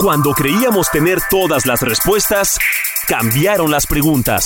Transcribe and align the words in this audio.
Cuando 0.00 0.30
creíamos 0.30 0.92
tener 0.92 1.18
todas 1.28 1.66
las 1.66 1.82
respuestas, 1.82 2.56
cambiaron 3.08 3.72
las 3.72 3.84
preguntas. 3.84 4.44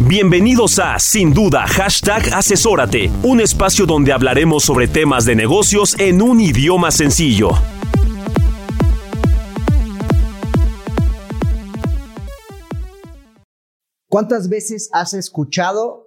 Bienvenidos 0.00 0.78
a 0.78 0.98
Sin 0.98 1.34
Duda 1.34 1.66
Hashtag 1.66 2.32
Asesórate, 2.32 3.10
un 3.24 3.42
espacio 3.42 3.84
donde 3.84 4.10
hablaremos 4.14 4.64
sobre 4.64 4.88
temas 4.88 5.26
de 5.26 5.36
negocios 5.36 5.96
en 5.98 6.22
un 6.22 6.40
idioma 6.40 6.90
sencillo. 6.90 7.50
¿Cuántas 14.08 14.48
veces 14.48 14.88
has 14.94 15.12
escuchado 15.12 16.06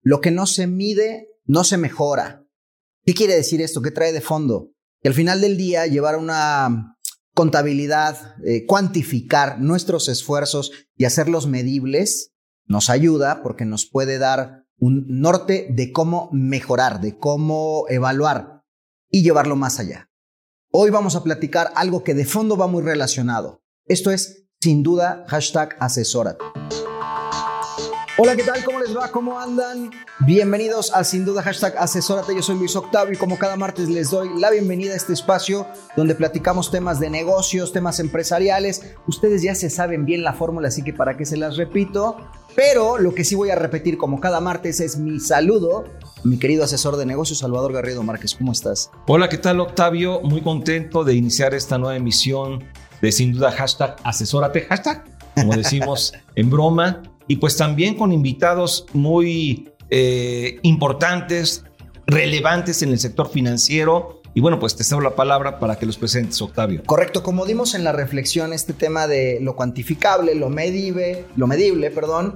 lo 0.00 0.22
que 0.22 0.30
no 0.30 0.46
se 0.46 0.66
mide, 0.66 1.28
no 1.44 1.62
se 1.62 1.76
mejora? 1.76 2.42
¿Qué 3.04 3.12
quiere 3.12 3.34
decir 3.34 3.60
esto? 3.60 3.82
¿Qué 3.82 3.90
trae 3.90 4.14
de 4.14 4.22
fondo? 4.22 4.71
Que 5.02 5.08
al 5.08 5.14
final 5.14 5.40
del 5.40 5.56
día 5.56 5.86
llevar 5.86 6.16
una 6.16 6.96
contabilidad, 7.34 8.36
eh, 8.44 8.66
cuantificar 8.66 9.60
nuestros 9.60 10.08
esfuerzos 10.08 10.70
y 10.96 11.06
hacerlos 11.06 11.48
medibles 11.48 12.32
nos 12.66 12.88
ayuda 12.88 13.42
porque 13.42 13.64
nos 13.64 13.86
puede 13.86 14.18
dar 14.18 14.64
un 14.78 15.04
norte 15.08 15.66
de 15.70 15.92
cómo 15.92 16.30
mejorar, 16.32 17.00
de 17.00 17.18
cómo 17.18 17.84
evaluar 17.88 18.62
y 19.10 19.22
llevarlo 19.22 19.56
más 19.56 19.80
allá. 19.80 20.08
Hoy 20.70 20.90
vamos 20.90 21.16
a 21.16 21.24
platicar 21.24 21.72
algo 21.74 22.04
que 22.04 22.14
de 22.14 22.24
fondo 22.24 22.56
va 22.56 22.66
muy 22.68 22.82
relacionado. 22.82 23.62
Esto 23.86 24.12
es, 24.12 24.46
sin 24.60 24.82
duda, 24.82 25.24
hashtag 25.28 25.76
asesórate. 25.80 26.44
Hola, 28.18 28.36
¿qué 28.36 28.42
tal? 28.42 28.62
¿Cómo 28.62 28.78
les 28.78 28.94
va? 28.94 29.10
¿Cómo 29.10 29.40
andan? 29.40 29.90
Bienvenidos 30.26 30.92
a 30.92 31.02
Sin 31.02 31.24
Duda 31.24 31.42
Hashtag 31.42 31.78
Asesórate. 31.78 32.34
Yo 32.34 32.42
soy 32.42 32.58
Luis 32.58 32.76
Octavio 32.76 33.14
y 33.14 33.16
como 33.16 33.38
cada 33.38 33.56
martes 33.56 33.88
les 33.88 34.10
doy 34.10 34.38
la 34.38 34.50
bienvenida 34.50 34.92
a 34.92 34.96
este 34.96 35.14
espacio 35.14 35.66
donde 35.96 36.14
platicamos 36.14 36.70
temas 36.70 37.00
de 37.00 37.08
negocios, 37.08 37.72
temas 37.72 38.00
empresariales. 38.00 38.82
Ustedes 39.06 39.42
ya 39.42 39.54
se 39.54 39.70
saben 39.70 40.04
bien 40.04 40.22
la 40.22 40.34
fórmula, 40.34 40.68
así 40.68 40.82
que 40.82 40.92
para 40.92 41.16
qué 41.16 41.24
se 41.24 41.38
las 41.38 41.56
repito. 41.56 42.18
Pero 42.54 42.98
lo 42.98 43.14
que 43.14 43.24
sí 43.24 43.34
voy 43.34 43.48
a 43.48 43.54
repetir 43.54 43.96
como 43.96 44.20
cada 44.20 44.40
martes 44.40 44.80
es 44.80 44.98
mi 44.98 45.18
saludo. 45.18 45.84
Mi 46.22 46.38
querido 46.38 46.64
asesor 46.64 46.98
de 46.98 47.06
negocios, 47.06 47.38
Salvador 47.38 47.72
Garrido 47.72 48.02
Márquez, 48.02 48.34
¿cómo 48.34 48.52
estás? 48.52 48.90
Hola, 49.06 49.30
¿qué 49.30 49.38
tal 49.38 49.58
Octavio? 49.58 50.20
Muy 50.20 50.42
contento 50.42 51.02
de 51.02 51.14
iniciar 51.14 51.54
esta 51.54 51.78
nueva 51.78 51.96
emisión 51.96 52.62
de 53.00 53.10
Sin 53.10 53.32
Duda 53.32 53.52
Hashtag 53.52 53.96
Asesórate. 54.04 54.66
Hashtag, 54.66 55.02
como 55.34 55.56
decimos 55.56 56.12
en 56.34 56.50
broma 56.50 57.02
y 57.28 57.36
pues 57.36 57.56
también 57.56 57.94
con 57.94 58.12
invitados 58.12 58.86
muy 58.92 59.70
eh, 59.90 60.58
importantes, 60.62 61.64
relevantes 62.06 62.82
en 62.82 62.90
el 62.90 62.98
sector 62.98 63.28
financiero. 63.28 64.20
Y 64.34 64.40
bueno, 64.40 64.58
pues 64.58 64.74
te 64.74 64.84
cedo 64.84 65.02
la 65.02 65.14
palabra 65.14 65.58
para 65.58 65.76
que 65.76 65.84
los 65.84 65.98
presentes, 65.98 66.40
Octavio. 66.40 66.82
Correcto, 66.86 67.22
como 67.22 67.44
dimos 67.44 67.74
en 67.74 67.84
la 67.84 67.92
reflexión 67.92 68.54
este 68.54 68.72
tema 68.72 69.06
de 69.06 69.38
lo 69.42 69.56
cuantificable, 69.56 70.34
lo 70.34 70.48
medible, 70.48 71.26
lo 71.36 71.46
medible, 71.46 71.90
perdón, 71.90 72.34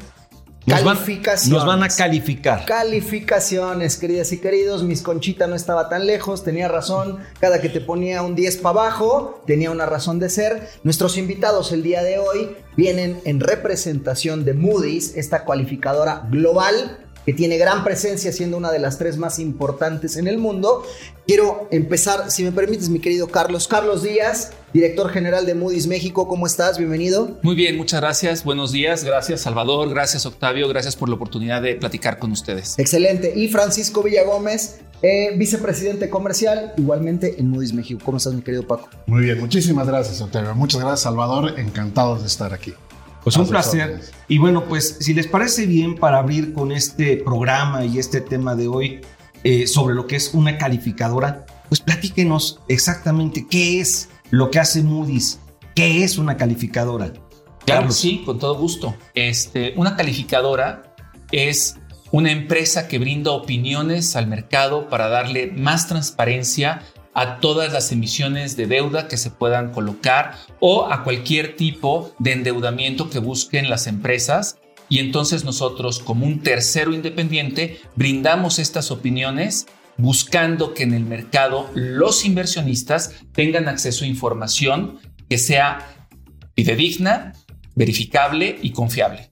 nos 0.66 0.82
Calificaciones. 0.82 1.50
Van, 1.50 1.58
nos 1.58 1.66
van 1.66 1.82
a 1.84 1.88
calificar. 1.88 2.64
Calificaciones, 2.64 3.96
queridas 3.96 4.32
y 4.32 4.38
queridos. 4.38 4.82
Mis 4.82 5.00
Conchita 5.00 5.46
no 5.46 5.54
estaba 5.54 5.88
tan 5.88 6.06
lejos, 6.06 6.42
tenía 6.42 6.66
razón. 6.66 7.18
Cada 7.38 7.60
que 7.60 7.68
te 7.68 7.80
ponía 7.80 8.22
un 8.22 8.34
10 8.34 8.58
para 8.58 8.80
abajo, 8.80 9.42
tenía 9.46 9.70
una 9.70 9.86
razón 9.86 10.18
de 10.18 10.28
ser. 10.28 10.68
Nuestros 10.82 11.16
invitados 11.18 11.70
el 11.70 11.84
día 11.84 12.02
de 12.02 12.18
hoy 12.18 12.56
vienen 12.76 13.20
en 13.24 13.40
representación 13.40 14.44
de 14.44 14.54
Moody's, 14.54 15.16
esta 15.16 15.44
cualificadora 15.44 16.26
global 16.30 17.05
que 17.26 17.32
tiene 17.32 17.58
gran 17.58 17.82
presencia 17.82 18.32
siendo 18.32 18.56
una 18.56 18.70
de 18.70 18.78
las 18.78 18.98
tres 18.98 19.18
más 19.18 19.40
importantes 19.40 20.16
en 20.16 20.28
el 20.28 20.38
mundo. 20.38 20.84
Quiero 21.26 21.66
empezar, 21.72 22.30
si 22.30 22.44
me 22.44 22.52
permites, 22.52 22.88
mi 22.88 23.00
querido 23.00 23.26
Carlos. 23.26 23.66
Carlos 23.66 24.04
Díaz, 24.04 24.52
director 24.72 25.10
general 25.10 25.44
de 25.44 25.56
Moody's 25.56 25.88
México, 25.88 26.28
¿cómo 26.28 26.46
estás? 26.46 26.78
Bienvenido. 26.78 27.36
Muy 27.42 27.56
bien, 27.56 27.76
muchas 27.76 28.00
gracias. 28.00 28.44
Buenos 28.44 28.70
días. 28.70 29.02
Gracias, 29.02 29.40
Salvador. 29.40 29.90
Gracias, 29.90 30.24
Octavio. 30.24 30.68
Gracias 30.68 30.94
por 30.94 31.08
la 31.08 31.16
oportunidad 31.16 31.60
de 31.62 31.74
platicar 31.74 32.20
con 32.20 32.30
ustedes. 32.30 32.78
Excelente. 32.78 33.32
Y 33.34 33.48
Francisco 33.48 34.04
Villagómez, 34.04 34.82
eh, 35.02 35.30
vicepresidente 35.36 36.08
comercial, 36.08 36.74
igualmente 36.76 37.40
en 37.40 37.50
Moody's 37.50 37.72
México. 37.72 38.00
¿Cómo 38.04 38.18
estás, 38.18 38.34
mi 38.34 38.42
querido 38.42 38.64
Paco? 38.64 38.88
Muy 39.06 39.22
bien, 39.24 39.40
muchísimas 39.40 39.88
gracias, 39.88 40.20
Octavio. 40.20 40.54
Muchas 40.54 40.80
gracias, 40.80 41.00
Salvador. 41.00 41.58
Encantados 41.58 42.20
de 42.20 42.28
estar 42.28 42.54
aquí. 42.54 42.72
Pues 43.26 43.36
un 43.38 43.48
placer. 43.48 44.02
Y 44.28 44.38
bueno, 44.38 44.66
pues 44.66 44.98
si 45.00 45.12
les 45.12 45.26
parece 45.26 45.66
bien 45.66 45.96
para 45.96 46.18
abrir 46.18 46.52
con 46.52 46.70
este 46.70 47.16
programa 47.16 47.84
y 47.84 47.98
este 47.98 48.20
tema 48.20 48.54
de 48.54 48.68
hoy 48.68 49.00
eh, 49.42 49.66
sobre 49.66 49.96
lo 49.96 50.06
que 50.06 50.14
es 50.14 50.32
una 50.32 50.58
calificadora, 50.58 51.44
pues 51.68 51.80
platíquenos 51.80 52.60
exactamente 52.68 53.48
qué 53.50 53.80
es 53.80 54.10
lo 54.30 54.52
que 54.52 54.60
hace 54.60 54.80
Moody's, 54.84 55.40
qué 55.74 56.04
es 56.04 56.18
una 56.18 56.36
calificadora. 56.36 57.14
Claro, 57.64 57.90
sí, 57.90 58.22
con 58.24 58.38
todo 58.38 58.54
gusto. 58.54 58.94
Este, 59.12 59.74
una 59.74 59.96
calificadora 59.96 60.94
es 61.32 61.78
una 62.12 62.30
empresa 62.30 62.86
que 62.86 63.00
brinda 63.00 63.32
opiniones 63.32 64.14
al 64.14 64.28
mercado 64.28 64.88
para 64.88 65.08
darle 65.08 65.48
más 65.50 65.88
transparencia 65.88 66.84
a 67.16 67.40
todas 67.40 67.72
las 67.72 67.90
emisiones 67.92 68.58
de 68.58 68.66
deuda 68.66 69.08
que 69.08 69.16
se 69.16 69.30
puedan 69.30 69.72
colocar 69.72 70.34
o 70.60 70.92
a 70.92 71.02
cualquier 71.02 71.56
tipo 71.56 72.14
de 72.18 72.32
endeudamiento 72.32 73.08
que 73.08 73.20
busquen 73.20 73.70
las 73.70 73.86
empresas. 73.86 74.58
Y 74.90 74.98
entonces 74.98 75.42
nosotros, 75.42 75.98
como 75.98 76.26
un 76.26 76.42
tercero 76.42 76.92
independiente, 76.92 77.80
brindamos 77.94 78.58
estas 78.58 78.90
opiniones 78.90 79.66
buscando 79.96 80.74
que 80.74 80.82
en 80.82 80.92
el 80.92 81.06
mercado 81.06 81.70
los 81.74 82.26
inversionistas 82.26 83.12
tengan 83.32 83.66
acceso 83.66 84.04
a 84.04 84.08
información 84.08 84.98
que 85.30 85.38
sea 85.38 86.08
fidedigna, 86.54 87.32
verificable 87.74 88.58
y 88.60 88.72
confiable. 88.72 89.30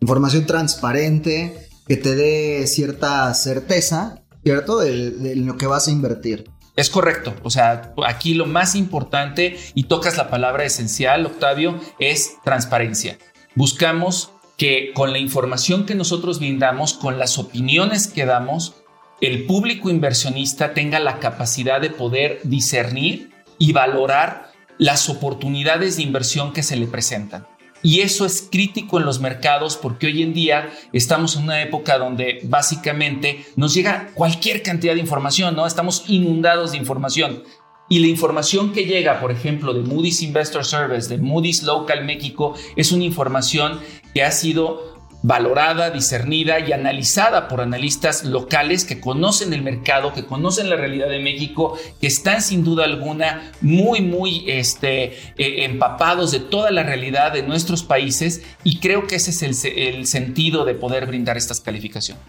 Información 0.00 0.44
transparente 0.44 1.68
que 1.88 1.96
te 1.96 2.14
dé 2.14 2.66
cierta 2.66 3.32
certeza, 3.32 4.22
¿cierto? 4.44 4.78
De, 4.78 5.10
de 5.10 5.36
lo 5.36 5.56
que 5.56 5.66
vas 5.66 5.88
a 5.88 5.90
invertir. 5.90 6.53
Es 6.76 6.90
correcto. 6.90 7.34
O 7.42 7.50
sea, 7.50 7.94
aquí 8.06 8.34
lo 8.34 8.46
más 8.46 8.74
importante, 8.74 9.56
y 9.74 9.84
tocas 9.84 10.16
la 10.16 10.28
palabra 10.28 10.64
esencial, 10.64 11.26
Octavio, 11.26 11.78
es 11.98 12.36
transparencia. 12.42 13.18
Buscamos 13.54 14.32
que 14.56 14.92
con 14.94 15.12
la 15.12 15.18
información 15.18 15.86
que 15.86 15.94
nosotros 15.94 16.38
brindamos, 16.38 16.94
con 16.94 17.18
las 17.18 17.38
opiniones 17.38 18.08
que 18.08 18.24
damos, 18.24 18.74
el 19.20 19.46
público 19.46 19.90
inversionista 19.90 20.74
tenga 20.74 20.98
la 20.98 21.18
capacidad 21.18 21.80
de 21.80 21.90
poder 21.90 22.40
discernir 22.42 23.32
y 23.58 23.72
valorar 23.72 24.52
las 24.78 25.08
oportunidades 25.08 25.96
de 25.96 26.02
inversión 26.02 26.52
que 26.52 26.64
se 26.64 26.76
le 26.76 26.86
presentan. 26.86 27.46
Y 27.84 28.00
eso 28.00 28.24
es 28.24 28.48
crítico 28.50 28.98
en 28.98 29.04
los 29.04 29.20
mercados 29.20 29.76
porque 29.76 30.06
hoy 30.06 30.22
en 30.22 30.32
día 30.32 30.72
estamos 30.94 31.36
en 31.36 31.42
una 31.44 31.60
época 31.62 31.98
donde 31.98 32.40
básicamente 32.44 33.44
nos 33.56 33.74
llega 33.74 34.08
cualquier 34.14 34.62
cantidad 34.62 34.94
de 34.94 35.00
información, 35.00 35.54
¿no? 35.54 35.66
Estamos 35.66 36.04
inundados 36.08 36.72
de 36.72 36.78
información. 36.78 37.44
Y 37.90 37.98
la 37.98 38.06
información 38.06 38.72
que 38.72 38.86
llega, 38.86 39.20
por 39.20 39.30
ejemplo, 39.30 39.74
de 39.74 39.82
Moody's 39.82 40.22
Investor 40.22 40.64
Service, 40.64 41.10
de 41.10 41.18
Moody's 41.18 41.62
Local 41.62 42.06
México, 42.06 42.54
es 42.74 42.90
una 42.90 43.04
información 43.04 43.78
que 44.14 44.22
ha 44.22 44.32
sido 44.32 44.93
valorada, 45.24 45.88
discernida 45.88 46.60
y 46.60 46.72
analizada 46.72 47.48
por 47.48 47.62
analistas 47.62 48.26
locales 48.26 48.84
que 48.84 49.00
conocen 49.00 49.54
el 49.54 49.62
mercado, 49.62 50.12
que 50.12 50.26
conocen 50.26 50.68
la 50.68 50.76
realidad 50.76 51.08
de 51.08 51.18
México, 51.18 51.78
que 51.98 52.06
están 52.06 52.42
sin 52.42 52.62
duda 52.62 52.84
alguna 52.84 53.50
muy, 53.62 54.02
muy 54.02 54.44
este, 54.46 55.04
eh, 55.38 55.64
empapados 55.64 56.30
de 56.30 56.40
toda 56.40 56.70
la 56.70 56.82
realidad 56.82 57.32
de 57.32 57.42
nuestros 57.42 57.82
países 57.82 58.42
y 58.64 58.80
creo 58.80 59.06
que 59.06 59.16
ese 59.16 59.30
es 59.30 59.64
el, 59.64 60.06
sentido 60.06 60.66
de 60.66 60.74
poder 60.74 61.06
brindar 61.06 61.38
estas 61.38 61.58
calificaciones. 61.58 62.22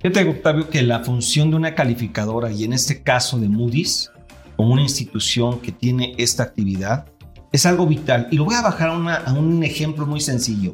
Fíjate, 0.00 0.28
Octavio, 0.28 0.68
que 0.68 0.82
la 0.82 1.00
función 1.00 1.50
de 1.50 1.56
una 1.56 1.74
calificadora, 1.74 2.52
y 2.52 2.64
en 2.64 2.74
este 2.74 3.02
caso 3.02 3.38
de 3.38 3.48
Moody's, 3.48 4.10
como 4.56 4.74
una 4.74 4.82
institución 4.82 5.58
que 5.60 5.72
tiene 5.72 6.14
esta 6.18 6.42
actividad, 6.42 7.06
es 7.50 7.64
algo 7.64 7.86
vital. 7.86 8.28
Y 8.30 8.36
lo 8.36 8.44
voy 8.44 8.56
a 8.56 8.62
bajar 8.62 8.90
a 8.90 9.32
un 9.32 9.62
ejemplo 9.62 10.04
muy 10.04 10.20
sencillo. 10.20 10.72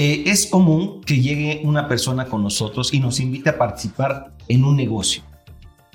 Eh, 0.00 0.30
es 0.30 0.46
común 0.46 1.00
que 1.00 1.20
llegue 1.20 1.60
una 1.64 1.88
persona 1.88 2.26
con 2.26 2.44
nosotros 2.44 2.94
y 2.94 3.00
nos 3.00 3.18
invite 3.18 3.50
a 3.50 3.58
participar 3.58 4.30
en 4.46 4.62
un 4.62 4.76
negocio. 4.76 5.24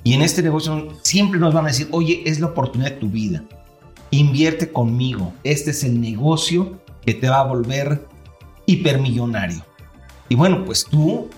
Y 0.03 0.11
en 0.11 0.21
este 0.21 0.43
negocio 0.43 0.89
siempre 1.03 1.39
nos 1.39 1.53
van 1.53 1.63
a 1.63 1.67
decir, 1.69 1.87
oye, 1.91 2.21
es 2.25 2.41
la 2.41 2.47
oportunidad 2.47 2.91
de 2.91 2.97
tu 2.97 3.07
vida. 3.07 3.45
Invierte 4.11 4.73
conmigo. 4.73 5.33
Este 5.45 5.71
es 5.71 5.85
el 5.85 6.01
negocio 6.01 6.81
que 7.05 7.13
te 7.13 7.29
va 7.29 7.39
a 7.39 7.45
volver 7.45 8.05
hipermillonario. 8.65 9.63
Y 10.27 10.35
bueno, 10.35 10.65
pues 10.65 10.83
tú 10.83 11.29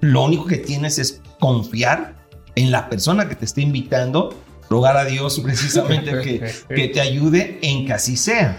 lo 0.00 0.22
único 0.22 0.44
que 0.44 0.58
tienes 0.58 0.98
es 0.98 1.22
confiar 1.40 2.26
en 2.56 2.70
la 2.70 2.90
persona 2.90 3.26
que 3.26 3.36
te 3.36 3.46
está 3.46 3.62
invitando, 3.62 4.34
rogar 4.68 4.98
a 4.98 5.06
Dios 5.06 5.40
precisamente 5.40 6.10
que, 6.20 6.52
que 6.76 6.88
te 6.88 7.00
ayude 7.00 7.58
en 7.62 7.86
que 7.86 7.94
así 7.94 8.18
sea. 8.18 8.58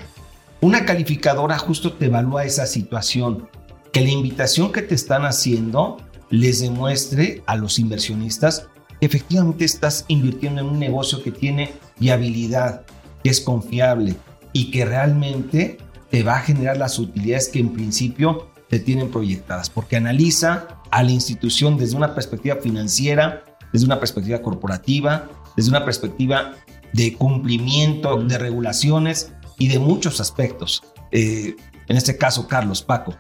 Una 0.64 0.86
calificadora 0.86 1.58
justo 1.58 1.92
te 1.92 2.06
evalúa 2.06 2.46
esa 2.46 2.66
situación, 2.68 3.50
que 3.92 4.00
la 4.00 4.12
invitación 4.12 4.72
que 4.72 4.82
te 4.82 4.96
están 4.96 5.26
haciendo 5.26 5.98
les 6.30 6.62
demuestre 6.62 7.44
a 7.48 7.58
los 7.58 7.80
inversionistas 7.80 8.70
que 8.98 9.06
efectivamente 9.06 9.66
estás 9.66 10.06
invirtiendo 10.08 10.62
en 10.62 10.68
un 10.68 10.80
negocio 10.80 11.22
que 11.22 11.34
tiene 11.34 11.74
viabilidad, 12.00 12.86
que 13.22 13.30
es 13.30 13.42
confiable 13.42 14.16
y 14.54 14.72
que 14.72 14.86
realmente 14.86 15.80
te 16.10 16.24
va 16.24 16.38
a 16.38 16.44
generar 16.44 16.78
las 16.78 16.98
utilidades 16.98 17.50
que 17.50 17.60
en 17.60 17.74
principio 17.74 18.48
te 18.70 18.80
tienen 18.80 19.12
proyectadas, 19.12 19.70
porque 19.70 19.98
analiza 19.98 20.80
a 20.92 21.04
la 21.04 21.12
institución 21.12 21.76
desde 21.76 21.98
una 21.98 22.16
perspectiva 22.16 22.56
financiera, 22.56 23.44
desde 23.74 23.86
una 23.86 24.00
perspectiva 24.00 24.42
corporativa, 24.42 25.28
desde 25.58 25.72
una 25.72 25.84
perspectiva 25.84 26.54
de 26.94 27.16
cumplimiento 27.16 28.16
de 28.24 28.38
regulaciones 28.38 29.34
y 29.64 29.70
de 29.70 29.80
muchos 29.80 30.20
aspectos. 30.20 30.84
Eh, 31.10 31.56
en 31.88 31.96
este 31.96 32.18
caso, 32.18 32.50
Carlos, 32.50 32.82
Paco. 32.82 33.16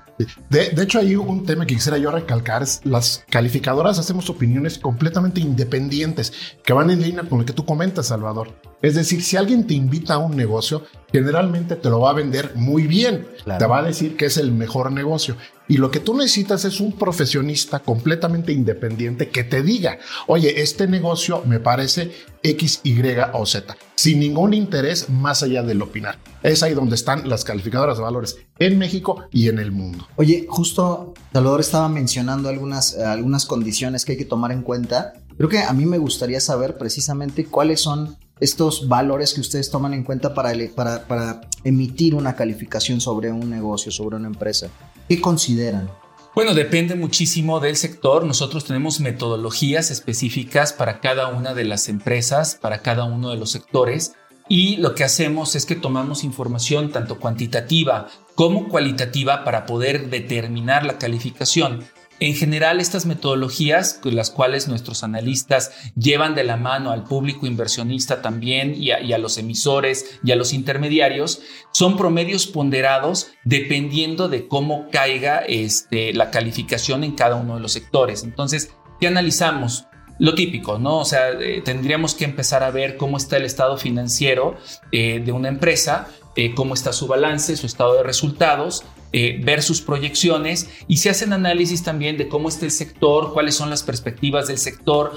De, 0.50 0.70
de, 0.70 0.84
hecho, 0.84 1.00
hay 1.00 1.16
un 1.16 1.46
tema 1.46 1.66
que 1.66 1.76
quisiera 1.76 1.98
yo 1.98 2.12
recalcar. 2.12 2.64
Es 2.64 2.82
las 2.84 3.24
calificadoras 3.30 4.00
hacemos 4.00 4.30
opiniones 4.30 4.78
completamente 4.78 5.42
independientes 5.42 6.34
que 6.64 6.74
van 6.74 6.90
en 6.90 7.02
línea 7.02 7.24
con 7.24 7.40
lo 7.40 7.46
que 7.46 7.54
tú 7.54 7.66
comentas, 7.66 8.08
Salvador. 8.08 8.52
Es 8.82 8.96
decir, 8.96 9.24
si 9.24 9.38
alguien 9.38 9.66
te 9.66 9.74
invita 9.74 10.16
a 10.16 10.18
un 10.18 10.36
negocio, 10.36 10.84
generalmente 11.12 11.78
te 11.78 11.90
lo 11.90 12.02
va 12.02 12.10
a 12.10 12.14
vender 12.14 12.52
muy 12.56 12.86
bien. 12.86 13.28
Claro. 13.44 13.60
Te 13.60 13.66
va 13.66 13.80
a 13.80 13.84
decir 13.84 14.18
que 14.18 14.26
es 14.26 14.38
el 14.38 14.52
mejor 14.52 14.92
negocio. 14.92 15.38
Y 15.68 15.78
lo 15.78 15.90
que 15.90 16.02
tú 16.02 16.14
necesitas 16.16 16.66
es 16.66 16.82
un 16.82 16.92
profesionista 16.92 17.80
completamente 17.80 18.52
independiente 18.52 19.30
que 19.30 19.46
te 19.46 19.64
diga, 19.64 20.00
oye, 20.28 20.62
este 20.62 20.88
negocio 20.88 21.42
me 21.46 21.60
parece 21.60 22.12
X, 22.44 22.82
Y 22.84 23.02
o 23.32 23.46
Z, 23.46 23.78
sin 23.96 24.20
ningún 24.20 24.54
interés 24.54 25.10
más 25.10 25.42
allá 25.44 25.64
del 25.64 25.82
opinar. 25.82 26.18
Es 26.44 26.62
ahí 26.62 26.74
donde 26.74 26.96
están 26.96 27.30
las 27.30 27.46
calificadoras 27.46 27.98
de 27.98 28.04
valores 28.04 28.38
en 28.60 28.78
México 28.78 29.24
y 29.32 29.48
en 29.48 29.60
el 29.60 29.72
mundo. 29.72 30.03
Oye, 30.16 30.46
justo 30.48 31.14
Salvador 31.32 31.62
estaba 31.62 31.90
mencionando 31.90 32.50
algunas, 32.50 32.98
algunas 32.98 33.46
condiciones 33.46 34.06
que 34.06 34.14
hay 34.14 34.18
que 34.18 34.26
tomar 34.26 34.52
en 34.52 34.62
cuenta. 34.62 35.14
Creo 35.38 35.50
que 35.50 35.60
a 35.60 35.74
mí 35.74 35.86
me 35.86 35.98
gustaría 35.98 36.40
saber 36.40 36.78
precisamente 36.78 37.46
cuáles 37.46 37.82
son 37.82 38.18
estos 38.40 38.88
valores 38.88 39.34
que 39.34 39.42
ustedes 39.42 39.70
toman 39.70 39.94
en 39.94 40.04
cuenta 40.04 40.34
para, 40.34 40.54
para, 40.76 41.08
para 41.08 41.42
emitir 41.64 42.16
una 42.16 42.36
calificación 42.36 43.02
sobre 43.02 43.32
un 43.32 43.50
negocio, 43.50 43.92
sobre 43.92 44.18
una 44.18 44.28
empresa. 44.28 44.70
¿Qué 45.08 45.22
consideran? 45.22 45.90
Bueno, 46.36 46.56
depende 46.56 46.96
muchísimo 46.96 47.60
del 47.60 47.76
sector. 47.76 48.26
Nosotros 48.26 48.66
tenemos 48.66 49.00
metodologías 49.00 49.92
específicas 49.92 50.74
para 50.74 51.00
cada 51.00 51.28
una 51.28 51.54
de 51.54 51.64
las 51.64 51.90
empresas, 51.90 52.58
para 52.60 52.80
cada 52.80 53.04
uno 53.04 53.30
de 53.30 53.38
los 53.38 53.52
sectores. 53.52 54.14
Y 54.50 54.78
lo 54.78 54.94
que 54.94 55.04
hacemos 55.04 55.56
es 55.56 55.66
que 55.66 55.76
tomamos 55.76 56.24
información 56.24 56.92
tanto 56.92 57.20
cuantitativa 57.20 58.10
como 58.36 58.68
cualitativa 58.68 59.44
para 59.44 59.66
poder 59.66 60.10
determinar 60.10 60.86
la 60.86 60.98
calificación. 60.98 61.86
En 62.20 62.36
general, 62.36 62.80
estas 62.80 63.06
metodologías, 63.06 63.96
con 63.96 64.16
las 64.16 64.30
cuales 64.30 64.68
nuestros 64.68 65.04
analistas 65.04 65.72
llevan 65.96 66.36
de 66.36 66.44
la 66.44 66.58
mano 66.58 66.92
al 66.92 67.04
público 67.04 67.48
inversionista 67.48 68.22
también 68.22 68.82
y 68.82 68.92
a, 68.92 69.18
los 69.18 69.38
emisores 69.38 70.20
y 70.24 70.32
a 70.32 70.36
los 70.36 70.54
intermediarios, 70.54 71.42
son 71.72 71.98
promedios 71.98 72.48
ponderados 72.48 73.32
dependiendo 73.44 74.30
de 74.30 74.48
cómo 74.48 74.88
caiga 74.92 75.40
este, 75.40 76.14
la 76.14 76.32
calificación 76.32 77.04
en 77.04 77.14
cada 77.14 77.36
uno 77.36 77.56
de 77.56 77.62
los 77.62 77.74
sectores. 77.74 78.24
Entonces, 78.24 78.72
¿qué 79.00 79.08
analizamos? 79.08 79.86
Lo 80.20 80.36
típico, 80.36 80.78
¿no? 80.78 81.00
O 81.00 81.06
sea, 81.06 81.32
eh, 81.32 81.62
tendríamos 81.64 82.14
que 82.14 82.26
empezar 82.26 82.64
a 82.64 82.72
ver 82.72 82.98
cómo 82.98 83.18
está 83.18 83.38
el 83.38 83.46
estado 83.46 83.78
financiero 83.78 84.56
eh, 84.92 85.22
de 85.24 85.32
una 85.32 85.50
empresa, 85.50 86.08
eh, 86.36 86.54
cómo 86.54 86.76
está 86.76 86.94
su 86.94 87.08
balance, 87.08 87.58
su 87.58 87.66
estado 87.66 87.96
de 87.96 88.04
resultados, 88.04 88.84
eh, 89.12 89.40
ver 89.44 89.62
sus 89.62 89.82
proyecciones 89.82 90.70
y 90.88 90.98
se 90.98 91.10
hacen 91.10 91.34
análisis 91.34 91.84
también 91.84 92.18
de 92.18 92.28
cómo 92.28 92.50
está 92.50 92.66
el 92.66 92.72
sector, 92.72 93.34
cuáles 93.34 93.56
son 93.56 93.70
las 93.70 93.84
perspectivas 93.84 94.48
del 94.48 94.58
sector, 94.58 95.14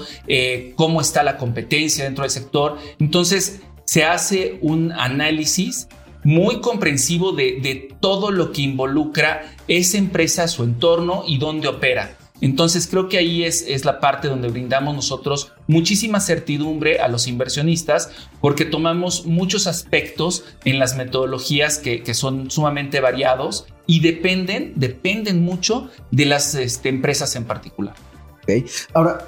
cómo 0.75 1.01
está 1.01 1.23
la 1.23 1.37
competencia 1.37 2.03
dentro 2.03 2.23
del 2.23 2.31
sector. 2.31 2.77
Entonces 2.99 3.61
se 3.85 4.03
hace 4.03 4.59
un 4.61 4.91
análisis 4.91 5.87
muy 6.23 6.59
comprensivo 6.59 7.31
de, 7.31 7.59
de 7.61 7.95
todo 7.99 8.31
lo 8.31 8.51
que 8.51 8.61
involucra 8.61 9.55
esa 9.67 9.97
empresa, 9.97 10.47
su 10.47 10.63
entorno 10.63 11.23
y 11.25 11.37
dónde 11.37 11.67
opera. 11.67 12.16
Entonces 12.41 12.87
creo 12.87 13.09
que 13.09 13.17
ahí 13.17 13.43
es, 13.43 13.85
la 13.85 13.99
parte 13.99 14.27
donde 14.27 14.49
brindamos 14.49 14.95
nosotros 14.95 15.53
muchísima 15.67 16.19
certidumbre 16.19 16.99
a 16.99 17.07
los 17.07 17.27
inversionistas 17.27 18.11
porque 18.41 18.65
tomamos 18.65 19.25
muchos 19.25 19.65
aspectos 19.67 20.45
en 20.63 20.79
las 20.79 20.95
metodologías 20.95 21.79
que, 21.79 22.13
son 22.13 22.51
sumamente 22.51 22.99
variados 22.99 23.65
y 23.85 24.01
dependen, 24.01 24.73
dependen 24.75 25.43
mucho 25.43 25.89
de 26.11 26.25
las 26.25 26.55
este, 26.55 26.89
empresas 26.89 27.35
en 27.35 27.45
particular. 27.45 27.95
Okay. 28.43 28.65
Ahora, 28.93 29.25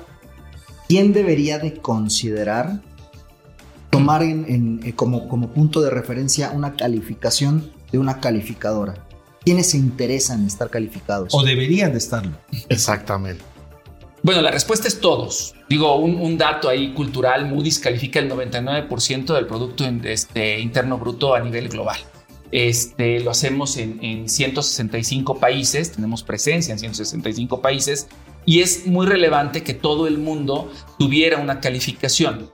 ¿quién 0.88 1.13
debería 1.13 1.59
de 1.59 1.75
considerar 1.75 2.81
tomar 3.89 4.21
eh, 4.23 4.94
como 4.95 5.50
punto 5.50 5.81
de 5.81 5.89
referencia 5.89 6.51
una 6.51 6.75
calificación 6.75 7.71
de 7.91 7.97
una 7.97 8.19
calificadora? 8.19 9.08
¿Quiénes 9.49 9.71
se 9.71 9.77
interesan 9.77 10.41
en 10.41 10.45
estar 10.45 10.69
calificados? 10.69 11.33
O 11.33 11.41
deberían 11.41 11.91
de 11.91 11.97
estarlo. 11.97 12.37
Exactamente. 12.69 13.43
Bueno, 14.21 14.43
la 14.43 14.51
respuesta 14.51 14.87
es 14.87 15.01
todos. 15.01 15.55
Digo, 15.67 15.95
un, 15.95 16.21
un 16.21 16.37
dato 16.37 16.69
ahí 16.69 16.93
cultural, 16.93 17.47
Moody's 17.47 17.79
califica 17.79 18.19
el 18.19 18.29
99% 18.29 19.33
del 19.33 19.47
Producto 19.47 19.85
este, 20.03 20.59
Interno 20.59 20.99
Bruto 20.99 21.33
a 21.33 21.39
nivel 21.39 21.67
global. 21.67 21.97
Este, 22.51 23.21
lo 23.21 23.31
hacemos 23.31 23.77
en, 23.77 23.97
en 24.03 24.29
165 24.29 25.39
países, 25.39 25.93
tenemos 25.93 26.21
presencia 26.21 26.71
en 26.71 26.77
165 26.77 27.59
países 27.59 28.07
y 28.45 28.59
es 28.59 28.85
muy 28.85 29.07
relevante 29.07 29.63
que 29.63 29.73
todo 29.73 30.05
el 30.05 30.19
mundo 30.19 30.71
tuviera 30.99 31.39
una 31.39 31.59
calificación. 31.59 32.51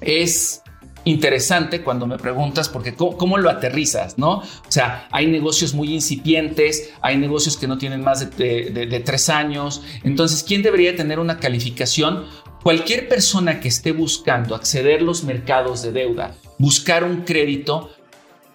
Es 0.00 0.61
interesante 1.04 1.82
cuando 1.82 2.06
me 2.06 2.18
preguntas 2.18 2.68
porque 2.68 2.94
¿cómo, 2.94 3.38
lo 3.38 3.50
aterrizas, 3.50 4.18
¿no? 4.18 4.38
O 4.38 4.44
sea, 4.68 5.08
hay 5.10 5.26
negocios 5.26 5.74
muy 5.74 5.92
incipientes, 5.92 6.92
hay 7.00 7.16
negocios 7.16 7.56
que 7.56 7.66
no 7.66 7.78
tienen 7.78 8.02
más 8.02 8.36
de, 8.36 8.70
de, 8.70 8.86
de, 8.86 9.00
tres 9.00 9.28
años. 9.28 9.82
Entonces, 10.04 10.42
¿quién 10.42 10.62
debería 10.62 10.94
tener 10.94 11.18
una 11.18 11.38
calificación? 11.38 12.26
Cualquier 12.62 13.08
persona 13.08 13.58
que 13.58 13.68
esté 13.68 13.92
buscando 13.92 14.54
acceder 14.54 15.00
a 15.00 15.04
los 15.04 15.24
mercados 15.24 15.82
de 15.82 15.92
deuda, 15.92 16.36
buscar 16.58 17.02
un 17.02 17.22
crédito, 17.22 17.90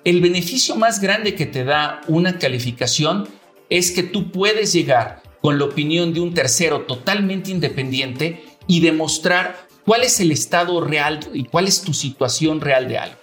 el 0.06 0.22
beneficio 0.22 0.77
más 0.77 1.01
grande 1.01 1.36
que 1.36 1.46
te 1.46 1.66
da 1.66 2.00
una 2.08 2.39
calificación 2.39 3.27
es 3.70 3.92
que 3.92 4.04
tú 4.04 4.32
puedes 4.32 4.72
llegar 4.72 5.22
con 5.42 5.60
la 5.60 5.66
opinión 5.66 6.13
de 6.13 6.22
un 6.22 6.34
tercero 6.34 6.84
totalmente 6.84 7.51
independiente 7.51 8.46
y 8.68 8.80
demostrar 8.80 9.66
cuál 9.88 10.03
es 10.03 10.20
el 10.20 10.34
estado 10.34 10.82
real 10.82 11.22
y 11.34 11.46
cuál 11.46 11.65
es 11.65 11.82
tu 11.82 11.94
situación 11.94 12.60
real 12.60 12.89
de 12.89 12.98
algo. 12.98 13.15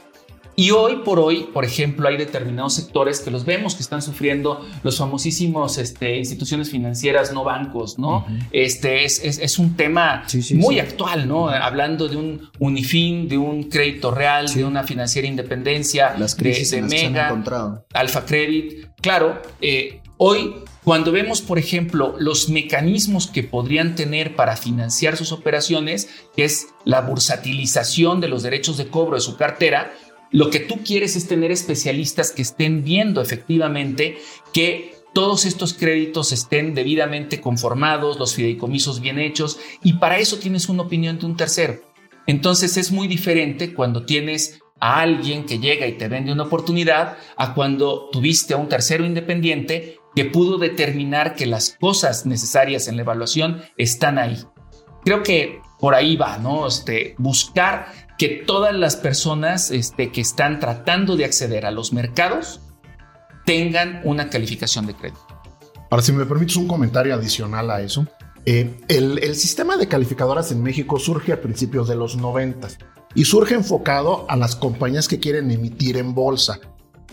Y 0.56 0.70
hoy 0.70 1.02
por 1.04 1.18
hoy, 1.18 1.48
por 1.52 1.64
ejemplo, 1.64 2.08
hay 2.08 2.16
determinados 2.16 2.74
sectores 2.74 3.20
que 3.20 3.30
los 3.30 3.44
vemos 3.44 3.74
que 3.74 3.82
están 3.82 4.00
sufriendo 4.00 4.64
los 4.82 4.96
famosísimos 4.96 5.76
este, 5.76 6.16
instituciones 6.16 6.70
financieras, 6.70 7.34
no 7.34 7.44
bancos, 7.44 7.98
¿no? 7.98 8.18
Uh 8.18 8.20
-huh. 8.20 8.48
Este 8.52 9.04
es, 9.04 9.22
es, 9.22 9.40
es, 9.40 9.58
un 9.58 9.76
tema 9.76 10.22
sí, 10.26 10.40
sí, 10.42 10.54
muy 10.54 10.76
sí. 10.76 10.80
actual, 10.80 11.28
¿no? 11.28 11.48
Hablando 11.48 12.08
de 12.08 12.16
un 12.16 12.48
Unifin, 12.60 13.28
de 13.28 13.36
un 13.36 13.64
crédito 13.64 14.10
real, 14.12 14.46
de 14.50 14.64
una 14.64 14.84
financiera 14.84 15.28
independencia, 15.28 16.14
las 16.16 16.34
crisis 16.34 16.70
de, 16.70 16.82
de 16.82 16.88
Mega, 16.88 17.84
Alfa 17.92 18.24
Credit. 18.24 18.86
Claro, 19.02 19.42
eh, 19.60 20.00
hoy 20.16 20.54
cuando 20.84 21.12
vemos, 21.12 21.40
por 21.40 21.58
ejemplo, 21.58 22.14
los 22.18 22.50
mecanismos 22.50 23.26
que 23.26 23.42
podrían 23.42 23.94
tener 23.94 24.36
para 24.36 24.56
financiar 24.56 25.16
sus 25.16 25.32
operaciones, 25.32 26.08
que 26.36 26.44
es 26.44 26.68
la 26.84 27.00
bursatilización 27.00 28.20
de 28.20 28.28
los 28.28 28.42
derechos 28.42 28.76
de 28.76 28.88
cobro 28.88 29.14
de 29.14 29.22
su 29.22 29.36
cartera, 29.36 29.94
lo 30.30 30.50
que 30.50 30.60
tú 30.60 30.82
quieres 30.84 31.16
es 31.16 31.26
tener 31.26 31.50
especialistas 31.50 32.32
que 32.32 32.42
estén 32.42 32.84
viendo 32.84 33.22
efectivamente 33.22 34.18
que 34.52 34.94
todos 35.14 35.46
estos 35.46 35.72
créditos 35.72 36.32
estén 36.32 36.74
debidamente 36.74 37.40
conformados, 37.40 38.18
los 38.18 38.34
fideicomisos 38.34 39.00
bien 39.00 39.18
hechos, 39.18 39.58
y 39.82 39.94
para 39.94 40.18
eso 40.18 40.38
tienes 40.38 40.68
una 40.68 40.82
opinión 40.82 41.18
de 41.18 41.26
un 41.26 41.36
tercero. 41.36 41.80
Entonces 42.26 42.76
es 42.76 42.90
muy 42.90 43.06
diferente 43.06 43.72
cuando 43.72 44.04
tienes 44.04 44.60
a 44.80 45.00
alguien 45.00 45.46
que 45.46 45.60
llega 45.60 45.86
y 45.86 45.96
te 45.96 46.08
vende 46.08 46.32
una 46.32 46.42
oportunidad 46.42 47.16
a 47.36 47.54
cuando 47.54 48.10
tuviste 48.10 48.52
a 48.54 48.58
un 48.58 48.68
tercero 48.68 49.06
independiente 49.06 49.98
que 50.14 50.24
pudo 50.24 50.58
determinar 50.58 51.34
que 51.34 51.46
las 51.46 51.76
cosas 51.80 52.26
necesarias 52.26 52.88
en 52.88 52.96
la 52.96 53.02
evaluación 53.02 53.62
están 53.76 54.18
ahí. 54.18 54.44
Creo 55.04 55.22
que 55.22 55.60
por 55.80 55.94
ahí 55.94 56.16
va, 56.16 56.38
¿no? 56.38 56.66
Este, 56.66 57.14
buscar 57.18 57.92
que 58.16 58.28
todas 58.28 58.74
las 58.74 58.96
personas 58.96 59.70
este, 59.70 60.12
que 60.12 60.20
están 60.20 60.60
tratando 60.60 61.16
de 61.16 61.24
acceder 61.24 61.66
a 61.66 61.70
los 61.70 61.92
mercados 61.92 62.60
tengan 63.44 64.00
una 64.04 64.30
calificación 64.30 64.86
de 64.86 64.94
crédito. 64.94 65.20
Ahora, 65.90 66.02
si 66.02 66.12
me 66.12 66.24
permites 66.24 66.56
un 66.56 66.66
comentario 66.66 67.14
adicional 67.14 67.70
a 67.70 67.82
eso, 67.82 68.06
eh, 68.46 68.78
el, 68.88 69.18
el, 69.22 69.36
sistema 69.36 69.76
de 69.76 69.88
calificadoras 69.88 70.52
en 70.52 70.62
México 70.62 70.98
surge 70.98 71.32
a 71.32 71.40
principios 71.40 71.88
de 71.88 71.96
los 71.96 72.16
90 72.16 72.68
y 73.14 73.24
surge 73.24 73.54
enfocado 73.54 74.26
a 74.28 74.36
las 74.36 74.56
compañías 74.56 75.08
que 75.08 75.18
quieren 75.18 75.50
emitir 75.50 75.96
en 75.96 76.14
bolsa. 76.14 76.60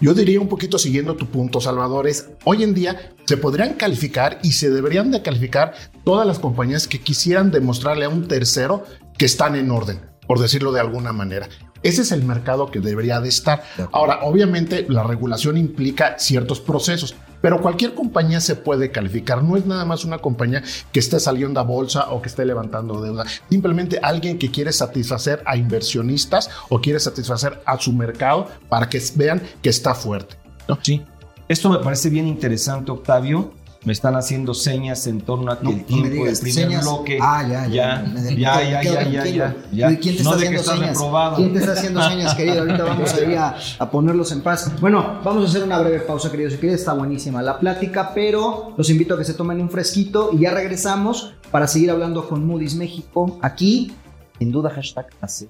Yo 0.02 0.16
diría 0.16 0.42
un 0.42 0.48
poquito 0.48 0.80
siguiendo 0.80 1.16
tu 1.16 1.28
punto, 1.28 1.62
Salvador, 1.62 2.08
es 2.08 2.28
hoy 2.44 2.64
en 2.64 2.74
día 2.74 3.14
se 3.26 3.38
podrían 3.38 3.76
calificar 3.76 4.40
y 4.42 4.54
se 4.54 4.72
deberían 4.72 5.12
de 5.12 5.22
calificar 5.22 5.76
todas 6.04 6.26
las 6.26 6.40
compañías 6.40 6.88
que 6.88 7.00
quisieran 7.00 7.52
demostrarle 7.52 8.06
a 8.06 8.10
un 8.10 8.28
tercero 8.28 8.84
que 9.16 9.26
están 9.26 9.56
en 9.56 9.70
orden, 9.70 10.02
por 10.26 10.40
decirlo 10.40 10.72
de 10.72 10.80
alguna 10.80 11.14
manera. 11.14 11.48
Ese 11.84 12.02
es 12.02 12.12
el 12.12 12.24
mercado 12.24 12.72
que 12.72 12.80
debería 12.80 13.22
de 13.22 13.30
estar. 13.30 13.64
Ahora, 13.92 14.22
obviamente 14.24 14.88
la 14.90 15.04
regulación 15.04 15.56
implica 15.56 16.18
ciertos 16.18 16.60
procesos, 16.60 17.14
pero 17.42 17.62
cualquier 17.62 17.94
compañía 17.94 18.40
se 18.40 18.56
puede 18.56 18.92
calificar. 18.92 19.44
No 19.44 19.58
es 19.58 19.66
nada 19.66 19.86
más 19.86 20.06
una 20.06 20.20
compañía 20.20 20.64
que 20.92 21.00
esté 21.00 21.20
saliendo 21.20 21.60
a 21.60 21.64
bolsa 21.64 22.12
o 22.12 22.22
que 22.22 22.30
esté 22.30 22.46
levantando 22.46 23.02
deuda. 23.02 23.26
Simplemente 23.50 24.00
alguien 24.02 24.38
que 24.38 24.52
quiere 24.52 24.72
satisfacer 24.72 25.42
a 25.46 25.58
inversionistas 25.58 26.50
o 26.70 26.80
quiere 26.80 27.00
satisfacer 27.00 27.62
a 27.66 27.80
su 27.80 27.94
mercado 27.94 28.48
para 28.70 28.88
que 28.88 29.02
vean 29.16 29.42
que 29.62 29.70
está 29.70 29.94
fuerte. 29.94 30.36
Sí. 30.82 31.02
Esto 31.48 31.70
me 31.70 31.80
parece 31.80 32.10
bien 32.10 32.28
interesante, 32.28 32.92
Octavio, 32.92 33.54
me 33.84 33.94
están 33.94 34.16
haciendo 34.16 34.54
señas 34.54 35.08
en 35.08 35.22
torno 35.22 35.52
a 35.52 35.60
que 35.60 35.70
el 35.70 35.86
tiempo 35.86 36.26
del 36.26 36.38
primer 36.38 36.82
bloque. 36.82 37.18
Ah, 37.20 37.44
ya, 37.48 37.68
ya. 37.68 38.06
Ya, 38.38 38.62
ya, 38.62 38.84
ya, 38.84 39.04
ya, 39.10 39.26
ya, 39.26 39.56
ya, 39.72 39.88
¿Quién 40.00 40.16
te 40.16 40.22
está 40.22 40.36
haciendo 40.36 40.64
señas? 40.64 40.98
¿Quién 41.36 41.54
te 41.54 41.60
está 41.60 41.72
haciendo 41.74 42.02
señas, 42.04 42.36
querido? 42.36 42.60
Ahorita 42.60 42.84
vamos 42.84 43.14
a 43.14 43.22
ir 43.22 43.38
a, 43.38 43.56
a, 43.80 43.92
ponerlos 43.92 44.32
en 44.32 44.42
paz. 44.42 44.72
Bueno, 44.80 45.20
vamos 45.24 45.46
a 45.46 45.48
hacer 45.48 45.64
una 45.64 45.80
breve 45.80 46.00
pausa, 46.02 46.30
queridos 46.30 46.54
y 46.54 46.58
queridas. 46.58 46.82
Está 46.82 46.94
buenísima 46.94 47.42
la 47.42 47.60
plática, 47.60 48.12
pero 48.14 48.74
los 48.78 48.90
invito 48.90 49.16
a 49.16 49.18
que 49.18 49.24
se 49.24 49.34
tomen 49.34 49.60
un 49.60 49.70
fresquito 49.70 50.30
y 50.32 50.42
ya 50.42 50.52
regresamos 50.52 51.34
para 51.50 51.68
seguir 51.68 51.90
hablando 51.90 52.28
con 52.28 52.46
Moody's 52.46 52.76
México 52.76 53.40
aquí. 53.42 53.94
Sin 54.38 54.52
duda, 54.52 54.70
hashtag 54.70 55.08
así. 55.22 55.50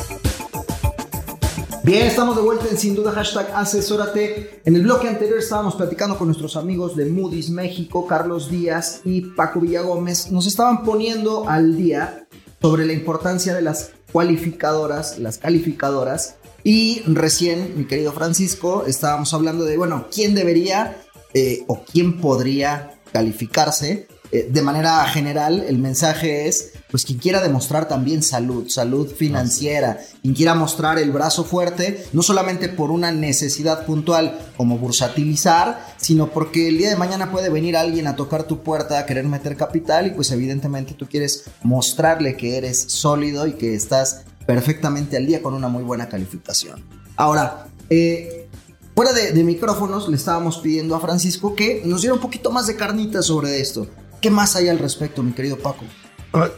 Bien, 1.83 2.05
estamos 2.05 2.35
de 2.35 2.43
vuelta 2.43 2.67
en 2.69 2.77
Sin 2.77 2.93
Duda 2.93 3.11
Hashtag 3.11 3.51
Asesórate. 3.55 4.61
En 4.65 4.75
el 4.75 4.83
bloque 4.83 5.07
anterior 5.07 5.39
estábamos 5.39 5.73
platicando 5.73 6.15
con 6.15 6.27
nuestros 6.27 6.55
amigos 6.55 6.95
de 6.95 7.07
Moody's 7.07 7.49
México, 7.49 8.05
Carlos 8.05 8.51
Díaz 8.51 9.01
y 9.03 9.21
Paco 9.21 9.59
Villagómez. 9.59 10.29
Nos 10.29 10.45
estaban 10.45 10.83
poniendo 10.83 11.49
al 11.49 11.75
día 11.75 12.27
sobre 12.61 12.85
la 12.85 12.93
importancia 12.93 13.55
de 13.55 13.63
las 13.63 13.93
cualificadoras, 14.11 15.17
las 15.17 15.39
calificadoras. 15.39 16.35
Y 16.63 17.01
recién, 17.07 17.73
mi 17.75 17.85
querido 17.85 18.11
Francisco, 18.11 18.85
estábamos 18.85 19.33
hablando 19.33 19.65
de, 19.65 19.75
bueno, 19.75 20.05
quién 20.13 20.35
debería 20.35 21.01
eh, 21.33 21.63
o 21.65 21.83
quién 21.83 22.21
podría 22.21 22.99
calificarse. 23.11 24.07
Eh, 24.31 24.47
de 24.51 24.61
manera 24.61 25.03
general, 25.05 25.65
el 25.67 25.79
mensaje 25.79 26.47
es, 26.47 26.70
pues 26.91 27.05
quien 27.05 27.17
quiera 27.17 27.41
demostrar 27.41 27.87
también 27.87 28.21
salud, 28.21 28.67
salud 28.67 29.07
financiera, 29.07 29.99
quien 30.21 30.35
quiera 30.35 30.53
mostrar 30.53 30.99
el 30.99 31.11
brazo 31.11 31.45
fuerte, 31.45 32.05
no 32.11 32.21
solamente 32.21 32.67
por 32.67 32.91
una 32.91 33.11
necesidad 33.11 33.85
puntual 33.85 34.37
como 34.57 34.77
bursatilizar, 34.77 35.95
sino 35.97 36.29
porque 36.29 36.67
el 36.67 36.77
día 36.77 36.89
de 36.89 36.97
mañana 36.97 37.31
puede 37.31 37.49
venir 37.49 37.77
alguien 37.77 38.07
a 38.07 38.17
tocar 38.17 38.43
tu 38.43 38.61
puerta 38.61 38.99
a 38.99 39.05
querer 39.05 39.25
meter 39.25 39.55
capital 39.55 40.07
y 40.07 40.11
pues 40.11 40.29
evidentemente 40.31 40.93
tú 40.93 41.07
quieres 41.07 41.45
mostrarle 41.63 42.35
que 42.35 42.57
eres 42.57 42.81
sólido 42.89 43.47
y 43.47 43.53
que 43.53 43.73
estás 43.73 44.25
perfectamente 44.45 45.15
al 45.15 45.25
día 45.25 45.41
con 45.41 45.53
una 45.53 45.69
muy 45.69 45.83
buena 45.83 46.09
calificación. 46.09 46.83
Ahora, 47.15 47.67
eh, 47.89 48.37
Fuera 48.93 49.13
de, 49.13 49.31
de, 49.31 49.43
micrófonos 49.43 50.09
le 50.09 50.15
estábamos 50.15 50.59
pidiendo 50.59 50.95
a 50.95 50.99
Francisco 50.99 51.55
que 51.55 51.81
nos 51.85 52.01
diera 52.01 52.13
un 52.13 52.19
poquito 52.19 52.51
más 52.51 52.67
de 52.67 52.75
carnita 52.75 53.23
sobre 53.23 53.59
esto. 53.59 53.87
¿Qué 54.21 54.29
más 54.29 54.55
hay 54.55 54.67
al 54.67 54.77
respecto, 54.77 55.23
mi 55.23 55.31
querido 55.31 55.57
Paco? 55.57 55.85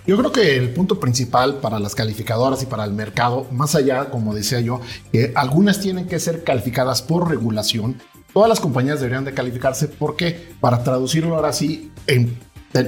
Yo 0.06 0.18
creo 0.18 0.32
que 0.32 0.56
el 0.56 0.70
punto 0.70 1.00
principal 1.00 1.56
para 1.56 1.80
las 1.80 1.96
calificadoras 1.96 2.62
y 2.62 2.68
para 2.68 2.86
el 2.86 2.94
mercado, 2.94 3.48
más 3.51 3.74
allá, 3.74 4.12
como 4.12 4.36
decía 4.36 4.60
yo, 4.60 4.82
que 5.12 5.32
algunas 5.36 5.80
tienen 5.80 6.08
que 6.08 6.20
ser 6.20 6.44
calificadas 6.44 7.01
por 7.01 7.27
regulación. 7.27 8.00
Todas 8.34 8.50
las 8.50 8.60
compañías 8.60 9.00
deberían 9.00 9.25
de 9.25 9.34
calificarse 9.34 9.88
porque, 9.88 10.53
para 10.62 10.84
traducirlo 10.84 11.36
ahora 11.36 11.53
sí 11.53 11.92
en 12.06 12.38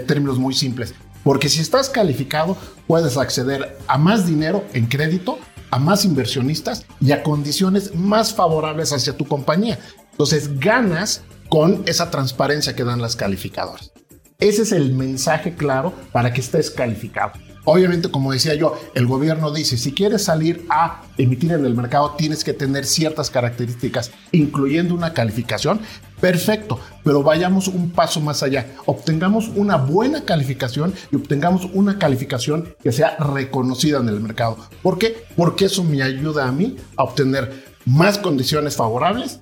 términos 0.06 0.38
muy 0.38 0.54
simples, 0.54 0.94
porque 1.24 1.50
si 1.50 1.62
estás 1.62 1.90
calificado 1.90 2.56
puedes 2.86 3.18
acceder 3.18 3.78
a 3.88 3.98
más 3.98 4.28
dinero 4.28 4.64
en 4.74 4.86
crédito, 4.86 5.40
a 5.72 5.80
más 5.80 6.06
inversionistas 6.06 6.86
y 7.02 7.12
a 7.14 7.24
condiciones 7.24 7.96
más 7.96 8.34
favorables 8.34 8.94
hacia 8.94 9.18
tu 9.18 9.28
compañía. 9.28 9.80
Entonces 10.12 10.60
ganas 10.60 11.24
con 11.50 11.84
esa 11.88 12.12
transparencia 12.12 12.76
que 12.76 12.84
dan 12.84 13.02
las 13.02 13.16
calificadoras. 13.16 13.92
Ese 14.40 14.64
es 14.64 14.74
el 14.74 14.94
mensaje 14.94 15.56
claro 15.56 15.94
para 16.12 16.34
que 16.34 16.42
estés 16.42 16.70
calificado. 16.70 17.32
Obviamente, 17.64 18.12
como 18.12 18.34
decía 18.34 18.54
yo, 18.54 18.78
el 18.94 19.08
gobierno 19.08 19.52
dice, 19.52 19.78
si 19.78 19.94
quieres 19.94 20.26
salir 20.26 20.66
a 20.70 21.04
emitir 21.18 21.54
en 21.54 21.66
el 21.66 21.74
mercado, 21.74 22.16
tienes 22.18 22.44
que 22.44 22.54
tener 22.54 22.86
ciertas 22.86 23.32
características, 23.32 24.12
incluyendo 24.34 24.94
una 24.94 25.14
calificación. 25.14 25.80
Perfecto, 26.20 26.80
pero 27.04 27.24
vayamos 27.24 27.70
un 27.70 27.92
paso 27.92 28.20
más 28.20 28.44
allá. 28.44 28.68
Obtengamos 28.86 29.48
una 29.56 29.78
buena 29.78 30.26
calificación 30.26 30.94
y 31.12 31.16
obtengamos 31.16 31.70
una 31.74 31.98
calificación 31.98 32.76
que 32.84 32.92
sea 32.92 33.16
reconocida 33.18 34.00
en 34.00 34.10
el 34.10 34.20
mercado. 34.20 34.58
¿Por 34.84 35.00
qué? 35.00 35.26
Porque 35.36 35.66
eso 35.66 35.84
me 35.84 36.04
ayuda 36.04 36.48
a 36.48 36.52
mí 36.52 36.76
a 36.98 37.04
obtener 37.04 37.66
más 37.86 38.18
condiciones 38.18 38.76
favorables, 38.76 39.40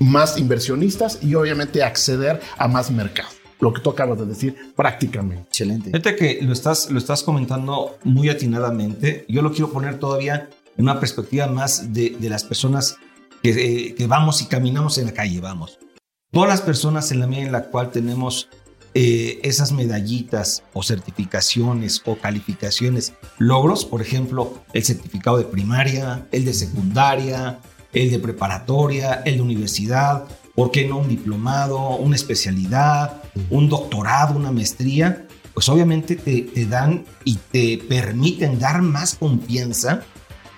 más 0.00 0.38
inversionistas 0.38 1.18
y 1.22 1.34
obviamente 1.34 1.84
acceder 1.84 2.40
a 2.56 2.66
más 2.66 2.90
mercado 2.90 3.39
lo 3.60 3.72
que 3.72 3.80
tú 3.80 3.90
acabas 3.90 4.18
de 4.18 4.26
decir 4.26 4.72
prácticamente. 4.74 5.44
Excelente. 5.48 5.90
Fíjate 5.90 6.16
que 6.16 6.38
lo 6.42 6.52
estás, 6.52 6.90
lo 6.90 6.98
estás 6.98 7.22
comentando 7.22 7.98
muy 8.04 8.28
atinadamente. 8.28 9.24
Yo 9.28 9.42
lo 9.42 9.52
quiero 9.52 9.70
poner 9.70 9.98
todavía 9.98 10.48
en 10.76 10.84
una 10.84 10.98
perspectiva 10.98 11.46
más 11.46 11.92
de, 11.92 12.16
de 12.18 12.28
las 12.30 12.44
personas 12.44 12.96
que, 13.42 13.50
eh, 13.50 13.94
que, 13.94 14.06
vamos 14.06 14.42
y 14.42 14.46
caminamos 14.46 14.98
en 14.98 15.06
la 15.06 15.12
calle, 15.12 15.40
vamos. 15.40 15.78
Todas 16.30 16.48
las 16.48 16.60
personas 16.60 17.10
en 17.12 17.20
la 17.20 17.26
medida 17.26 17.46
en 17.46 17.52
la 17.52 17.64
cual 17.64 17.90
tenemos 17.90 18.48
eh, 18.92 19.38
esas 19.44 19.70
medallitas 19.70 20.64
o 20.72 20.82
certificaciones 20.82 22.02
o 22.06 22.16
calificaciones, 22.16 23.12
logros, 23.38 23.84
por 23.84 24.02
ejemplo, 24.02 24.64
el 24.72 24.84
certificado 24.84 25.38
de 25.38 25.44
primaria, 25.44 26.26
el 26.32 26.44
de 26.44 26.54
secundaria, 26.54 27.60
el 27.92 28.10
de 28.10 28.18
preparatoria, 28.18 29.22
el 29.24 29.36
de 29.36 29.42
universidad, 29.42 30.24
¿por 30.56 30.72
qué 30.72 30.88
no 30.88 30.98
un 30.98 31.08
diplomado, 31.08 31.96
una 31.96 32.16
especialidad, 32.16 33.19
un 33.50 33.68
doctorado, 33.68 34.36
una 34.36 34.52
maestría? 34.52 35.26
Pues 35.54 35.68
obviamente 35.68 36.16
te, 36.16 36.66
dan 36.66 37.04
y 37.24 37.36
te 37.36 37.78
permiten 37.88 38.58
dar 38.58 38.82
más 38.82 39.14
confianza 39.14 40.02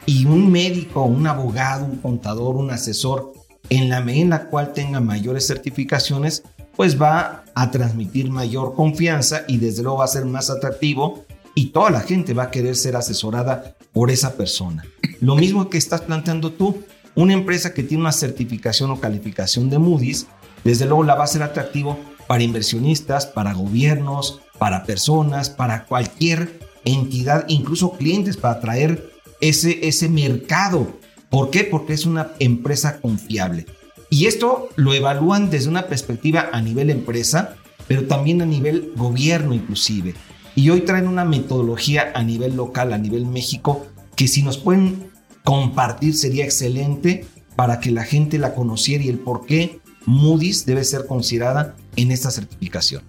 y 0.06 0.26
un 0.26 0.50
médico, 0.50 1.04
un 1.04 1.26
abogado, 1.26 1.84
un 1.84 1.96
contador, 1.96 2.56
un 2.56 2.70
asesor, 2.70 3.32
en 3.68 3.88
la 3.88 4.00
medida 4.00 4.22
en 4.22 4.30
la 4.30 4.44
cual 4.46 4.72
tenga 4.72 5.00
mayores 5.00 5.46
certificaciones, 5.46 6.42
pues 6.76 7.00
va 7.00 7.44
a 7.54 7.70
transmitir 7.70 8.30
mayor 8.30 8.74
confianza 8.74 9.42
y 9.46 9.58
desde 9.58 9.82
luego 9.82 9.98
va 9.98 10.04
a 10.04 10.08
ser 10.08 10.24
más 10.24 10.50
atractivo 10.50 11.24
y 11.54 11.66
toda 11.66 11.90
la 11.90 12.00
gente 12.00 12.34
va 12.34 12.44
a 12.44 12.50
querer 12.50 12.76
ser 12.76 12.96
asesorada 12.96 13.76
por 13.92 14.10
esa 14.10 14.34
persona. 14.36 14.84
Lo 15.20 15.36
mismo 15.36 15.68
que 15.68 15.78
estás 15.78 16.00
planteando 16.00 16.52
tú, 16.52 16.82
una 17.14 17.34
empresa 17.34 17.74
que 17.74 17.82
tiene 17.82 18.02
una 18.02 18.12
certificación 18.12 18.90
o 18.90 19.00
calificación 19.00 19.68
de 19.68 19.78
Moody's, 19.78 20.26
desde 20.64 20.86
luego 20.86 21.04
la 21.04 21.14
va 21.14 21.24
a 21.24 21.28
ser 21.28 21.42
atractivo 21.42 21.98
para 22.26 22.42
inversionistas, 22.42 23.26
para 23.26 23.52
gobiernos, 23.52 24.40
para 24.58 24.84
personas, 24.84 25.50
para 25.50 25.84
cualquier 25.84 26.60
entidad, 26.84 27.44
incluso 27.48 27.92
clientes, 27.92 28.36
para 28.36 28.54
atraer 28.54 29.12
ese, 29.40 29.86
ese 29.86 30.08
mercado. 30.08 30.98
¿Por 31.30 31.50
qué? 31.50 31.64
Porque 31.64 31.94
es 31.94 32.06
una 32.06 32.32
empresa 32.38 33.00
confiable. 33.00 33.66
Y 34.10 34.26
esto 34.26 34.68
lo 34.76 34.92
evalúan 34.92 35.50
desde 35.50 35.70
una 35.70 35.86
perspectiva 35.86 36.50
a 36.52 36.60
nivel 36.60 36.90
empresa, 36.90 37.56
pero 37.88 38.06
también 38.06 38.42
a 38.42 38.46
nivel 38.46 38.92
gobierno 38.94 39.54
inclusive. 39.54 40.14
Y 40.54 40.68
hoy 40.68 40.82
traen 40.82 41.08
una 41.08 41.24
metodología 41.24 42.12
a 42.14 42.22
nivel 42.22 42.54
local, 42.54 42.92
a 42.92 42.98
nivel 42.98 43.24
México, 43.24 43.86
que 44.14 44.28
si 44.28 44.42
nos 44.42 44.58
pueden 44.58 45.10
compartir 45.44 46.14
sería 46.14 46.44
excelente 46.44 47.24
para 47.56 47.80
que 47.80 47.90
la 47.90 48.04
gente 48.04 48.38
la 48.38 48.54
conociera 48.54 49.02
y 49.02 49.08
el 49.08 49.18
por 49.18 49.46
qué 49.46 49.80
Moody's 50.04 50.66
debe 50.66 50.84
ser 50.84 51.06
considerada 51.06 51.74
en 51.96 52.10
esta 52.10 52.30
certificación. 52.30 53.02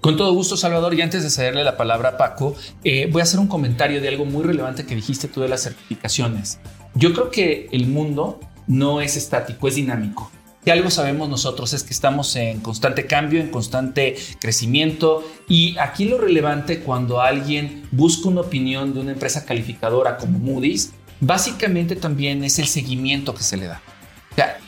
Con 0.00 0.16
todo 0.16 0.32
gusto, 0.32 0.56
Salvador. 0.56 0.94
Y 0.94 1.02
antes 1.02 1.22
de 1.22 1.30
cederle 1.30 1.62
la 1.62 1.76
palabra 1.76 2.10
a 2.10 2.16
Paco, 2.16 2.56
eh, 2.84 3.08
voy 3.12 3.20
a 3.20 3.24
hacer 3.24 3.38
un 3.38 3.48
comentario 3.48 4.00
de 4.00 4.08
algo 4.08 4.24
muy 4.24 4.42
relevante 4.42 4.86
que 4.86 4.94
dijiste 4.94 5.28
tú 5.28 5.42
de 5.42 5.48
las 5.48 5.62
certificaciones. 5.62 6.58
Yo 6.94 7.12
creo 7.12 7.30
que 7.30 7.68
el 7.72 7.86
mundo 7.86 8.40
no 8.66 9.00
es 9.02 9.16
estático, 9.16 9.68
es 9.68 9.74
dinámico. 9.74 10.30
Si 10.64 10.70
algo 10.70 10.90
sabemos 10.90 11.28
nosotros 11.28 11.72
es 11.72 11.82
que 11.82 11.92
estamos 11.92 12.36
en 12.36 12.60
constante 12.60 13.06
cambio, 13.06 13.40
en 13.40 13.48
constante 13.48 14.16
crecimiento 14.40 15.24
y 15.48 15.76
aquí 15.78 16.04
lo 16.04 16.18
relevante 16.18 16.80
cuando 16.80 17.22
alguien 17.22 17.88
busca 17.92 18.28
una 18.28 18.42
opinión 18.42 18.92
de 18.92 19.00
una 19.00 19.12
empresa 19.12 19.46
calificadora 19.46 20.18
como 20.18 20.38
Moody's, 20.38 20.92
básicamente 21.20 21.96
también 21.96 22.44
es 22.44 22.58
el 22.58 22.66
seguimiento 22.66 23.34
que 23.34 23.42
se 23.42 23.56
le 23.56 23.66
da. 23.66 23.80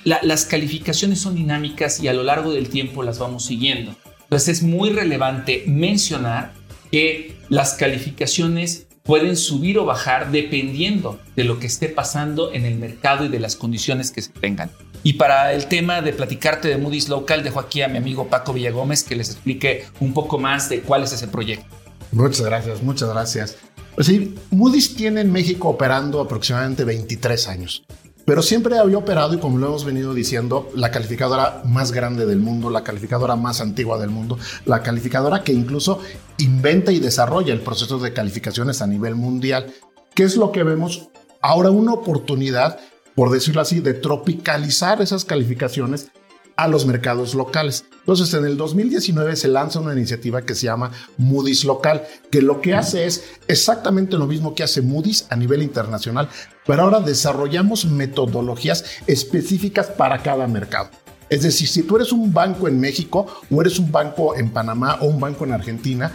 Las 0.05 0.45
calificaciones 0.47 1.21
son 1.21 1.37
dinámicas 1.37 2.01
y 2.01 2.09
a 2.09 2.13
lo 2.13 2.23
largo 2.23 2.53
del 2.53 2.69
tiempo 2.69 3.03
las 3.03 3.19
vamos 3.19 3.45
siguiendo. 3.47 3.95
Entonces 4.25 4.59
es 4.59 4.63
muy 4.63 4.91
relevante 4.91 5.65
mencionar 5.67 6.55
que 6.91 7.37
las 7.49 7.75
calificaciones 7.75 8.87
pueden 9.03 9.37
subir 9.37 9.79
o 9.79 9.85
bajar 9.85 10.31
dependiendo 10.31 11.21
de 11.37 11.45
lo 11.45 11.59
que 11.59 11.67
esté 11.67 11.89
pasando 11.89 12.53
en 12.53 12.65
el 12.65 12.77
mercado 12.77 13.25
y 13.25 13.29
de 13.29 13.41
las 13.41 13.57
condiciones 13.57 14.11
que 14.11 14.23
se 14.23 14.31
tengan. 14.31 14.71
Y 15.03 15.15
para 15.15 15.53
el 15.53 15.67
tema 15.67 16.01
de 16.01 16.13
platicarte 16.13 16.69
de 16.69 16.79
Moody's 16.79 17.09
Local, 17.09 17.43
dejo 17.43 17.59
aquí 17.59 17.83
a 17.83 17.89
mi 17.89 17.99
amigo 17.99 18.29
Paco 18.29 18.53
Villagómez 18.53 19.03
que 19.03 19.17
les 19.17 19.31
explique 19.31 19.87
un 20.01 20.15
poco 20.15 20.39
más 20.39 20.69
de 20.69 20.81
cuál 20.81 21.03
es 21.03 21.13
ese 21.13 21.27
proyecto. 21.27 21.67
Muchas 22.13 22.47
gracias, 22.47 22.83
muchas 22.83 23.09
gracias. 23.09 23.57
Pues 23.97 24.11
Moody's 24.51 24.95
tiene 24.95 25.23
en 25.23 25.33
México 25.33 25.69
operando 25.69 26.21
aproximadamente 26.21 26.85
23 26.85 27.49
años, 27.49 27.85
pero 28.25 28.43
siempre 28.43 28.79
había 28.79 28.99
operado 28.99 29.35
y 29.35 29.39
como 29.39 29.59
lo 29.59 29.67
hemos 29.67 29.85
venido 29.85 30.15
diciendo, 30.15 30.71
la 30.75 30.91
calificadora 30.91 31.63
más 31.65 31.93
grande 31.93 32.27
del 32.27 32.39
mundo, 32.39 32.71
la 32.71 32.85
calificadora 32.85 33.37
más 33.37 33.61
antigua 33.61 33.99
del 33.99 34.11
mundo, 34.11 34.39
la 34.65 34.83
calificadora 34.83 35.43
que 35.43 35.53
incluso 35.53 36.01
inventa 36.39 36.93
y 36.93 37.01
desarrolla 37.01 37.53
el 37.53 37.61
proceso 37.61 37.99
de 37.99 38.13
calificaciones 38.13 38.83
a 38.83 38.87
nivel 38.87 39.15
mundial. 39.15 39.73
¿Qué 40.15 40.25
es 40.25 40.37
lo 40.37 40.53
que 40.53 40.63
vemos? 40.63 41.09
Ahora 41.41 41.71
una 41.71 41.93
oportunidad 41.93 42.79
por 43.15 43.31
decirlo 43.31 43.61
así, 43.61 43.81
de 43.81 43.95
tropicalizar 43.95 45.03
esas 45.03 45.25
calificaciones 45.25 46.11
a 46.57 46.69
los 46.69 46.87
mercados 46.87 47.35
locales. 47.35 47.85
Entonces, 48.01 48.35
en 48.35 48.45
el 48.45 48.57
2019 48.57 49.37
se 49.37 49.49
lanza 49.49 49.81
una 49.81 49.93
iniciativa 49.93 50.43
que 50.43 50.55
se 50.55 50.67
llama 50.67 50.91
Moody's 51.19 51.65
Local, 51.65 52.03
que 52.31 52.43
lo 52.43 52.61
que 52.61 52.75
hace 52.75 53.07
es 53.07 53.25
exactamente 53.47 54.17
lo 54.17 54.27
mismo 54.27 54.55
que 54.55 54.63
hace 54.63 54.83
Moody's 54.83 55.27
a 55.31 55.37
nivel 55.37 55.63
internacional, 55.63 56.29
pero 56.67 56.83
ahora 56.83 57.01
desarrollamos 57.01 57.85
metodologías 57.85 58.85
específicas 59.07 59.87
para 59.87 60.23
cada 60.23 60.47
mercado. 60.47 60.91
Es 61.29 61.43
decir, 61.43 61.69
si 61.69 61.83
tú 61.85 61.97
eres 61.97 62.13
un 62.13 62.33
banco 62.33 62.69
en 62.69 62.79
México 62.79 63.27
o 63.51 63.61
eres 63.61 63.79
un 63.79 63.91
banco 63.91 64.37
en 64.37 64.51
Panamá 64.51 64.99
o 65.01 65.07
un 65.07 65.19
banco 65.19 65.45
en 65.45 65.53
Argentina, 65.53 66.13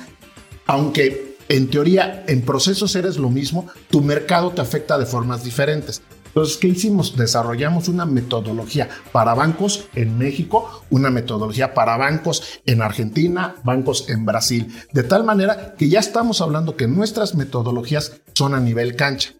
aunque 0.68 1.38
en 1.50 1.70
teoría 1.70 2.24
en 2.28 2.42
procesos 2.42 2.96
eres 2.96 3.18
lo 3.18 3.30
mismo, 3.30 3.68
tu 3.90 4.02
mercado 4.02 4.52
te 4.52 4.62
afecta 4.62 4.98
de 4.98 5.06
formas 5.06 5.44
diferentes. 5.44 6.02
Entonces, 6.38 6.58
¿qué 6.58 6.68
hicimos? 6.68 7.18
Desarrollamos 7.18 7.88
una 7.88 8.06
metodología 8.06 8.88
para 9.12 9.34
bancos 9.34 9.88
en 9.96 10.20
México, 10.20 10.84
una 10.92 11.10
metodología 11.10 11.74
para 11.74 11.98
bancos 11.98 12.62
en 12.68 12.84
Argentina, 12.84 13.56
bancos 13.64 14.08
en 14.08 14.24
Brasil, 14.24 14.72
de 14.92 15.02
tal 15.02 15.24
manera 15.24 15.74
que 15.76 15.90
ya 15.90 16.00
estamos 16.00 16.40
hablando 16.42 16.76
que 16.76 16.88
nuestras 16.88 17.34
metodologías 17.34 18.22
son 18.34 18.54
a 18.54 18.60
nivel 18.60 18.96
cancha. 18.96 19.34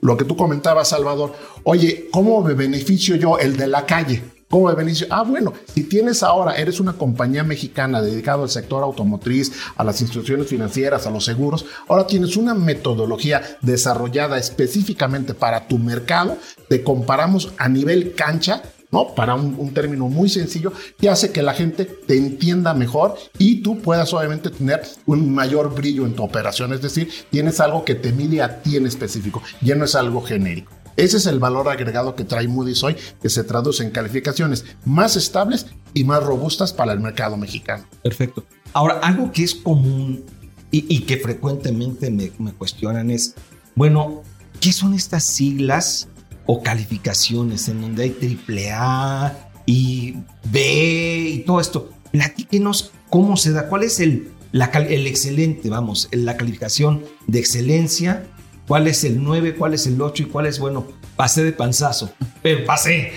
Lo 0.00 0.16
que 0.16 0.24
tú 0.24 0.34
comentabas, 0.34 0.88
Salvador, 0.88 1.32
oye, 1.62 2.08
¿cómo 2.10 2.42
me 2.42 2.54
beneficio 2.54 3.14
yo 3.14 3.38
el 3.38 3.56
de 3.56 3.68
la 3.68 3.86
calle? 3.86 4.24
¿Cómo 4.52 4.68
me 4.68 4.74
beneficio? 4.74 5.06
Ah, 5.08 5.22
bueno, 5.22 5.54
si 5.72 5.84
tienes 5.84 6.22
ahora, 6.22 6.56
eres 6.56 6.78
una 6.78 6.92
compañía 6.92 7.42
mexicana 7.42 8.02
dedicada 8.02 8.42
al 8.42 8.50
sector 8.50 8.82
automotriz, 8.82 9.50
a 9.76 9.82
las 9.82 10.02
instituciones 10.02 10.46
financieras, 10.46 11.06
a 11.06 11.10
los 11.10 11.24
seguros, 11.24 11.64
ahora 11.88 12.06
tienes 12.06 12.36
una 12.36 12.52
metodología 12.52 13.40
desarrollada 13.62 14.36
específicamente 14.36 15.32
para 15.32 15.66
tu 15.68 15.78
mercado, 15.78 16.36
te 16.68 16.82
comparamos 16.82 17.54
a 17.56 17.66
nivel 17.70 18.14
cancha 18.14 18.60
¿no? 18.90 19.14
Para 19.14 19.36
un, 19.36 19.54
un, 19.58 19.72
término 19.72 20.06
muy 20.08 20.28
sencillo 20.28 20.70
que 21.00 21.08
hace 21.08 21.32
que 21.32 21.40
la 21.40 21.54
gente 21.54 21.86
te 21.86 22.14
entienda 22.14 22.74
mejor 22.74 23.14
y 23.38 23.62
tú 23.62 23.80
puedas 23.80 24.12
obviamente 24.12 24.50
tener 24.50 24.82
un 25.06 25.34
mayor 25.34 25.74
brillo 25.74 26.04
en 26.04 26.14
tu 26.14 26.22
operación. 26.22 26.74
Es 26.74 26.82
decir, 26.82 27.08
tienes 27.30 27.58
algo 27.58 27.86
que 27.86 27.94
te 27.94 28.12
mide 28.12 28.42
a 28.42 28.60
ti 28.60 28.76
en 28.76 28.86
específico, 28.86 29.42
ya 29.62 29.76
no 29.76 29.86
es 29.86 29.94
algo 29.94 30.20
genérico. 30.20 30.81
Ese 30.96 31.16
es 31.16 31.26
el 31.26 31.38
valor 31.38 31.68
agregado 31.68 32.14
que 32.14 32.24
trae 32.24 32.48
Moody's 32.48 32.82
hoy, 32.82 32.96
que 33.20 33.30
se 33.30 33.44
traduce 33.44 33.82
en 33.82 33.90
calificaciones 33.90 34.64
más 34.84 35.16
estables 35.16 35.66
y 35.94 36.04
más 36.04 36.22
robustas 36.22 36.72
para 36.72 36.92
el 36.92 37.00
mercado 37.00 37.36
mexicano. 37.36 37.84
Perfecto. 38.02 38.44
Ahora, 38.72 38.98
algo 39.02 39.32
que 39.32 39.44
es 39.44 39.54
común 39.54 40.24
y, 40.70 41.00
que 41.00 41.18
frecuentemente 41.18 42.10
me, 42.10 42.30
cuestionan 42.52 43.10
es, 43.10 43.34
bueno, 43.74 44.22
¿qué 44.60 44.72
son 44.72 44.94
estas 44.94 45.24
siglas 45.24 46.08
o 46.46 46.62
calificaciones 46.62 47.68
en 47.68 47.82
donde 47.82 48.04
hay 48.04 48.10
triple 48.10 48.72
A 48.72 49.50
y 49.66 50.16
B 50.50 51.28
y 51.34 51.38
todo 51.40 51.60
esto? 51.60 51.90
Platíquenos 52.10 52.92
cómo 53.10 53.36
se 53.36 53.52
da, 53.52 53.68
cuál 53.68 53.82
es 53.82 54.00
el, 54.00 54.30
el 54.52 55.06
excelente, 55.06 55.68
vamos, 55.68 56.08
la 56.10 56.38
calificación 56.38 57.04
de 57.26 57.38
excelencia 57.38 58.24
cuál 58.66 58.86
es 58.86 59.04
el 59.04 59.22
9, 59.22 59.54
cuál 59.54 59.74
es 59.74 59.86
el 59.86 60.00
8 60.00 60.22
y 60.22 60.26
cuál 60.26 60.46
es, 60.46 60.58
bueno, 60.58 60.86
pasé 61.16 61.44
de 61.44 61.52
panzazo, 61.52 62.12
pero 62.42 62.64
pasé. 62.64 63.12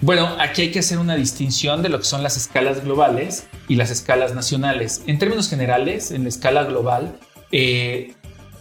Bueno, 0.00 0.36
aquí 0.38 0.62
hay 0.62 0.70
que 0.70 0.80
hacer 0.80 0.98
una 0.98 1.16
distinción 1.16 1.82
de 1.82 1.88
lo 1.88 1.98
que 1.98 2.04
son 2.04 2.22
las 2.22 2.36
escalas 2.36 2.84
globales 2.84 3.46
y 3.68 3.76
las 3.76 3.90
escalas 3.90 4.34
nacionales. 4.34 5.02
En 5.06 5.18
términos 5.18 5.48
generales, 5.48 6.10
en 6.10 6.24
la 6.24 6.28
escala 6.28 6.64
global, 6.64 7.18
eh, 7.52 8.14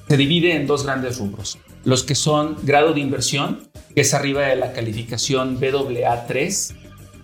se 0.08 0.18
divide 0.18 0.56
en 0.56 0.68
dos 0.68 0.86
grandes 0.86 1.18
rubros. 1.18 1.58
Los 1.84 2.04
que 2.04 2.16
son 2.16 2.58
grado 2.64 2.94
de 2.94 3.02
inversión, 3.02 3.68
que 3.94 4.02
es 4.02 4.14
arriba 4.14 4.44
de 4.44 4.56
la 4.56 4.72
calificación 4.72 5.60
BAA3, 5.60 6.76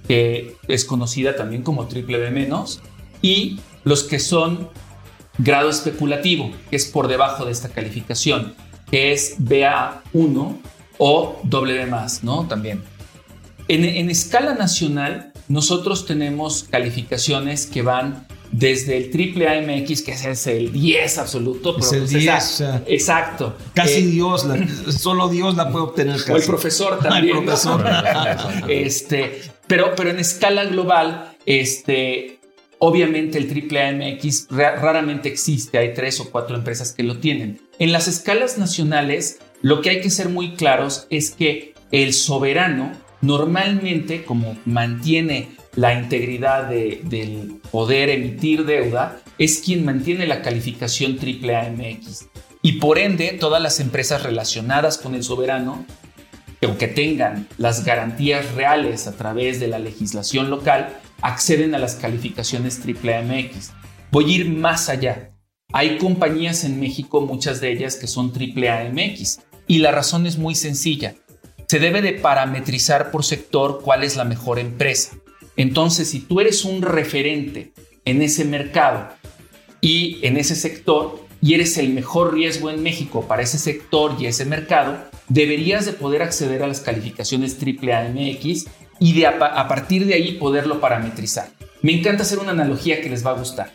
que 0.07 0.57
es 0.67 0.85
conocida 0.85 1.35
también 1.35 1.61
como 1.61 1.87
triple 1.87 2.17
B 2.17 2.49
y 3.21 3.59
los 3.83 4.03
que 4.03 4.19
son 4.19 4.69
grado 5.37 5.69
especulativo, 5.69 6.51
que 6.69 6.75
es 6.75 6.87
por 6.87 7.07
debajo 7.07 7.45
de 7.45 7.51
esta 7.51 7.69
calificación 7.69 8.53
que 8.89 9.11
es 9.11 9.37
BA1 9.39 10.57
o 10.97 11.39
W 11.43 11.87
¿no? 12.23 12.47
También. 12.47 12.83
En, 13.67 14.09
escala 14.09 14.55
nacional, 14.55 15.31
nosotros 15.47 16.05
tenemos 16.05 16.63
calificaciones 16.63 17.67
que 17.67 17.83
van 17.83 18.25
desde 18.51 18.97
el 18.97 19.11
triple 19.11 19.47
AMX, 19.47 20.01
que 20.01 20.11
es 20.13 20.47
el 20.47 20.71
10 20.71 21.17
absoluto. 21.19 21.77
Es 21.77 21.91
el 21.93 22.07
10. 22.07 22.63
exacto. 22.87 23.55
Casi 23.75 23.99
eh, 23.99 24.07
Dios, 24.07 24.47
solo 24.97 25.29
Dios 25.29 25.55
la 25.55 25.71
puede 25.71 25.85
obtener. 25.85 26.19
O 26.31 26.35
el 26.35 26.43
profesor 26.43 26.99
también. 27.03 27.37
El 27.37 27.43
profesor. 27.43 27.85
este, 28.67 29.41
pero, 29.67 29.93
pero 29.95 30.09
en 30.09 30.19
escala 30.19 30.65
global, 30.65 31.37
este, 31.45 32.38
Obviamente 32.79 33.37
el 33.37 33.49
AAA-MX 33.49 34.47
raramente 34.49 35.27
existe, 35.27 35.77
hay 35.77 35.93
tres 35.93 36.19
o 36.21 36.31
cuatro 36.31 36.55
empresas 36.55 36.93
que 36.93 37.03
lo 37.03 37.19
tienen. 37.19 37.59
En 37.77 37.91
las 37.91 38.07
escalas 38.07 38.57
nacionales, 38.57 39.39
lo 39.61 39.81
que 39.81 39.89
hay 39.89 40.01
que 40.01 40.09
ser 40.09 40.29
muy 40.29 40.55
claros 40.55 41.05
es 41.09 41.31
que 41.31 41.73
el 41.91 42.13
soberano 42.13 42.93
normalmente, 43.21 44.23
como 44.23 44.57
mantiene 44.65 45.49
la 45.75 45.93
integridad 45.93 46.69
del 46.69 47.59
poder 47.69 48.09
emitir 48.09 48.65
deuda, 48.65 49.21
es 49.37 49.59
quien 49.59 49.83
mantiene 49.83 50.25
la 50.25 50.41
calificación 50.41 51.19
AAA-MX. 51.19 52.27
Y 52.61 52.73
por 52.73 52.97
ende, 52.97 53.37
todas 53.39 53.61
las 53.61 53.79
empresas 53.79 54.23
relacionadas 54.23 54.97
con 54.97 55.15
el 55.15 55.23
soberano, 55.23 55.85
aunque 56.61 56.87
tengan 56.87 57.47
las 57.57 57.85
garantías 57.85 58.53
reales 58.53 59.07
a 59.07 59.17
través 59.17 59.59
de 59.59 59.67
la 59.67 59.79
legislación 59.79 60.49
local, 60.49 60.97
acceden 61.21 61.75
a 61.75 61.79
las 61.79 61.95
calificaciones 61.95 62.79
AAA-MX. 62.85 63.71
Voy 64.11 64.25
a 64.25 64.35
ir 64.35 64.49
más 64.49 64.89
allá. 64.89 65.31
Hay 65.71 65.97
compañías 65.97 66.63
en 66.63 66.79
México, 66.79 67.21
muchas 67.21 67.61
de 67.61 67.71
ellas 67.71 67.95
que 67.95 68.07
son 68.07 68.33
AAA-MX, 68.33 69.41
y 69.67 69.79
la 69.79 69.91
razón 69.91 70.25
es 70.25 70.37
muy 70.37 70.55
sencilla. 70.55 71.15
Se 71.67 71.79
debe 71.79 72.01
de 72.01 72.13
parametrizar 72.13 73.11
por 73.11 73.23
sector 73.23 73.81
cuál 73.83 74.03
es 74.03 74.15
la 74.15 74.25
mejor 74.25 74.57
empresa. 74.57 75.17
Entonces, 75.55 76.09
si 76.09 76.21
tú 76.21 76.39
eres 76.39 76.65
un 76.65 76.81
referente 76.81 77.73
en 78.05 78.21
ese 78.21 78.45
mercado 78.45 79.09
y 79.81 80.25
en 80.25 80.37
ese 80.37 80.55
sector 80.55 81.27
y 81.41 81.53
eres 81.53 81.77
el 81.77 81.89
mejor 81.89 82.33
riesgo 82.33 82.69
en 82.69 82.81
México 82.81 83.27
para 83.27 83.43
ese 83.43 83.59
sector 83.59 84.15
y 84.19 84.25
ese 84.25 84.45
mercado, 84.45 84.97
deberías 85.27 85.85
de 85.85 85.93
poder 85.93 86.21
acceder 86.21 86.63
a 86.63 86.67
las 86.67 86.81
calificaciones 86.81 87.61
AAA-MX 87.61 88.67
y 88.99 89.13
de 89.13 89.27
a, 89.27 89.67
partir 89.67 90.05
de 90.05 90.13
ahí 90.13 90.33
poderlo 90.33 90.79
parametrizar. 90.79 91.49
Me 91.81 91.93
encanta 91.93 92.23
hacer 92.23 92.39
una 92.39 92.51
analogía 92.51 93.01
que 93.01 93.09
les 93.09 93.25
va 93.25 93.31
a 93.31 93.35
gustar. 93.35 93.71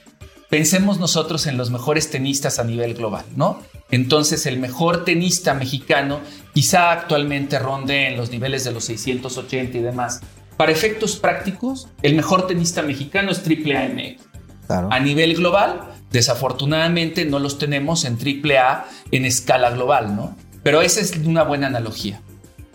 Pensemos 0.50 1.00
nosotros 1.00 1.46
en 1.46 1.56
los 1.56 1.70
mejores 1.70 2.10
tenistas 2.10 2.58
a 2.58 2.64
nivel 2.64 2.94
global, 2.94 3.24
¿no? 3.34 3.60
Entonces 3.90 4.46
el 4.46 4.58
mejor 4.58 5.04
tenista 5.04 5.54
mexicano 5.54 6.20
quizá 6.52 6.92
actualmente 6.92 7.58
ronde 7.58 8.08
en 8.08 8.16
los 8.16 8.30
niveles 8.30 8.64
de 8.64 8.72
los 8.72 8.84
680 8.84 9.78
y 9.78 9.80
demás. 9.80 10.20
para 10.56 10.70
efectos 10.70 11.16
prácticos, 11.16 11.88
el 12.02 12.14
mejor 12.14 12.46
tenista 12.46 12.82
mexicano 12.82 13.32
es 13.32 13.42
Triple 13.42 13.76
AMX. 13.76 14.22
Claro. 14.68 14.88
A 14.92 15.00
nivel 15.00 15.34
global, 15.34 15.80
desafortunadamente 16.12 17.24
no 17.24 17.40
los 17.40 17.58
tenemos 17.58 18.04
en 18.04 18.16
AAA 18.16 18.86
en 19.10 19.24
escala 19.24 19.70
global, 19.70 20.14
¿no? 20.14 20.36
Pero 20.62 20.80
esa 20.80 21.00
es 21.00 21.16
una 21.16 21.42
buena 21.42 21.66
analogía. 21.66 22.22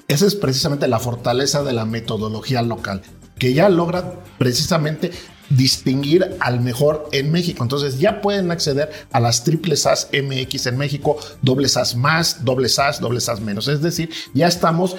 Esa 0.09 0.25
es 0.25 0.35
precisamente 0.35 0.87
la 0.89 0.99
fortaleza 0.99 1.63
de 1.63 1.71
la 1.71 1.85
metodología 1.85 2.61
local, 2.61 3.01
que 3.37 3.53
ya 3.53 3.69
logra 3.69 4.15
precisamente 4.37 5.11
distinguir 5.49 6.35
al 6.41 6.59
mejor 6.61 7.07
en 7.11 7.31
México. 7.31 7.63
Entonces 7.63 7.99
ya 7.99 8.21
pueden 8.21 8.51
acceder 8.51 8.91
a 9.11 9.19
las 9.19 9.43
triple 9.43 9.75
SAS 9.77 10.09
MX 10.11 10.67
en 10.67 10.77
México, 10.77 11.17
doble 11.41 11.67
SAS 11.69 11.95
más, 11.95 12.43
doble 12.45 12.69
SAS, 12.69 12.99
doble 12.99 13.19
SAS 13.21 13.39
menos. 13.41 13.67
Es 13.67 13.81
decir, 13.81 14.09
ya 14.33 14.47
estamos 14.47 14.95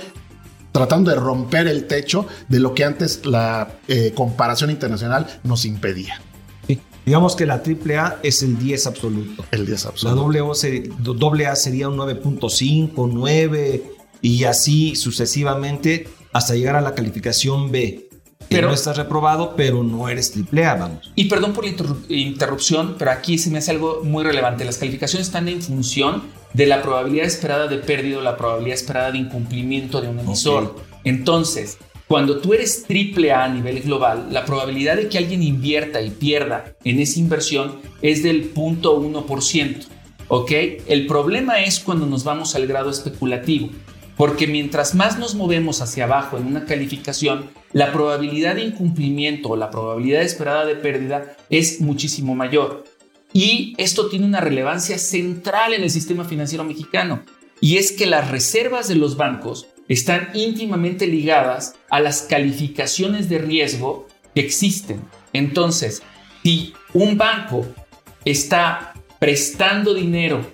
tratando 0.73 1.11
de 1.11 1.17
romper 1.17 1.67
el 1.69 1.87
techo 1.87 2.27
de 2.49 2.61
lo 2.61 2.75
que 2.75 2.85
antes 2.85 3.27
la 3.27 3.69
eh, 3.89 4.13
comparación 4.15 4.71
internacional 4.71 5.41
nos 5.45 5.65
impedía. 5.65 6.21
Sí. 6.67 6.81
Digamos 7.05 7.35
que 7.37 7.47
la 7.47 7.55
AAA 7.65 8.19
es 8.23 8.43
el 8.43 8.59
10 8.59 8.87
absoluto. 8.87 9.45
El 9.51 9.67
10 9.67 9.85
La 9.85 9.91
absoluto. 9.91 10.21
doble 10.23 10.41
O 10.41 10.55
se- 10.55 10.89
doble 11.01 11.47
A 11.47 11.57
sería 11.57 11.89
un 11.89 11.97
9.5, 11.97 13.11
9 13.13 13.83
y 14.23 14.45
así 14.45 14.97
sucesivamente 14.97 16.09
hasta 16.33 16.55
llegar 16.55 16.77
a 16.77 16.81
la 16.81 16.95
calificación 16.95 17.71
B. 17.71 18.07
Que 18.49 18.57
Pero- 18.57 18.69
no 18.69 18.75
estás 18.75 18.97
reprobado, 18.97 19.55
pero 19.57 19.85
no 19.85 20.09
eres 20.09 20.33
triple 20.33 20.65
A, 20.65 20.75
vamos. 20.75 21.13
Y 21.15 21.27
perdón 21.27 21.53
por 21.53 21.65
la 21.65 21.71
interru- 21.71 22.05
interrupción, 22.09 22.97
pero 22.99 23.13
aquí 23.13 23.39
se 23.39 23.49
me 23.51 23.59
hace 23.59 23.71
algo 23.71 24.01
muy 24.03 24.25
relevante. 24.25 24.65
Las 24.65 24.77
calificaciones 24.79 25.29
están 25.29 25.49
en 25.49 25.63
función 25.63 26.25
de 26.53 26.67
la 26.67 26.83
probabilidad 26.83 27.27
esperada 27.27 27.69
de 27.69 27.77
pérdida 27.79 28.19
o 28.19 28.23
la 28.23 28.37
probabilidad 28.37 28.75
esperada 28.75 29.13
de 29.13 29.19
incumplimiento 29.19 30.01
de 30.01 30.09
un 30.09 30.19
emisor. 30.19 30.65
Ok. 30.65 30.83
Entonces, 31.05 31.79
cuando 32.09 32.39
tú 32.41 32.53
eres 32.53 32.83
triple 32.89 33.31
A 33.31 33.45
a 33.45 33.49
nivel 33.49 33.83
global, 33.83 34.27
la 34.33 34.45
probabilidad 34.45 34.97
de 34.97 35.09
que 35.09 35.19
alguien 35.19 35.45
invierta 35.45 36.03
y 36.03 36.11
pierda 36.11 36.75
en 36.83 36.99
esa 36.99 37.21
inversión 37.21 37.77
es 38.03 38.25
del 38.25 38.53
0.1%. 38.53 39.87
¿Ok? 40.27 40.51
El 40.89 41.07
problema 41.07 41.61
es 41.61 41.79
cuando 41.79 42.07
nos 42.07 42.25
vamos 42.25 42.55
al 42.57 42.67
grado 42.67 42.91
especulativo. 42.91 43.69
Porque 44.17 44.47
mientras 44.47 44.95
más 44.95 45.19
nos 45.19 45.35
movemos 45.35 45.81
hacia 45.81 46.05
abajo 46.05 46.37
en 46.37 46.47
una 46.47 46.67
calificación, 46.67 47.51
la 47.73 47.93
probabilidad 47.93 48.57
de 48.57 48.65
incumplimiento 48.65 49.51
o 49.51 49.57
la 49.57 49.71
probabilidad 49.71 50.23
esperada 50.23 50.67
de 50.67 50.77
pérdida 50.77 51.37
es 51.49 51.81
muchísimo 51.81 52.35
mayor. 52.35 52.85
Y 53.33 53.75
esto 53.79 54.09
tiene 54.09 54.27
una 54.27 54.41
relevancia 54.41 54.99
central 54.99 55.73
en 55.73 55.83
el 55.83 55.91
sistema 55.91 56.25
financiero 56.25 56.65
mexicano. 56.65 57.23
Y 57.61 57.77
es 57.77 57.93
que 57.93 58.07
las 58.07 58.31
reservas 58.31 58.89
de 58.89 58.97
los 58.97 59.17
bancos 59.17 59.67
están 59.89 60.31
íntimamente 60.35 61.07
ligadas 61.07 61.75
a 61.91 62.01
las 62.01 62.23
calificaciones 62.23 63.29
de 63.29 63.39
riesgo 63.39 64.07
que 64.35 64.41
existen. 64.41 65.03
Entonces, 65.33 66.03
si 66.43 66.75
un 66.93 67.19
banco 67.19 67.67
está 68.25 68.95
prestando 69.19 69.95
dinero 69.95 70.45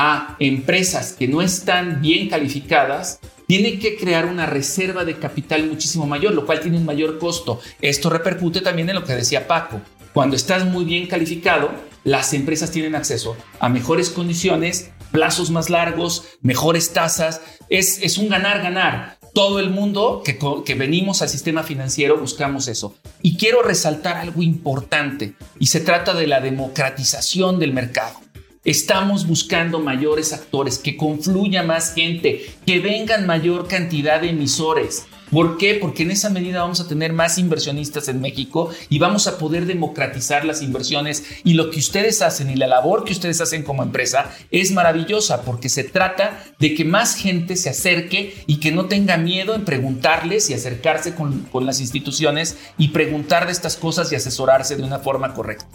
a 0.00 0.36
empresas 0.38 1.12
que 1.18 1.26
no 1.26 1.42
están 1.42 2.00
bien 2.00 2.28
calificadas, 2.28 3.18
tiene 3.48 3.80
que 3.80 3.96
crear 3.96 4.26
una 4.26 4.46
reserva 4.46 5.04
de 5.04 5.18
capital 5.18 5.66
muchísimo 5.66 6.06
mayor, 6.06 6.34
lo 6.34 6.46
cual 6.46 6.60
tiene 6.60 6.76
un 6.76 6.84
mayor 6.84 7.18
costo. 7.18 7.60
Esto 7.80 8.08
repercute 8.08 8.60
también 8.60 8.88
en 8.88 8.94
lo 8.94 9.02
que 9.02 9.16
decía 9.16 9.48
Paco. 9.48 9.80
Cuando 10.12 10.36
estás 10.36 10.64
muy 10.64 10.84
bien 10.84 11.08
calificado, 11.08 11.72
las 12.04 12.32
empresas 12.32 12.70
tienen 12.70 12.94
acceso 12.94 13.36
a 13.58 13.68
mejores 13.68 14.10
condiciones, 14.10 14.92
plazos 15.10 15.50
más 15.50 15.68
largos, 15.68 16.26
mejores 16.42 16.92
tasas. 16.92 17.40
Es, 17.68 17.98
es 18.00 18.18
un 18.18 18.28
ganar-ganar. 18.28 19.18
Todo 19.34 19.58
el 19.58 19.70
mundo 19.70 20.22
que, 20.24 20.38
que 20.64 20.74
venimos 20.76 21.22
al 21.22 21.28
sistema 21.28 21.64
financiero 21.64 22.18
buscamos 22.18 22.68
eso. 22.68 22.94
Y 23.20 23.36
quiero 23.36 23.62
resaltar 23.62 24.16
algo 24.16 24.42
importante, 24.42 25.34
y 25.58 25.66
se 25.66 25.80
trata 25.80 26.14
de 26.14 26.28
la 26.28 26.40
democratización 26.40 27.58
del 27.58 27.72
mercado. 27.72 28.27
Estamos 28.64 29.26
buscando 29.26 29.78
mayores 29.78 30.32
actores, 30.32 30.78
que 30.78 30.96
confluya 30.96 31.62
más 31.62 31.94
gente, 31.94 32.44
que 32.66 32.80
vengan 32.80 33.24
mayor 33.24 33.68
cantidad 33.68 34.20
de 34.20 34.30
emisores. 34.30 35.06
¿Por 35.30 35.58
qué? 35.58 35.74
Porque 35.74 36.02
en 36.02 36.10
esa 36.10 36.30
medida 36.30 36.62
vamos 36.62 36.80
a 36.80 36.88
tener 36.88 37.12
más 37.12 37.38
inversionistas 37.38 38.08
en 38.08 38.20
México 38.20 38.70
y 38.88 38.98
vamos 38.98 39.26
a 39.26 39.38
poder 39.38 39.66
democratizar 39.66 40.44
las 40.44 40.62
inversiones. 40.62 41.22
Y 41.44 41.54
lo 41.54 41.70
que 41.70 41.78
ustedes 41.78 42.20
hacen 42.20 42.50
y 42.50 42.56
la 42.56 42.66
labor 42.66 43.04
que 43.04 43.12
ustedes 43.12 43.40
hacen 43.40 43.62
como 43.62 43.82
empresa 43.82 44.30
es 44.50 44.72
maravillosa 44.72 45.42
porque 45.42 45.68
se 45.68 45.84
trata 45.84 46.42
de 46.58 46.74
que 46.74 46.84
más 46.84 47.14
gente 47.14 47.56
se 47.56 47.70
acerque 47.70 48.42
y 48.46 48.58
que 48.58 48.72
no 48.72 48.86
tenga 48.86 49.18
miedo 49.18 49.54
en 49.54 49.64
preguntarles 49.64 50.50
y 50.50 50.54
acercarse 50.54 51.14
con, 51.14 51.42
con 51.52 51.64
las 51.64 51.80
instituciones 51.80 52.56
y 52.76 52.88
preguntar 52.88 53.46
de 53.46 53.52
estas 53.52 53.76
cosas 53.76 54.10
y 54.10 54.16
asesorarse 54.16 54.76
de 54.76 54.82
una 54.82 54.98
forma 54.98 55.34
correcta. 55.34 55.68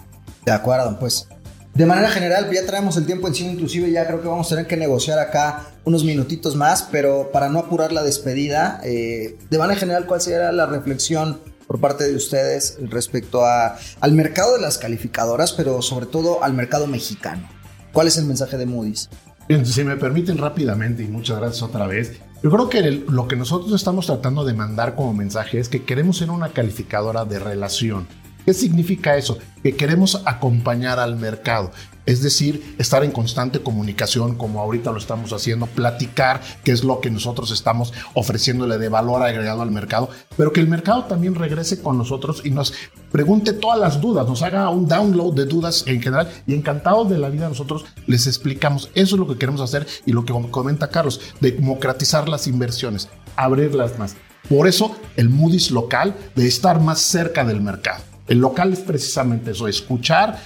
De 0.46 0.52
acuerdo, 0.52 0.98
pues. 1.00 1.28
De 1.74 1.86
manera 1.88 2.10
general, 2.10 2.50
ya 2.54 2.66
traemos 2.68 2.98
el 2.98 3.06
tiempo 3.08 3.28
encima, 3.28 3.52
inclusive 3.52 3.90
ya 3.92 4.06
creo 4.06 4.22
que 4.22 4.28
vamos 4.28 4.46
a 4.48 4.50
tener 4.56 4.68
que 4.68 4.78
negociar 4.78 5.18
acá 5.18 5.70
unos 5.86 6.04
minutitos 6.04 6.56
más, 6.56 6.84
pero 6.92 7.32
para 7.32 7.50
no 7.50 7.58
apurar 7.60 7.92
la 7.92 8.04
despedida, 8.04 8.80
eh, 8.84 9.38
de 9.50 9.58
manera 9.58 9.80
general, 9.80 10.06
¿cuál 10.06 10.22
sería 10.22 10.52
la 10.52 10.68
reflexión 10.68 11.40
por 11.66 11.80
parte 11.80 12.04
de 12.04 12.16
ustedes 12.16 12.78
respecto 12.90 13.44
a, 13.44 13.76
al 14.02 14.12
mercado 14.12 14.54
de 14.56 14.62
las 14.62 14.78
calificadoras, 14.78 15.52
pero 15.54 15.82
sobre 15.82 16.06
todo 16.06 16.44
al 16.44 16.54
mercado 16.54 16.86
mexicano? 16.86 17.50
¿Cuál 17.92 18.08
es 18.08 18.18
el 18.18 18.26
mensaje 18.26 18.58
de 18.58 18.68
Moody's? 18.68 19.10
Si 19.66 19.84
me 19.84 19.98
permiten 19.98 20.38
rápidamente, 20.38 21.02
y 21.04 21.08
muchas 21.08 21.40
gracias 21.40 21.64
otra 21.64 21.88
vez, 21.88 22.14
yo 22.44 22.52
creo 22.52 22.70
que 22.70 22.78
el- 22.80 23.06
lo 23.10 23.28
que 23.28 23.36
nosotros 23.36 23.74
estamos 23.74 24.06
tratando 24.06 24.46
de 24.46 24.54
mandar 24.54 24.94
como 24.96 25.14
mensaje 25.16 25.60
es 25.60 25.70
que 25.70 25.84
queremos 25.84 26.18
ser 26.20 26.30
una 26.30 26.50
calificadora 26.50 27.26
de 27.26 27.40
relación. 27.40 28.08
¿Qué 28.46 28.54
significa 28.54 29.18
eso? 29.18 29.38
Que 29.62 29.76
queremos 29.76 30.22
acompañar 30.26 31.00
al 31.00 31.16
mercado. 31.16 31.72
Es 32.06 32.22
decir, 32.22 32.76
estar 32.80 33.06
en 33.06 33.12
constante 33.12 33.62
comunicación 33.62 34.36
como 34.36 34.60
ahorita 34.60 34.92
lo 34.92 34.98
estamos 34.98 35.32
haciendo, 35.32 35.68
platicar 35.68 36.42
qué 36.66 36.74
es 36.74 36.84
lo 36.84 37.00
que 37.00 37.10
nosotros 37.10 37.50
estamos 37.52 37.94
ofreciéndole 38.14 38.78
de 38.78 38.90
valor 38.90 39.24
agregado 39.24 39.62
al 39.62 39.72
mercado, 39.72 40.10
pero 40.36 40.52
que 40.52 40.60
el 40.60 40.68
mercado 40.68 41.06
también 41.06 41.36
regrese 41.36 41.82
con 41.82 41.98
nosotros 41.98 42.42
y 42.44 42.50
nos 42.50 42.74
pregunte 43.10 43.54
todas 43.54 43.80
las 43.80 44.02
dudas, 44.02 44.28
nos 44.28 44.42
haga 44.42 44.70
un 44.70 44.86
download 44.86 45.34
de 45.34 45.46
dudas 45.46 45.86
en 45.88 46.02
general 46.02 46.30
y 46.46 46.56
encantados 46.56 47.10
de 47.10 47.20
la 47.20 47.30
vida 47.30 47.48
nosotros 47.48 47.86
les 48.06 48.28
explicamos. 48.28 48.90
Eso 48.96 49.16
es 49.16 49.20
lo 49.20 49.28
que 49.28 49.38
queremos 49.38 49.62
hacer 49.62 49.88
y 50.06 50.12
lo 50.12 50.26
que 50.26 50.34
comenta 50.52 50.90
Carlos, 50.90 51.22
democratizar 51.40 52.28
las 52.28 52.48
inversiones, 52.48 53.08
abrirlas 53.38 53.98
más. 53.98 54.18
Por 54.50 54.68
eso 54.68 54.94
el 55.16 55.30
Moody's 55.30 55.72
local 55.72 56.18
de 56.36 56.48
estar 56.48 56.82
más 56.82 57.00
cerca 57.00 57.46
del 57.46 57.62
mercado. 57.62 58.13
El 58.28 58.40
local 58.40 58.72
es 58.72 58.80
precisamente 58.80 59.52
eso, 59.52 59.68
escuchar, 59.68 60.42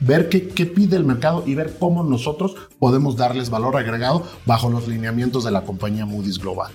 ver 0.00 0.28
qué, 0.28 0.48
qué 0.48 0.66
pide 0.66 0.96
el 0.96 1.04
mercado 1.04 1.44
y 1.46 1.54
ver 1.54 1.76
cómo 1.78 2.02
nosotros 2.02 2.54
podemos 2.78 3.16
darles 3.16 3.48
valor 3.48 3.76
agregado 3.76 4.26
bajo 4.44 4.68
los 4.68 4.88
lineamientos 4.88 5.44
de 5.44 5.52
la 5.52 5.62
compañía 5.62 6.04
Moody's 6.04 6.38
Global. 6.38 6.72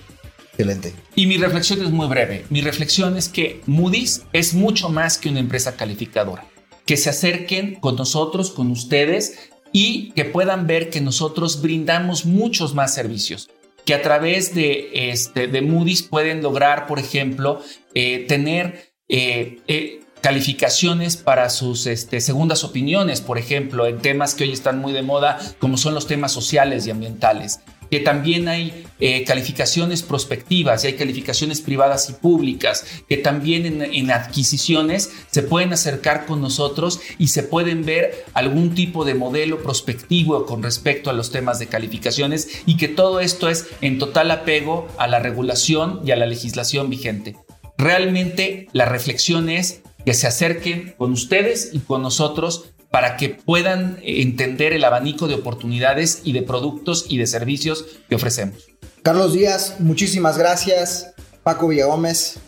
Excelente. 0.58 0.92
Y 1.14 1.26
mi 1.26 1.36
reflexión 1.36 1.82
es 1.82 1.90
muy 1.90 2.08
breve. 2.08 2.44
Mi 2.50 2.62
reflexión 2.62 3.16
es 3.16 3.28
que 3.28 3.60
Moody's 3.66 4.24
es 4.32 4.54
mucho 4.54 4.88
más 4.88 5.16
que 5.16 5.28
una 5.28 5.38
empresa 5.38 5.76
calificadora. 5.76 6.46
Que 6.84 6.96
se 6.96 7.10
acerquen 7.10 7.76
con 7.76 7.94
nosotros, 7.94 8.50
con 8.50 8.70
ustedes 8.72 9.50
y 9.72 10.10
que 10.12 10.24
puedan 10.24 10.66
ver 10.66 10.90
que 10.90 11.00
nosotros 11.00 11.62
brindamos 11.62 12.24
muchos 12.24 12.74
más 12.74 12.92
servicios. 12.92 13.50
Que 13.84 13.94
a 13.94 14.02
través 14.02 14.52
de, 14.52 15.10
este, 15.10 15.46
de 15.46 15.62
Moody's 15.62 16.02
pueden 16.02 16.42
lograr, 16.42 16.88
por 16.88 16.98
ejemplo, 16.98 17.60
eh, 17.94 18.24
tener 18.26 18.94
eh, 19.08 19.60
eh, 19.68 20.00
calificaciones 20.20 21.16
para 21.16 21.50
sus 21.50 21.86
este, 21.86 22.20
segundas 22.20 22.64
opiniones, 22.64 23.20
por 23.20 23.38
ejemplo, 23.38 23.86
en 23.86 23.98
temas 23.98 24.34
que 24.34 24.44
hoy 24.44 24.52
están 24.52 24.78
muy 24.78 24.92
de 24.92 25.02
moda, 25.02 25.38
como 25.58 25.76
son 25.76 25.94
los 25.94 26.06
temas 26.06 26.32
sociales 26.32 26.86
y 26.86 26.90
ambientales 26.90 27.60
que 27.90 28.00
también 28.00 28.48
hay 28.48 28.84
eh, 29.00 29.24
calificaciones 29.24 30.02
prospectivas 30.02 30.84
y 30.84 30.88
hay 30.88 30.92
calificaciones 30.94 31.60
privadas 31.60 32.10
y 32.10 32.12
públicas, 32.14 32.84
que 33.08 33.16
también 33.16 33.66
en, 33.66 33.82
en, 33.82 34.10
adquisiciones 34.10 35.10
se 35.30 35.42
pueden 35.42 35.72
acercar 35.72 36.26
con 36.26 36.40
nosotros 36.40 37.00
y 37.18 37.28
se 37.28 37.42
pueden 37.42 37.84
ver 37.84 38.24
algún 38.34 38.74
tipo 38.74 39.04
de 39.04 39.14
modelo 39.14 39.62
prospectivo 39.62 40.46
con 40.46 40.62
respecto 40.62 41.10
a 41.10 41.14
los 41.14 41.30
temas 41.30 41.58
de 41.58 41.68
calificaciones 41.68 42.62
y 42.66 42.76
que 42.76 42.88
todo 42.88 43.20
esto 43.20 43.48
es 43.48 43.66
en 43.80 43.98
total 43.98 44.30
apego 44.30 44.88
a 44.98 45.06
la 45.06 45.18
regulación 45.18 46.00
y 46.04 46.10
a 46.10 46.16
la 46.16 46.26
legislación 46.26 46.90
vigente. 46.90 47.36
Realmente 47.76 48.68
la 48.72 48.86
reflexión 48.86 49.48
es 49.48 49.82
que 50.08 50.14
se 50.14 50.26
acerquen 50.26 50.94
con 50.96 51.12
ustedes 51.12 51.68
y 51.74 51.80
con 51.80 52.00
nosotros 52.00 52.70
para 52.90 53.18
que 53.18 53.28
puedan 53.28 53.98
entender 54.02 54.72
el 54.72 54.84
abanico 54.84 55.28
de 55.28 55.34
oportunidades 55.34 56.22
y 56.24 56.32
de 56.32 56.40
productos 56.40 57.04
y 57.10 57.18
de 57.18 57.26
servicios 57.26 57.84
que 58.08 58.14
ofrecemos. 58.14 58.68
Carlos 59.02 59.34
Díaz, 59.34 59.74
muchísimas 59.80 60.38
gracias. 60.38 61.12
Paco 61.42 61.68
Villagómez. 61.68 62.38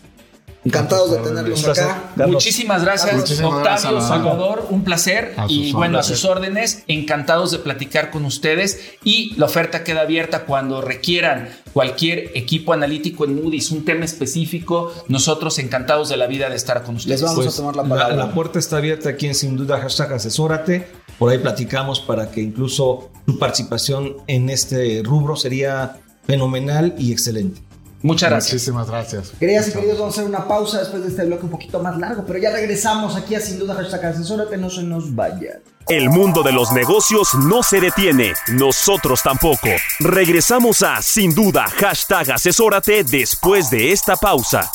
Encantados 0.63 1.11
de 1.11 1.17
tenerlos 1.17 1.67
acá. 1.67 2.11
Muchísimas 2.27 2.83
gracias, 2.83 3.15
Muchísimas 3.15 3.51
Octavio, 3.51 3.81
gracias, 3.91 4.07
Salvador, 4.07 4.67
un 4.69 4.83
placer. 4.83 5.33
Y 5.47 5.73
bueno, 5.73 5.97
a 5.97 6.03
sus 6.03 6.23
órdenes, 6.23 6.83
encantados 6.87 7.51
de 7.51 7.57
platicar 7.59 8.11
con 8.11 8.25
ustedes. 8.25 8.79
Y 9.03 9.33
la 9.37 9.45
oferta 9.45 9.83
queda 9.83 10.01
abierta 10.01 10.45
cuando 10.45 10.81
requieran 10.81 11.49
cualquier 11.73 12.31
equipo 12.35 12.73
analítico 12.73 13.25
en 13.25 13.41
Moody's, 13.41 13.71
un 13.71 13.85
tema 13.85 14.05
específico. 14.05 14.93
Nosotros 15.07 15.57
encantados 15.57 16.09
de 16.09 16.17
la 16.17 16.27
vida 16.27 16.47
de 16.49 16.55
estar 16.57 16.83
con 16.83 16.95
ustedes. 16.97 17.21
Les 17.21 17.29
vamos 17.29 17.43
Pues, 17.45 17.55
a 17.55 17.57
tomar 17.57 17.75
la 17.75 17.83
palabra. 17.83 18.15
La, 18.15 18.31
puerta 18.31 18.59
está 18.59 18.77
abierta 18.77 19.09
aquí 19.09 19.25
en 19.25 19.35
Sin 19.35 19.57
Duda, 19.57 19.79
hashtag 19.79 20.13
asesórate. 20.13 20.87
Por 21.17 21.31
ahí 21.31 21.39
platicamos 21.39 21.99
para 22.01 22.29
que 22.29 22.41
incluso 22.41 23.09
tu 23.25 23.39
participación 23.39 24.17
en 24.27 24.49
este 24.51 25.01
rubro 25.03 25.35
sería 25.35 25.97
fenomenal 26.27 26.93
y 26.99 27.11
excelente. 27.11 27.61
Muchas 28.03 28.29
gracias. 28.29 28.53
Muchísimas 28.53 28.89
gracias. 28.89 29.31
Queridas 29.39 29.67
y 29.67 29.71
queridos, 29.73 29.99
vamos 29.99 30.17
a 30.17 30.21
hacer 30.21 30.29
una 30.29 30.47
pausa 30.47 30.79
después 30.79 31.03
de 31.03 31.09
este 31.09 31.25
bloque 31.25 31.45
un 31.45 31.51
poquito 31.51 31.81
más 31.81 31.97
largo, 31.97 32.25
pero 32.25 32.39
ya 32.39 32.51
regresamos 32.51 33.15
aquí 33.15 33.35
a 33.35 33.41
Sin 33.41 33.59
Duda 33.59 33.75
Hashtag 33.75 34.05
Asesórate, 34.05 34.57
no 34.57 34.69
se 34.69 34.83
nos 34.83 35.13
vaya. 35.13 35.59
El 35.87 36.09
mundo 36.09 36.43
de 36.43 36.51
los 36.51 36.71
negocios 36.71 37.29
no 37.35 37.63
se 37.63 37.79
detiene, 37.81 38.33
nosotros 38.47 39.21
tampoco. 39.23 39.69
Regresamos 39.99 40.83
a 40.83 41.01
Sin 41.01 41.33
Duda, 41.33 41.67
hashtag 41.67 42.31
asesórate 42.31 43.03
después 43.03 43.69
de 43.69 43.91
esta 43.91 44.15
pausa. 44.15 44.71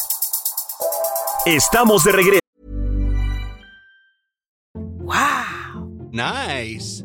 Estamos 1.45 2.05
de 2.05 2.13
regreso. 2.13 2.41
Nice. 6.13 7.05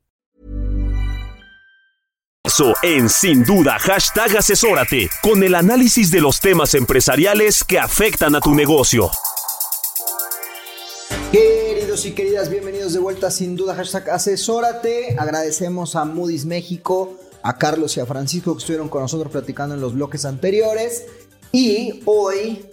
en 2.83 3.09
Sin 3.09 3.43
Duda, 3.43 3.79
hashtag 3.79 4.37
asesórate, 4.37 5.09
con 5.21 5.41
el 5.41 5.55
análisis 5.55 6.11
de 6.11 6.21
los 6.21 6.39
temas 6.39 6.73
empresariales 6.73 7.63
que 7.63 7.79
afectan 7.79 8.35
a 8.35 8.41
tu 8.41 8.53
negocio. 8.53 9.09
Queridos 11.31 12.05
y 12.05 12.11
queridas, 12.11 12.49
bienvenidos 12.49 12.93
de 12.93 12.99
vuelta 12.99 13.27
a 13.27 13.31
Sin 13.31 13.55
Duda 13.55 13.73
Hashtag 13.75 14.09
Asesórate. 14.09 15.15
Agradecemos 15.17 15.95
a 15.95 16.03
Moody's 16.03 16.45
México, 16.45 17.17
a 17.41 17.57
Carlos 17.57 17.95
y 17.97 18.01
a 18.01 18.05
Francisco 18.05 18.53
que 18.53 18.59
estuvieron 18.59 18.89
con 18.89 19.01
nosotros 19.01 19.31
platicando 19.31 19.75
en 19.75 19.81
los 19.81 19.93
bloques 19.93 20.25
anteriores. 20.25 21.05
Y 21.51 22.01
hoy 22.05 22.65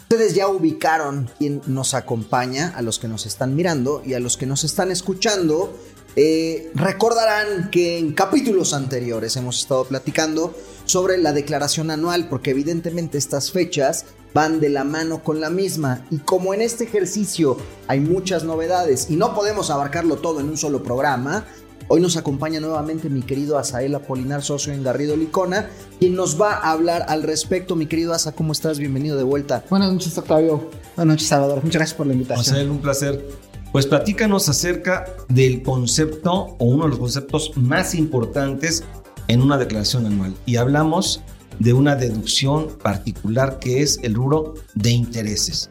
ustedes 0.00 0.34
ya 0.34 0.48
ubicaron 0.48 1.30
quién 1.38 1.60
nos 1.66 1.94
acompaña, 1.94 2.72
a 2.74 2.82
los 2.82 2.98
que 2.98 3.08
nos 3.08 3.26
están 3.26 3.54
mirando 3.56 4.02
y 4.04 4.14
a 4.14 4.20
los 4.20 4.36
que 4.36 4.46
nos 4.46 4.64
están 4.64 4.90
escuchando. 4.90 5.76
Eh, 6.18 6.70
recordarán 6.74 7.68
que 7.70 7.98
en 7.98 8.12
capítulos 8.12 8.72
anteriores 8.72 9.36
hemos 9.36 9.60
estado 9.60 9.84
platicando 9.84 10.54
sobre 10.86 11.18
la 11.18 11.34
declaración 11.34 11.90
anual, 11.90 12.28
porque 12.30 12.52
evidentemente 12.52 13.18
estas 13.18 13.52
fechas 13.52 14.06
van 14.32 14.58
de 14.58 14.70
la 14.70 14.84
mano 14.84 15.22
con 15.22 15.40
la 15.42 15.50
misma. 15.50 16.06
Y 16.10 16.18
como 16.18 16.54
en 16.54 16.62
este 16.62 16.84
ejercicio 16.84 17.58
hay 17.86 18.00
muchas 18.00 18.44
novedades 18.44 19.10
y 19.10 19.16
no 19.16 19.34
podemos 19.34 19.68
abarcarlo 19.68 20.16
todo 20.16 20.40
en 20.40 20.48
un 20.48 20.56
solo 20.56 20.82
programa, 20.82 21.44
hoy 21.88 22.00
nos 22.00 22.16
acompaña 22.16 22.60
nuevamente 22.60 23.10
mi 23.10 23.20
querido 23.20 23.58
Asael 23.58 23.94
Apolinar, 23.94 24.42
socio 24.42 24.72
en 24.72 24.82
Garrido 24.82 25.18
Licona, 25.18 25.68
quien 25.98 26.14
nos 26.14 26.40
va 26.40 26.54
a 26.54 26.70
hablar 26.70 27.04
al 27.08 27.24
respecto. 27.24 27.76
Mi 27.76 27.86
querido 27.86 28.14
Asa, 28.14 28.32
¿cómo 28.32 28.52
estás? 28.52 28.78
Bienvenido 28.78 29.18
de 29.18 29.22
vuelta. 29.22 29.64
Buenas 29.68 29.92
noches, 29.92 30.16
Octavio. 30.16 30.70
Buenas 30.96 31.14
noches, 31.14 31.28
Salvador. 31.28 31.62
Muchas 31.62 31.80
gracias 31.80 31.96
por 31.96 32.06
la 32.06 32.14
invitación. 32.14 32.54
Marcel, 32.54 32.70
un 32.70 32.78
placer. 32.78 33.45
Pues 33.76 33.86
platícanos 33.86 34.48
acerca 34.48 35.04
del 35.28 35.62
concepto 35.62 36.56
o 36.58 36.64
uno 36.64 36.84
de 36.84 36.88
los 36.88 36.98
conceptos 36.98 37.52
más 37.56 37.94
importantes 37.94 38.84
en 39.28 39.42
una 39.42 39.58
declaración 39.58 40.06
anual. 40.06 40.34
Y 40.46 40.56
hablamos 40.56 41.20
de 41.58 41.74
una 41.74 41.94
deducción 41.94 42.68
particular 42.82 43.58
que 43.58 43.82
es 43.82 44.00
el 44.02 44.14
rubro 44.14 44.54
de 44.74 44.92
intereses. 44.92 45.68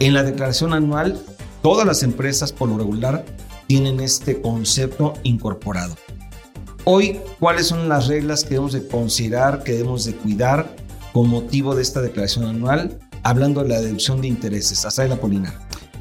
En 0.00 0.14
la 0.14 0.24
declaración 0.24 0.72
anual, 0.72 1.16
todas 1.62 1.86
las 1.86 2.02
empresas 2.02 2.52
por 2.52 2.68
lo 2.68 2.76
regular 2.76 3.24
tienen 3.68 4.00
este 4.00 4.40
concepto 4.40 5.14
incorporado. 5.22 5.94
Hoy, 6.82 7.20
¿cuáles 7.38 7.68
son 7.68 7.88
las 7.88 8.08
reglas 8.08 8.42
que 8.42 8.50
debemos 8.50 8.72
de 8.72 8.88
considerar, 8.88 9.62
que 9.62 9.74
debemos 9.74 10.04
de 10.04 10.16
cuidar 10.16 10.74
con 11.12 11.28
motivo 11.28 11.76
de 11.76 11.82
esta 11.82 12.02
declaración 12.02 12.46
anual? 12.46 12.98
Hablando 13.22 13.62
de 13.62 13.68
la 13.68 13.80
deducción 13.80 14.20
de 14.20 14.26
intereses. 14.26 14.84
Hasta 14.84 15.06
la 15.06 15.20
Polina. 15.20 15.54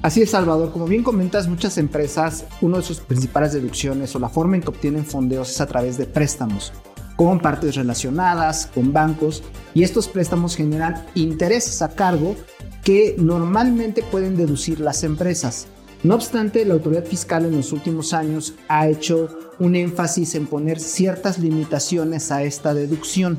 Así 0.03 0.21
es, 0.21 0.31
Salvador. 0.31 0.73
Como 0.73 0.85
bien 0.85 1.01
comentas, 1.01 1.47
muchas 1.47 1.77
empresas, 1.77 2.43
una 2.59 2.79
de 2.79 2.83
sus 2.83 2.99
principales 2.99 3.53
deducciones 3.53 4.13
o 4.13 4.19
la 4.19 4.27
forma 4.27 4.57
en 4.57 4.61
que 4.61 4.67
obtienen 4.67 5.05
fondeos 5.05 5.49
es 5.49 5.61
a 5.61 5.65
través 5.65 5.97
de 5.97 6.05
préstamos, 6.05 6.73
con 7.15 7.39
partes 7.39 7.75
relacionadas, 7.75 8.65
con 8.65 8.91
bancos, 8.91 9.43
y 9.73 9.83
estos 9.83 10.09
préstamos 10.09 10.57
generan 10.57 11.05
intereses 11.15 11.81
a 11.81 11.95
cargo 11.95 12.35
que 12.83 13.15
normalmente 13.17 14.03
pueden 14.03 14.35
deducir 14.35 14.81
las 14.81 15.05
empresas. 15.05 15.67
No 16.03 16.15
obstante, 16.15 16.65
la 16.65 16.73
autoridad 16.73 17.05
fiscal 17.05 17.45
en 17.45 17.55
los 17.55 17.71
últimos 17.71 18.11
años 18.13 18.55
ha 18.67 18.89
hecho 18.89 19.29
un 19.57 19.77
énfasis 19.77 20.35
en 20.35 20.47
poner 20.47 20.81
ciertas 20.81 21.39
limitaciones 21.39 22.29
a 22.29 22.43
esta 22.43 22.73
deducción. 22.73 23.37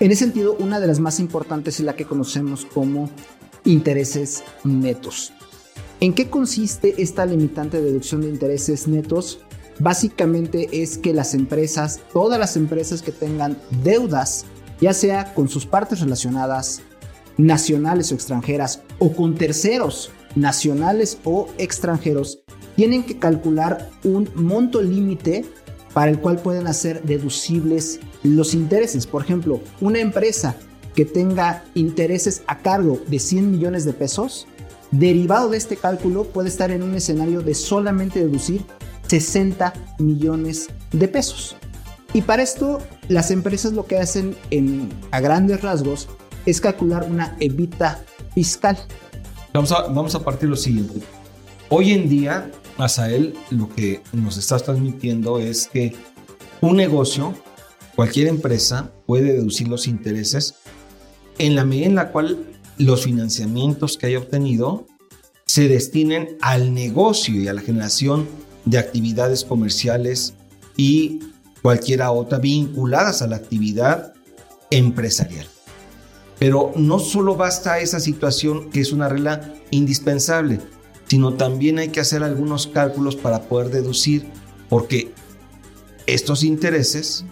En 0.00 0.12
ese 0.12 0.24
sentido, 0.24 0.56
una 0.58 0.80
de 0.80 0.86
las 0.86 0.98
más 0.98 1.20
importantes 1.20 1.78
es 1.78 1.84
la 1.84 1.94
que 1.94 2.06
conocemos 2.06 2.64
como 2.64 3.10
intereses 3.66 4.42
netos. 4.64 5.32
¿En 6.00 6.14
qué 6.14 6.28
consiste 6.30 6.94
esta 7.02 7.26
limitante 7.26 7.78
de 7.78 7.84
deducción 7.84 8.22
de 8.22 8.28
intereses 8.28 8.86
netos? 8.88 9.40
Básicamente 9.78 10.82
es 10.82 10.98
que 10.98 11.12
las 11.12 11.34
empresas, 11.34 12.00
todas 12.12 12.38
las 12.38 12.56
empresas 12.56 13.02
que 13.02 13.12
tengan 13.12 13.58
deudas, 13.82 14.46
ya 14.80 14.92
sea 14.92 15.34
con 15.34 15.48
sus 15.48 15.66
partes 15.66 16.00
relacionadas, 16.00 16.80
nacionales 17.36 18.12
o 18.12 18.14
extranjeras, 18.14 18.82
o 18.98 19.12
con 19.12 19.34
terceros 19.34 20.10
nacionales 20.34 21.18
o 21.24 21.48
extranjeros, 21.58 22.40
tienen 22.76 23.04
que 23.04 23.18
calcular 23.18 23.90
un 24.04 24.30
monto 24.34 24.82
límite 24.82 25.44
para 25.94 26.10
el 26.10 26.20
cual 26.20 26.38
pueden 26.38 26.66
hacer 26.66 27.02
deducibles 27.02 28.00
los 28.22 28.52
intereses. 28.52 29.06
Por 29.06 29.22
ejemplo, 29.22 29.60
una 29.80 29.98
empresa 29.98 30.56
que 30.96 31.04
tenga 31.04 31.62
intereses 31.74 32.42
a 32.48 32.58
cargo 32.58 32.98
de 33.06 33.20
100 33.20 33.52
millones 33.52 33.84
de 33.84 33.92
pesos, 33.92 34.48
derivado 34.90 35.50
de 35.50 35.58
este 35.58 35.76
cálculo 35.76 36.24
puede 36.24 36.48
estar 36.48 36.70
en 36.70 36.82
un 36.82 36.94
escenario 36.94 37.42
de 37.42 37.54
solamente 37.54 38.18
deducir 38.18 38.64
60 39.06 39.74
millones 39.98 40.68
de 40.92 41.06
pesos. 41.06 41.54
Y 42.14 42.22
para 42.22 42.42
esto 42.42 42.80
las 43.08 43.30
empresas 43.30 43.74
lo 43.74 43.86
que 43.86 43.98
hacen 43.98 44.36
en, 44.50 44.88
a 45.10 45.20
grandes 45.20 45.60
rasgos 45.60 46.08
es 46.46 46.62
calcular 46.62 47.06
una 47.08 47.36
evita 47.40 48.02
fiscal. 48.34 48.78
Vamos 49.52 49.72
a, 49.72 49.82
vamos 49.88 50.14
a 50.14 50.24
partir 50.24 50.48
lo 50.48 50.56
siguiente. 50.56 51.00
Hoy 51.68 51.92
en 51.92 52.08
día, 52.08 52.50
Asael, 52.78 53.34
lo 53.50 53.68
que 53.68 54.00
nos 54.14 54.38
estás 54.38 54.62
transmitiendo 54.62 55.40
es 55.40 55.66
que 55.66 55.94
un 56.62 56.76
negocio, 56.76 57.34
cualquier 57.94 58.28
empresa, 58.28 58.92
puede 59.04 59.34
deducir 59.34 59.68
los 59.68 59.86
intereses 59.86 60.54
en 61.38 61.54
la 61.54 61.64
medida 61.64 61.86
en 61.86 61.94
la 61.94 62.12
cual 62.12 62.38
los 62.78 63.04
financiamientos 63.04 63.96
que 63.96 64.06
haya 64.06 64.18
obtenido 64.18 64.86
se 65.46 65.68
destinen 65.68 66.36
al 66.40 66.74
negocio 66.74 67.34
y 67.40 67.48
a 67.48 67.52
la 67.52 67.62
generación 67.62 68.28
de 68.64 68.78
actividades 68.78 69.44
comerciales 69.44 70.34
y 70.76 71.20
cualquiera 71.62 72.10
otra 72.10 72.38
vinculadas 72.38 73.22
a 73.22 73.26
la 73.26 73.36
actividad 73.36 74.12
empresarial. 74.70 75.46
Pero 76.38 76.72
no 76.76 76.98
solo 76.98 77.36
basta 77.36 77.78
esa 77.78 78.00
situación 78.00 78.70
que 78.70 78.80
es 78.80 78.92
una 78.92 79.08
regla 79.08 79.54
indispensable, 79.70 80.60
sino 81.06 81.34
también 81.34 81.78
hay 81.78 81.88
que 81.88 82.00
hacer 82.00 82.22
algunos 82.22 82.66
cálculos 82.66 83.16
para 83.16 83.42
poder 83.42 83.70
deducir, 83.70 84.26
porque 84.68 85.12
estos 86.06 86.42
intereses, 86.42 87.24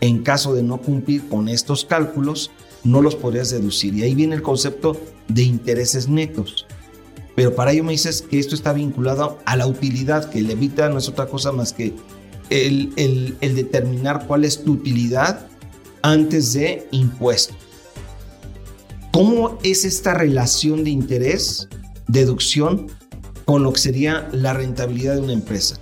en 0.00 0.22
caso 0.22 0.54
de 0.54 0.62
no 0.62 0.78
cumplir 0.78 1.28
con 1.28 1.48
estos 1.48 1.84
cálculos, 1.84 2.50
no 2.84 3.02
los 3.02 3.14
podrías 3.14 3.50
deducir. 3.50 3.94
Y 3.94 4.02
ahí 4.02 4.14
viene 4.14 4.34
el 4.34 4.42
concepto 4.42 5.00
de 5.28 5.42
intereses 5.42 6.08
netos. 6.08 6.66
Pero 7.34 7.54
para 7.54 7.72
ello 7.72 7.84
me 7.84 7.92
dices 7.92 8.22
que 8.22 8.38
esto 8.38 8.54
está 8.54 8.72
vinculado 8.72 9.38
a 9.46 9.56
la 9.56 9.66
utilidad, 9.66 10.28
que 10.30 10.40
el 10.40 10.50
evita 10.50 10.88
no 10.88 10.98
es 10.98 11.08
otra 11.08 11.26
cosa 11.26 11.52
más 11.52 11.72
que 11.72 11.94
el, 12.50 12.92
el 13.40 13.54
determinar 13.54 14.26
cuál 14.26 14.44
es 14.44 14.62
tu 14.62 14.72
utilidad 14.72 15.46
antes 16.02 16.52
de 16.52 16.86
impuesto. 16.90 17.54
¿Cómo 19.12 19.58
es 19.62 19.84
esta 19.84 20.14
relación 20.14 20.84
de 20.84 20.90
interés, 20.90 21.68
deducción, 22.08 22.88
con 23.44 23.62
lo 23.62 23.72
que 23.72 23.80
sería 23.80 24.28
la 24.32 24.52
rentabilidad 24.52 25.14
de 25.14 25.20
una 25.20 25.32
empresa? 25.32 25.78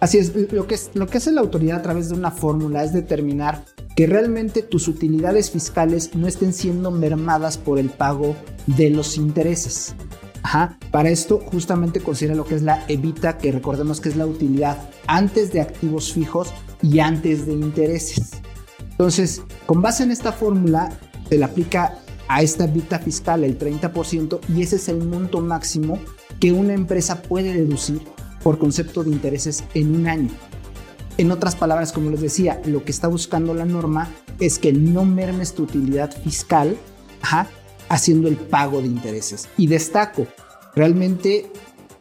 Así 0.00 0.18
es, 0.18 0.32
lo 0.52 0.66
que, 0.66 0.74
es, 0.74 0.90
lo 0.94 1.06
que 1.06 1.18
hace 1.18 1.32
la 1.32 1.40
autoridad 1.40 1.78
a 1.78 1.82
través 1.82 2.08
de 2.08 2.14
una 2.14 2.30
fórmula 2.30 2.84
es 2.84 2.92
determinar 2.92 3.64
que 3.94 4.06
realmente 4.06 4.62
tus 4.62 4.88
utilidades 4.88 5.50
fiscales 5.50 6.14
no 6.14 6.26
estén 6.26 6.52
siendo 6.52 6.90
mermadas 6.90 7.58
por 7.58 7.78
el 7.78 7.90
pago 7.90 8.36
de 8.66 8.90
los 8.90 9.16
intereses. 9.16 9.94
Ajá. 10.42 10.78
Para 10.90 11.10
esto 11.10 11.38
justamente 11.38 12.00
considera 12.00 12.34
lo 12.34 12.44
que 12.44 12.56
es 12.56 12.62
la 12.62 12.84
evita, 12.88 13.38
que 13.38 13.50
recordemos 13.50 14.00
que 14.00 14.10
es 14.10 14.16
la 14.16 14.26
utilidad 14.26 14.90
antes 15.06 15.52
de 15.52 15.60
activos 15.60 16.12
fijos 16.12 16.52
y 16.82 16.98
antes 17.00 17.46
de 17.46 17.54
intereses. 17.54 18.32
Entonces, 18.90 19.42
con 19.66 19.80
base 19.80 20.02
en 20.02 20.10
esta 20.10 20.32
fórmula, 20.32 20.92
se 21.28 21.38
le 21.38 21.44
aplica 21.44 21.98
a 22.28 22.42
esta 22.42 22.64
evita 22.64 22.98
fiscal 22.98 23.42
el 23.42 23.58
30% 23.58 24.40
y 24.54 24.62
ese 24.62 24.76
es 24.76 24.88
el 24.88 25.04
monto 25.04 25.40
máximo 25.40 25.98
que 26.40 26.52
una 26.52 26.74
empresa 26.74 27.22
puede 27.22 27.52
deducir 27.52 28.02
por 28.42 28.58
concepto 28.58 29.02
de 29.02 29.10
intereses 29.10 29.64
en 29.74 29.94
un 29.94 30.06
año. 30.06 30.30
En 31.16 31.30
otras 31.30 31.54
palabras, 31.54 31.92
como 31.92 32.10
les 32.10 32.20
decía, 32.20 32.60
lo 32.66 32.84
que 32.84 32.90
está 32.90 33.06
buscando 33.06 33.54
la 33.54 33.64
norma 33.64 34.10
es 34.40 34.58
que 34.58 34.72
no 34.72 35.04
mermes 35.04 35.54
tu 35.54 35.62
utilidad 35.62 36.12
fiscal 36.22 36.76
haciendo 37.88 38.28
el 38.28 38.36
pago 38.36 38.80
de 38.80 38.88
intereses. 38.88 39.48
Y 39.56 39.68
destaco, 39.68 40.26
realmente 40.74 41.50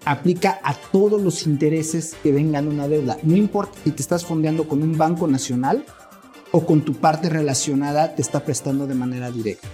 aplica 0.06 0.60
a 0.64 0.74
todos 0.74 1.22
los 1.22 1.46
intereses 1.46 2.16
que 2.24 2.32
vengan 2.32 2.68
una 2.68 2.88
deuda. 2.88 3.18
No 3.24 3.38
importa 3.38 3.78
si 3.84 3.92
te 3.92 4.02
estás 4.02 4.26
fondeando 4.26 4.68
con 4.68 4.82
un 4.82 4.98
banco 4.98 5.28
nacional 5.28 5.86
o 6.52 6.66
con 6.66 6.82
tu 6.82 6.94
parte 6.94 7.30
relacionada 7.30 8.16
te 8.16 8.22
está 8.22 8.44
prestando 8.44 8.88
de 8.88 8.96
manera 8.96 9.32
directa. 9.32 9.68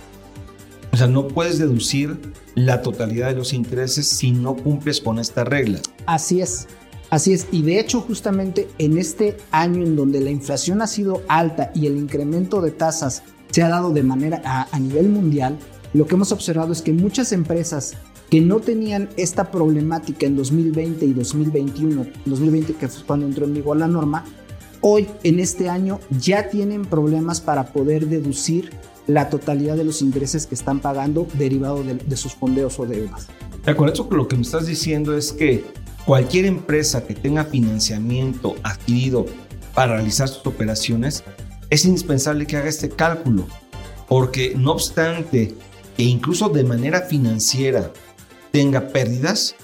O 0.91 0.97
sea, 0.97 1.08
no 1.08 1.28
puedes 1.28 1.60
deducir 1.60 2.19
la 2.56 2.82
totalidad 2.82 3.28
de 3.28 3.36
los 3.36 3.54
intereses 3.54 4.08
si 4.08 4.32
no 4.32 4.56
cumples 4.56 5.02
con 5.02 5.19
esta 5.19 5.43
regla. 5.43 5.80
Así 6.06 6.41
es. 6.41 6.67
Así 7.09 7.33
es, 7.33 7.47
y 7.51 7.63
de 7.63 7.79
hecho 7.79 8.01
justamente 8.01 8.67
en 8.77 8.97
este 8.97 9.37
año 9.51 9.83
en 9.83 9.95
donde 9.95 10.19
la 10.21 10.29
inflación 10.29 10.81
ha 10.81 10.87
sido 10.87 11.23
alta 11.27 11.71
y 11.73 11.87
el 11.87 11.97
incremento 11.97 12.61
de 12.61 12.71
tasas 12.71 13.23
se 13.49 13.63
ha 13.63 13.69
dado 13.69 13.91
de 13.91 14.03
manera 14.03 14.41
a, 14.45 14.79
nivel 14.79 15.09
mundial, 15.09 15.57
lo 15.93 16.05
que 16.05 16.13
hemos 16.13 16.31
observado 16.31 16.71
es 16.71 16.83
que 16.83 16.93
muchas 16.93 17.31
empresas 17.31 17.95
que 18.29 18.41
no 18.41 18.59
tenían 18.59 19.09
esta 19.17 19.49
problemática 19.49 20.27
en 20.27 20.35
2020 20.35 21.03
y 21.05 21.13
2021, 21.13 22.05
2020 22.25 22.73
que 22.73 22.87
fue 22.87 23.03
cuando 23.05 23.25
entró 23.25 23.45
en 23.45 23.55
vigor 23.55 23.77
la 23.77 23.87
norma, 23.87 24.23
hoy 24.81 25.07
en 25.23 25.39
este 25.39 25.67
año 25.67 25.99
ya 26.11 26.49
tienen 26.49 26.83
problemas 26.83 27.41
para 27.41 27.73
poder 27.73 28.07
deducir 28.07 28.69
la 29.07 29.29
totalidad 29.29 29.75
de 29.75 29.83
los 29.83 30.03
intereses 30.03 30.45
que 30.45 30.53
están 30.53 30.79
pagando 30.79 31.27
derivado 31.33 31.83
de, 31.83 32.17
sus 32.17 32.35
fondeos 32.35 32.79
o 32.79 32.85
deudas. 32.85 33.27
Con 33.75 33.89
eso 33.89 34.07
lo 34.11 34.27
que 34.27 34.35
me 34.35 34.43
estás 34.43 34.67
diciendo 34.67 35.17
es 35.17 35.33
que 35.33 35.63
cualquier 36.05 36.45
empresa 36.45 37.05
que 37.05 37.13
tenga 37.13 37.45
financiamiento 37.45 38.55
adquirido 38.63 39.25
para 39.73 39.95
realizar 39.95 40.27
sus 40.27 40.45
operaciones, 40.45 41.23
es 41.69 41.85
indispensable 41.85 42.47
que 42.47 42.57
haga 42.57 42.69
este 42.69 42.89
cálculo, 42.89 43.47
porque 44.07 44.53
no 44.55 44.71
obstante 44.71 45.55
e 45.97 46.03
incluso 46.03 46.49
de 46.49 46.63
manera 46.63 47.01
financiera 47.01 47.91
tenga 48.51 48.88
pérdidas, 48.88 49.55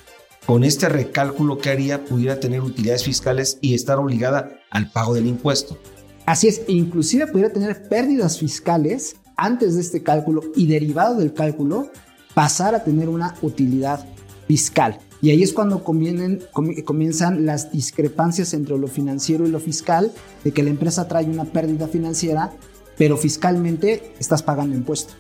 con 0.46 0.64
este 0.64 0.90
recálculo 0.90 1.58
que 1.58 1.70
haría 1.70 2.06
pudiera 2.06 2.40
tener 2.40 2.62
utilidades 2.62 3.04
fiscales 3.04 3.58
y 3.62 3.74
estar 3.74 3.98
obligada 3.98 4.60
al 4.70 4.92
pago 4.92 5.16
del 5.16 5.26
impuesto. 5.26 5.80
Así 6.26 6.48
es, 6.48 6.62
e 6.68 6.74
inclusive 6.74 7.28
pudiera 7.28 7.52
tener 7.52 7.88
pérdidas 7.88 8.38
fiscales 8.38 9.16
antes 9.38 9.76
de 9.76 9.82
este 9.82 10.04
cálculo 10.04 10.42
y 10.56 10.68
derivado 10.68 11.16
del 11.16 11.34
cálculo 11.34 11.90
pasar 12.34 12.76
a 12.76 12.84
tener 12.84 13.10
una 13.10 13.36
utilidad 13.42 14.06
fiscal. 14.48 15.00
Y 15.26 15.32
ahí 15.32 15.42
es 15.42 15.54
cuando 15.54 15.84
comienzan 15.84 17.48
las 17.48 17.72
discrepancias 17.72 18.54
entre 18.54 18.78
lo 18.78 18.88
financiero 18.88 19.48
y 19.48 19.50
lo 19.50 19.60
fiscal, 19.60 20.12
de 20.44 20.52
que 20.52 20.62
la 20.62 20.70
empresa 20.70 21.08
trae 21.08 21.26
una 21.26 21.46
pérdida 21.46 21.88
financiera, 21.88 22.54
pero 22.96 23.18
fiscalmente 23.18 24.14
estás 24.20 24.44
pagando 24.44 24.76
impuesto. 24.76 25.16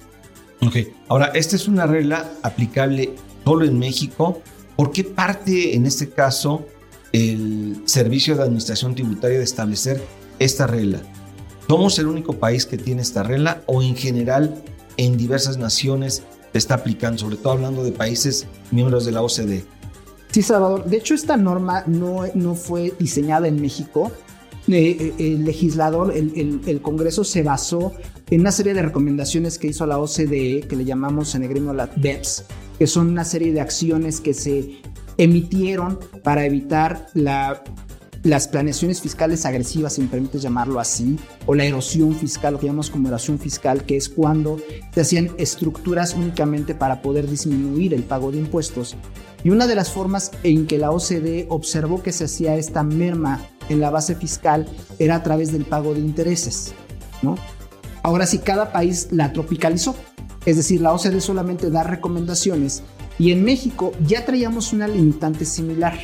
Ok, 0.62 0.76
ahora, 1.08 1.32
esta 1.34 1.56
es 1.56 1.68
una 1.68 1.88
regla 1.88 2.34
aplicable 2.44 3.15
solo 3.44 3.65
en 3.65 3.80
México. 3.80 4.44
¿Por 4.76 4.91
qué 4.91 5.06
parte 5.06 5.76
en 5.76 5.88
este 5.88 6.08
caso 6.12 6.68
el 7.12 7.82
Servicio 7.86 8.36
de 8.36 8.44
Administración 8.44 8.94
Tributaria 8.94 9.39
de 9.39 9.44
establecer 9.44 10.04
esta 10.38 10.68
regla? 10.68 11.02
¿Somos 11.68 11.98
el 11.98 12.06
único 12.06 12.34
país 12.34 12.68
que 12.68 12.78
tiene 12.78 13.02
esta 13.02 13.24
regla 13.24 13.63
o 13.65 13.82
en 13.82 13.96
general 13.96 14.63
en 14.98 15.18
diversas 15.18 15.58
naciones 15.58 16.22
se 16.52 16.60
está 16.60 16.76
aplicando, 16.76 17.18
sobre 17.18 17.38
todo 17.38 17.54
hablando 17.54 17.84
de 17.84 17.91
países 17.91 18.46
miembros 18.70 19.04
de 19.04 19.12
la 19.12 19.24
OCDE? 19.24 19.65
Sí, 20.36 20.41
Salvador. 20.41 20.84
De 20.84 20.98
hecho, 20.98 21.13
esta 21.13 21.38
norma 21.38 21.86
no, 21.88 22.26
no 22.34 22.56
fue 22.56 22.93
diseñada 23.00 23.48
en 23.48 23.62
México. 23.62 24.12
Eh, 24.67 24.74
eh, 25.00 25.13
el 25.17 25.45
legislador, 25.45 26.12
el, 26.13 26.60
el, 26.67 26.82
Congreso 26.82 27.24
se 27.24 27.41
basó 27.41 27.93
en 28.30 28.41
una 28.41 28.52
serie 28.52 28.74
de 28.74 28.82
recomendaciones 28.82 29.58
que 29.58 29.67
hizo 29.67 29.86
la 29.86 29.98
OCDE, 29.98 30.65
que 30.67 30.76
le 30.76 30.84
llamamos 30.84 31.36
en 31.36 31.43
el 31.43 31.48
gremio 31.48 31.74
la 31.74 31.89
BEPS, 31.95 32.43
que 32.78 32.86
son 32.86 33.08
una 33.08 33.24
serie 33.24 33.54
de 33.54 33.62
acciones 33.62 34.19
que 34.19 34.34
se 34.34 34.82
emitieron 35.15 36.00
para 36.21 36.45
evitar 36.45 37.08
la 37.13 37.63
las 38.25 38.47
planeaciones 38.47 39.01
fiscales 39.01 39.45
agresivas, 39.45 39.93
si 39.93 40.01
me 40.01 40.07
permites 40.07 40.41
llamarlo 40.41 40.79
así, 40.79 41.19
o 41.45 41.53
la 41.53 41.63
erosión 41.63 42.15
fiscal, 42.15 42.53
lo 42.53 42.59
que 42.59 42.65
llamamos 42.65 42.89
como 42.89 43.07
erosión 43.07 43.38
fiscal, 43.38 43.83
que 43.83 43.97
es 43.97 44.09
cuando 44.09 44.57
se 44.93 45.01
hacían 45.01 45.29
estructuras 45.38 46.15
únicamente 46.15 46.73
para 46.73 47.03
poder 47.03 47.29
disminuir 47.29 47.93
el 47.93 48.01
pago 48.01 48.31
de 48.31 48.39
impuestos. 48.39 48.97
Y 49.43 49.51
una 49.51 49.67
de 49.67 49.75
las 49.75 49.91
formas 49.91 50.31
en 50.41 50.65
que 50.65 50.79
la 50.79 50.89
OCDE 50.89 51.45
observó 51.49 52.01
que 52.01 52.11
se 52.11 52.25
hacía 52.25 52.55
esta 52.55 52.81
merma 52.81 53.45
en 53.69 53.79
la 53.79 53.91
base 53.91 54.15
fiscal 54.15 54.67
era 54.97 55.17
a 55.17 55.23
través 55.23 55.51
del 55.51 55.63
pago 55.63 55.93
de 55.93 55.99
intereses. 55.99 56.73
¿no? 57.21 57.35
Ahora 58.01 58.25
sí, 58.25 58.39
cada 58.39 58.71
país 58.71 59.09
la 59.11 59.33
tropicalizó. 59.33 59.95
Es 60.47 60.57
decir, 60.57 60.81
la 60.81 60.93
OCDE 60.93 61.21
solamente 61.21 61.69
da 61.69 61.83
recomendaciones 61.83 62.81
y 63.19 63.31
en 63.31 63.43
México 63.43 63.91
ya 64.03 64.25
traíamos 64.25 64.73
una 64.73 64.88
limitante 64.88 65.45
similar 65.45 65.95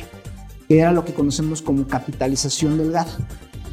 que 0.68 0.78
era 0.78 0.92
lo 0.92 1.04
que 1.04 1.14
conocemos 1.14 1.62
como 1.62 1.86
capitalización 1.86 2.78
delgada, 2.78 3.16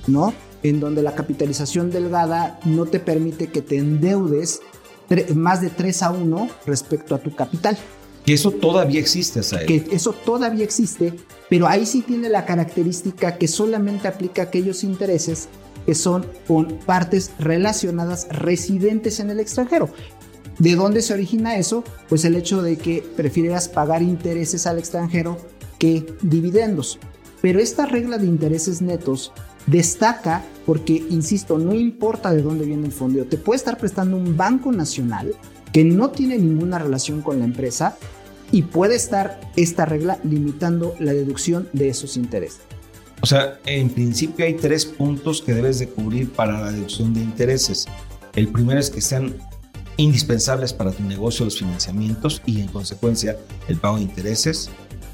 ¿no? 0.08 0.34
En 0.64 0.80
donde 0.80 1.02
la 1.02 1.16
capitalización 1.16 1.92
delgada 1.92 2.60
no 2.66 2.86
te 2.86 3.00
permite 3.00 3.48
que 3.48 3.62
te 3.62 3.78
endeudes 3.78 4.62
más 5.34 5.62
de 5.62 5.70
3 5.70 6.04
a 6.04 6.12
1 6.12 6.50
respecto 6.66 7.16
a 7.16 7.20
tu 7.20 7.34
capital. 7.34 7.78
Que 8.26 8.34
eso 8.34 8.52
todavía 8.52 9.00
existe, 9.00 9.42
Sael. 9.42 9.66
Que 9.66 9.88
eso 9.92 10.14
todavía 10.14 10.64
existe, 10.64 11.14
pero 11.50 11.68
ahí 11.68 11.86
sí 11.86 12.02
tiene 12.02 12.30
la 12.30 12.46
característica 12.46 13.38
que 13.38 13.48
solamente 13.48 14.08
aplica 14.08 14.44
a 14.44 14.46
aquellos 14.46 14.84
intereses 14.84 15.48
que 15.86 15.96
son 15.96 16.28
con 16.48 16.78
partes 16.86 17.32
relacionadas 17.40 18.28
residentes 18.30 19.20
en 19.20 19.32
el 19.32 19.40
extranjero. 19.40 19.90
¿De 20.60 20.76
dónde 20.76 21.02
se 21.02 21.14
origina 21.14 21.58
eso? 21.58 21.84
Pues 22.10 22.26
el 22.26 22.36
hecho 22.36 22.62
de 22.62 22.78
que 22.78 23.02
prefieras 23.16 23.70
pagar 23.70 24.04
intereses 24.04 24.68
al 24.68 24.78
extranjero 24.78 25.38
que 25.80 26.06
dividendos. 26.22 27.00
Pero 27.42 27.60
esta 27.60 27.86
regla 27.86 28.18
de 28.18 28.28
intereses 28.28 28.82
netos 28.82 29.32
destaca 29.66 30.44
porque, 30.66 31.04
insisto, 31.10 31.58
no 31.58 31.74
importa 31.74 32.32
de 32.32 32.42
dónde 32.42 32.66
viene 32.66 32.86
el 32.86 32.92
fondeo, 32.92 33.26
te 33.26 33.38
puede 33.38 33.58
estar 33.58 33.78
prestando 33.78 34.18
un 34.18 34.38
banco 34.38 34.72
nacional 34.72 35.34
que 35.74 35.84
no 35.84 36.10
tiene 36.12 36.38
ninguna 36.38 36.80
relación 36.80 37.22
con 37.22 37.40
la 37.40 37.46
empresa 37.46 37.98
y 38.52 38.64
puede 38.64 38.96
estar 38.96 39.40
esta 39.56 39.86
regla 39.86 40.20
limitando 40.24 40.96
la 41.00 41.14
deducción 41.14 41.70
de 41.74 41.90
esos 41.90 42.18
intereses. 42.18 42.62
O 43.22 43.26
sea, 43.26 43.60
en 43.66 43.90
principio 43.90 44.46
hay 44.46 44.56
tres 44.56 44.86
puntos 44.86 45.42
que 45.42 45.54
debes 45.54 45.80
de 45.80 45.90
cubrir 45.90 46.32
para 46.32 46.62
la 46.62 46.72
deducción 46.72 47.14
de 47.14 47.22
intereses. 47.22 47.86
El 48.36 48.48
primero 48.48 48.80
es 48.80 48.90
que 48.90 49.02
sean 49.02 49.36
indispensables 49.98 50.72
para 50.72 50.92
tu 50.92 51.04
negocio 51.04 51.44
los 51.44 51.60
financiamientos 51.60 52.42
y 52.46 52.62
en 52.62 52.68
consecuencia 52.68 53.38
el 53.68 53.78
pago 53.78 53.98
de 53.98 54.04
intereses. 54.04 54.70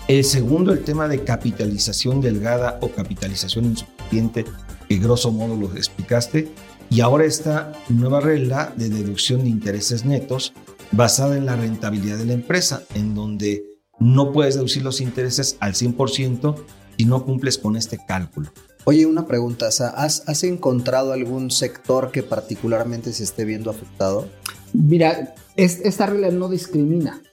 El 0.07 0.23
segundo, 0.23 0.71
el 0.71 0.83
tema 0.83 1.07
de 1.07 1.23
capitalización 1.23 2.21
delgada 2.21 2.77
o 2.81 2.89
capitalización 2.89 3.65
insuficiente, 3.65 4.45
que 4.87 4.97
grosso 4.97 5.31
modo 5.31 5.55
lo 5.55 5.75
explicaste. 5.75 6.51
Y 6.91 7.01
ahora 7.01 7.25
esta 7.25 7.73
nueva 7.89 8.19
regla 8.19 8.71
de 8.75 8.89
deducción 8.89 9.43
de 9.43 9.49
intereses 9.49 10.05
netos, 10.05 10.53
basada 10.91 11.37
en 11.37 11.47
la 11.47 11.55
rentabilidad 11.55 12.19
de 12.19 12.25
la 12.25 12.33
empresa, 12.33 12.83
en 12.93 13.15
donde 13.15 13.63
no 13.99 14.31
puedes 14.31 14.53
deducir 14.53 14.83
los 14.83 15.01
intereses 15.01 15.57
al 15.59 15.73
100% 15.73 16.55
si 16.97 17.05
no 17.05 17.25
cumples 17.25 17.57
con 17.57 17.75
este 17.75 17.97
cálculo. 18.07 18.51
Oye, 18.83 19.07
una 19.07 19.25
pregunta, 19.25 19.67
¿has, 19.67 19.81
¿has 20.29 20.43
encontrado 20.43 21.13
algún 21.13 21.49
sector 21.49 22.11
que 22.11 22.21
particularmente 22.21 23.11
se 23.11 23.23
esté 23.23 23.43
viendo 23.43 23.71
afectado? 23.71 24.29
Mira, 24.71 25.33
esta 25.55 26.05
regla 26.05 26.29
no 26.29 26.47
discrimina. 26.47 27.23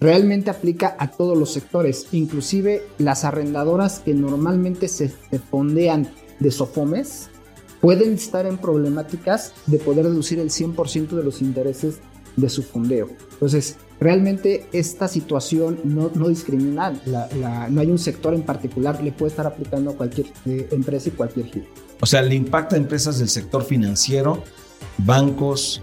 Realmente 0.00 0.50
aplica 0.50 0.96
a 0.98 1.10
todos 1.10 1.36
los 1.36 1.52
sectores, 1.52 2.06
inclusive 2.12 2.82
las 2.98 3.24
arrendadoras 3.24 3.98
que 3.98 4.14
normalmente 4.14 4.86
se, 4.86 5.08
fondean 5.50 6.08
de 6.38 6.50
Sofomes 6.52 7.30
pueden 7.80 8.14
estar 8.14 8.46
en 8.46 8.58
problemáticas 8.58 9.52
de 9.66 9.78
poder 9.78 10.04
deducir 10.04 10.38
el 10.38 10.50
100% 10.50 11.08
de 11.08 11.24
los 11.24 11.42
intereses 11.42 11.98
de 12.36 12.48
su 12.48 12.62
fondeo. 12.62 13.08
Entonces, 13.32 13.76
realmente 13.98 14.68
esta 14.72 15.08
situación 15.08 15.80
no, 15.82 16.10
no 16.14 16.28
discrimina, 16.28 16.92
no 17.68 17.80
hay 17.80 17.90
un 17.90 17.98
sector 17.98 18.34
en 18.34 18.42
particular, 18.42 19.02
le 19.02 19.10
puede 19.10 19.30
estar 19.30 19.46
aplicando 19.46 19.90
a 19.90 19.96
cualquier 19.96 20.28
eh, 20.46 20.68
empresa 20.70 21.08
y 21.08 21.12
cualquier 21.12 21.46
giro. 21.46 21.66
O 22.00 22.06
sea, 22.06 22.22
le 22.22 22.36
impacta 22.36 22.76
a 22.76 22.78
empresas 22.78 23.18
del 23.18 23.28
sector 23.28 23.64
financiero, 23.64 24.44
bancos. 24.98 25.82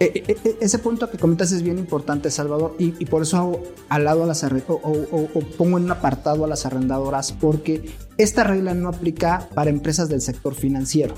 Eh, 0.00 0.24
eh, 0.26 0.56
ese 0.60 0.78
punto 0.78 1.08
que 1.08 1.18
comentas 1.18 1.52
es 1.52 1.62
bien 1.62 1.78
importante, 1.78 2.30
Salvador, 2.30 2.74
y, 2.78 3.04
por 3.06 3.22
eso 3.22 3.36
hago 3.36 3.62
al 3.88 4.04
lado 4.04 4.24
a 4.24 4.26
las 4.26 4.42
o, 4.42 4.72
o, 4.72 5.40
pongo 5.56 5.78
en 5.78 5.84
un 5.84 5.90
apartado 5.92 6.44
a 6.44 6.48
las 6.48 6.66
arrendadoras, 6.66 7.32
porque 7.32 7.90
esta 8.18 8.44
regla 8.44 8.74
no 8.74 8.88
aplica 8.88 9.48
para 9.54 9.70
empresas 9.70 10.08
del 10.08 10.20
sector 10.20 10.54
financiero. 10.54 11.14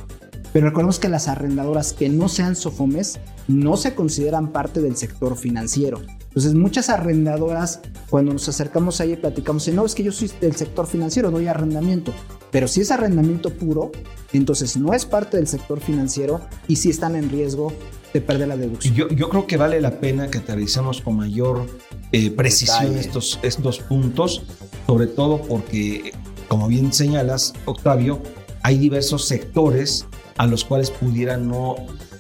Pero 0.57 0.69
recordemos 0.69 0.99
que 0.99 1.11
las 1.11 1.29
arrendadoras 1.29 1.93
que 1.93 2.09
no 2.09 2.31
sean 2.31 2.57
SOFOMES 2.57 3.19
no 3.47 3.77
se 3.77 3.95
consideran 3.95 4.53
parte 4.53 4.81
del 4.81 4.97
sector 4.97 5.37
financiero. 5.37 6.01
Entonces, 6.29 6.55
muchas 6.55 6.89
arrendadoras, 6.89 7.81
cuando 8.09 8.33
nos 8.33 8.49
acercamos 8.49 8.99
a 8.99 9.05
ella 9.05 9.13
y 9.13 9.17
platicamos, 9.19 9.69
no, 9.69 9.85
es 9.85 9.95
que 9.95 10.03
yo 10.03 10.13
soy 10.13 10.31
del 10.41 10.57
sector 10.57 10.87
financiero, 10.87 11.31
doy 11.31 11.47
arrendamiento. 11.47 12.15
Pero 12.51 12.69
si 12.69 12.81
es 12.81 12.91
arrendamiento 12.91 13.51
puro, 13.51 13.93
entonces 14.33 14.79
no 14.79 14.95
es 14.95 15.05
parte 15.05 15.37
del 15.37 15.47
sector 15.47 15.79
financiero 15.79 16.41
y 16.69 16.77
sí 16.77 16.89
están 16.89 17.17
en 17.17 17.29
riesgo 17.29 17.71
de 18.15 18.23
perder 18.23 18.49
la 18.49 18.57
deducción. 18.57 18.95
Yo, 18.95 19.09
yo 19.09 19.29
creo 19.29 19.47
que 19.47 19.59
vale 19.59 19.79
la 19.83 20.01
pena 20.01 20.31
que 20.31 20.39
aterricemos 20.39 21.03
con 21.03 21.17
mayor 21.17 21.67
eh, 22.13 22.31
precisión 22.31 22.97
estos, 22.97 23.39
estos 23.43 23.81
puntos, 23.81 24.43
sobre 24.87 25.07
todo 25.07 25.43
porque, 25.43 26.15
como 26.49 26.67
bien 26.67 26.95
señalas, 26.95 27.53
Octavio, 27.67 28.23
hay 28.63 28.79
diversos 28.79 29.27
sectores 29.27 30.07
a 30.37 30.47
los 30.47 30.65
cuales 30.65 30.91
pudiera 30.91 31.37
no 31.37 31.77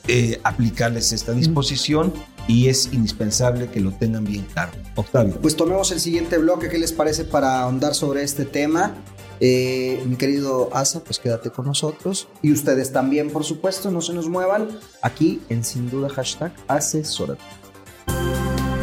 eh, 0.09 0.41
aplicarles 0.45 1.13
esta 1.13 1.33
disposición 1.33 2.13
y 2.49 2.69
es 2.69 2.93
indispensable 2.93 3.69
que 3.69 3.81
lo 3.81 3.93
tengan 3.93 4.25
bien 4.25 4.47
claro. 4.53 4.73
Octavio. 4.95 5.41
Pues 5.41 5.57
tomemos 5.57 5.91
el 5.91 6.01
siguiente 6.01 6.39
bloque, 6.39 6.69
¿qué 6.69 6.79
les 6.79 6.93
parece 6.93 7.25
para 7.25 7.61
ahondar 7.61 7.95
sobre 7.95 8.23
este 8.23 8.45
tema? 8.45 8.95
Eh, 9.41 10.03
mi 10.07 10.17
querido 10.17 10.71
Asa, 10.73 11.03
pues 11.05 11.19
quédate 11.19 11.51
con 11.51 11.67
nosotros. 11.67 12.29
Y 12.43 12.53
ustedes 12.53 12.93
también, 12.93 13.31
por 13.31 13.45
supuesto, 13.45 13.91
no 13.91 14.01
se 14.01 14.15
nos 14.15 14.29
muevan. 14.29 14.69
Aquí 15.03 15.41
en 15.49 15.65
Sin 15.65 15.91
Duda 15.91 16.09
Hashtag. 16.09 16.53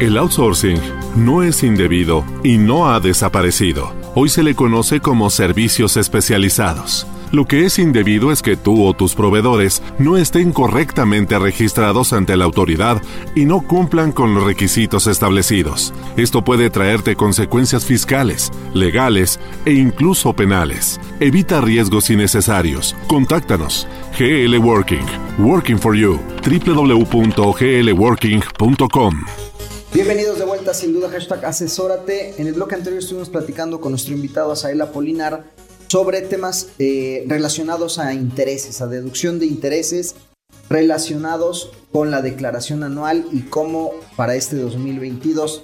El 0.00 0.18
outsourcing 0.18 0.78
no 1.16 1.42
es 1.42 1.62
indebido 1.62 2.24
y 2.42 2.58
no 2.58 2.92
ha 2.92 3.00
desaparecido. 3.00 3.92
Hoy 4.14 4.28
se 4.28 4.42
le 4.42 4.54
conoce 4.54 5.00
como 5.00 5.30
servicios 5.30 5.96
especializados. 5.96 7.06
Lo 7.34 7.44
que 7.46 7.66
es 7.66 7.78
indebido 7.80 8.30
es 8.30 8.42
que 8.42 8.56
tú 8.56 8.86
o 8.86 8.94
tus 8.94 9.16
proveedores 9.16 9.82
no 9.98 10.16
estén 10.16 10.52
correctamente 10.52 11.36
registrados 11.36 12.12
ante 12.12 12.36
la 12.36 12.44
autoridad 12.44 13.02
y 13.34 13.44
no 13.44 13.66
cumplan 13.66 14.12
con 14.12 14.36
los 14.36 14.44
requisitos 14.44 15.08
establecidos. 15.08 15.92
Esto 16.16 16.44
puede 16.44 16.70
traerte 16.70 17.16
consecuencias 17.16 17.86
fiscales, 17.86 18.52
legales 18.72 19.40
e 19.64 19.72
incluso 19.72 20.32
penales. 20.32 21.00
Evita 21.18 21.60
riesgos 21.60 22.08
innecesarios. 22.08 22.94
Contáctanos. 23.08 23.88
GL 24.16 24.56
Working. 24.58 25.04
Working 25.40 25.80
for 25.80 25.96
You. 25.96 26.20
www.glworking.com. 26.44 29.24
Bienvenidos 29.92 30.38
de 30.38 30.44
vuelta, 30.44 30.72
sin 30.72 30.92
duda, 30.92 31.08
hashtag 31.08 31.44
asesórate. 31.44 32.40
En 32.40 32.46
el 32.46 32.54
bloque 32.54 32.76
anterior 32.76 33.00
estuvimos 33.00 33.28
platicando 33.28 33.80
con 33.80 33.90
nuestro 33.90 34.14
invitado 34.14 34.52
Asael 34.52 34.80
Apolinar 34.80 35.52
sobre 35.88 36.22
temas 36.22 36.68
eh, 36.78 37.24
relacionados 37.26 37.98
a 37.98 38.12
intereses, 38.14 38.80
a 38.80 38.86
deducción 38.86 39.38
de 39.38 39.46
intereses 39.46 40.14
relacionados 40.68 41.70
con 41.92 42.10
la 42.10 42.22
declaración 42.22 42.82
anual 42.82 43.26
y 43.32 43.42
cómo 43.42 43.92
para 44.16 44.34
este 44.34 44.56
2022, 44.56 45.62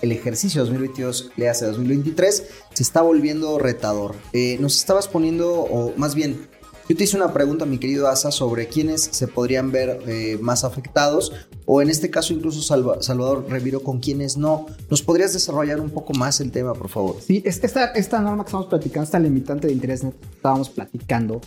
el 0.00 0.12
ejercicio 0.12 0.62
2022 0.62 1.32
le 1.36 1.48
hace 1.48 1.66
2023, 1.66 2.44
se 2.72 2.82
está 2.82 3.02
volviendo 3.02 3.58
retador. 3.58 4.14
Eh, 4.32 4.58
nos 4.60 4.76
estabas 4.76 5.08
poniendo, 5.08 5.52
o 5.52 5.92
más 5.96 6.14
bien, 6.14 6.48
yo 6.88 6.96
te 6.96 7.04
hice 7.04 7.16
una 7.16 7.32
pregunta, 7.32 7.64
mi 7.64 7.78
querido 7.78 8.08
Asa, 8.08 8.30
sobre 8.30 8.66
quiénes 8.66 9.02
se 9.02 9.28
podrían 9.28 9.70
ver 9.70 10.02
eh, 10.06 10.38
más 10.40 10.64
afectados, 10.64 11.32
o 11.64 11.80
en 11.80 11.90
este 11.90 12.10
caso 12.10 12.32
incluso 12.32 12.60
Salvador 12.62 13.46
Reviro 13.48 13.82
con 13.82 14.00
quiénes 14.00 14.36
no. 14.36 14.66
¿Nos 14.90 15.02
podrías 15.02 15.32
desarrollar 15.32 15.80
un 15.80 15.90
poco 15.90 16.12
más 16.12 16.40
el 16.40 16.50
tema, 16.50 16.74
por 16.74 16.88
favor? 16.88 17.16
Sí, 17.24 17.42
esta, 17.46 17.86
esta 17.92 18.20
norma 18.20 18.44
que 18.44 18.48
estamos 18.48 18.66
platicando, 18.66 19.04
esta 19.04 19.18
limitante 19.18 19.68
de 19.68 19.72
interés 19.72 20.00
que 20.00 20.08
estábamos 20.34 20.70
platicando, 20.70 21.40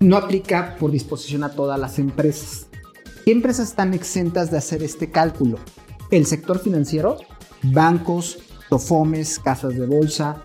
no 0.00 0.16
aplica 0.16 0.76
por 0.78 0.90
disposición 0.90 1.44
a 1.44 1.50
todas 1.50 1.78
las 1.78 1.98
empresas. 1.98 2.66
¿Qué 3.24 3.32
empresas 3.32 3.68
están 3.68 3.94
exentas 3.94 4.50
de 4.50 4.58
hacer 4.58 4.82
este 4.82 5.10
cálculo? 5.10 5.58
El 6.10 6.26
sector 6.26 6.58
financiero, 6.58 7.18
bancos, 7.62 8.38
tofomes, 8.68 9.38
casas 9.38 9.76
de 9.76 9.86
bolsa, 9.86 10.42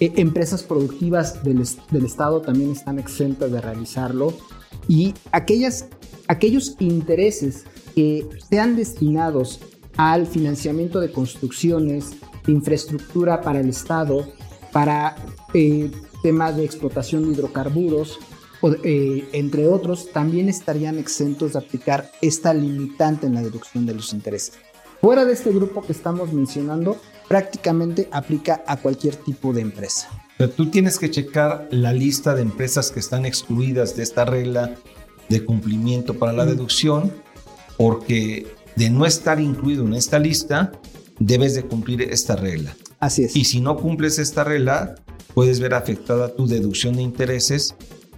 eh, 0.00 0.12
empresas 0.16 0.62
productivas 0.62 1.42
del, 1.44 1.60
Estado 1.60 2.40
también 2.40 2.72
están 2.72 2.98
exentas 2.98 3.50
de 3.50 3.60
realizarlo 3.60 4.34
y 4.88 5.14
aquellas, 5.32 5.86
aquellos 6.28 6.76
intereses 6.80 7.64
que 7.94 8.26
sean 8.48 8.76
destinados 8.76 9.60
al 9.96 10.26
financiamiento 10.26 11.00
de 11.00 11.12
construcciones, 11.12 12.10
infraestructura 12.46 13.40
para 13.40 13.60
el 13.60 13.68
Estado, 13.68 14.26
para 14.72 15.16
eh, 15.54 15.90
temas 16.22 16.56
de 16.56 16.64
explotación 16.64 17.24
de 17.24 17.32
hidrocarburos, 17.32 18.18
eh, 18.82 19.28
entre 19.32 19.68
otros, 19.68 20.10
también 20.12 20.48
estarían 20.48 20.98
exentos 20.98 21.52
de 21.52 21.58
aplicar 21.58 22.10
esta 22.22 22.54
limitante 22.54 23.26
en 23.26 23.34
la 23.34 23.42
deducción 23.42 23.84
de 23.84 23.94
los 23.94 24.12
intereses. 24.12 24.54
Fuera 25.00 25.26
de 25.26 25.34
este 25.34 25.52
grupo 25.52 25.82
que 25.82 25.92
estamos 25.92 26.32
mencionando, 26.32 26.96
prácticamente 27.28 28.08
aplica 28.12 28.62
a 28.66 28.76
cualquier 28.76 29.16
tipo 29.16 29.52
de 29.52 29.62
empresa. 29.62 30.08
Pero 30.36 30.50
tú 30.50 30.70
tienes 30.70 30.98
que 30.98 31.10
checar 31.10 31.68
la 31.70 31.92
lista 31.92 32.34
de 32.34 32.42
empresas 32.42 32.90
que 32.90 33.00
están 33.00 33.24
excluidas 33.24 33.96
de 33.96 34.02
esta 34.02 34.24
regla 34.24 34.74
de 35.28 35.44
cumplimiento 35.44 36.14
para 36.14 36.32
la 36.32 36.44
deducción, 36.44 37.12
porque 37.76 38.46
de 38.76 38.90
no 38.90 39.06
estar 39.06 39.40
incluido 39.40 39.86
en 39.86 39.94
esta 39.94 40.18
lista, 40.18 40.72
debes 41.18 41.54
de 41.54 41.62
cumplir 41.62 42.02
esta 42.02 42.36
regla. 42.36 42.76
Así 42.98 43.24
es. 43.24 43.36
Y 43.36 43.44
si 43.44 43.60
no 43.60 43.76
cumples 43.76 44.18
esta 44.18 44.44
regla, 44.44 44.96
puedes 45.34 45.60
ver 45.60 45.74
afectada 45.74 46.34
tu 46.34 46.46
deducción 46.46 46.96
de 46.96 47.02
intereses. 47.02 47.76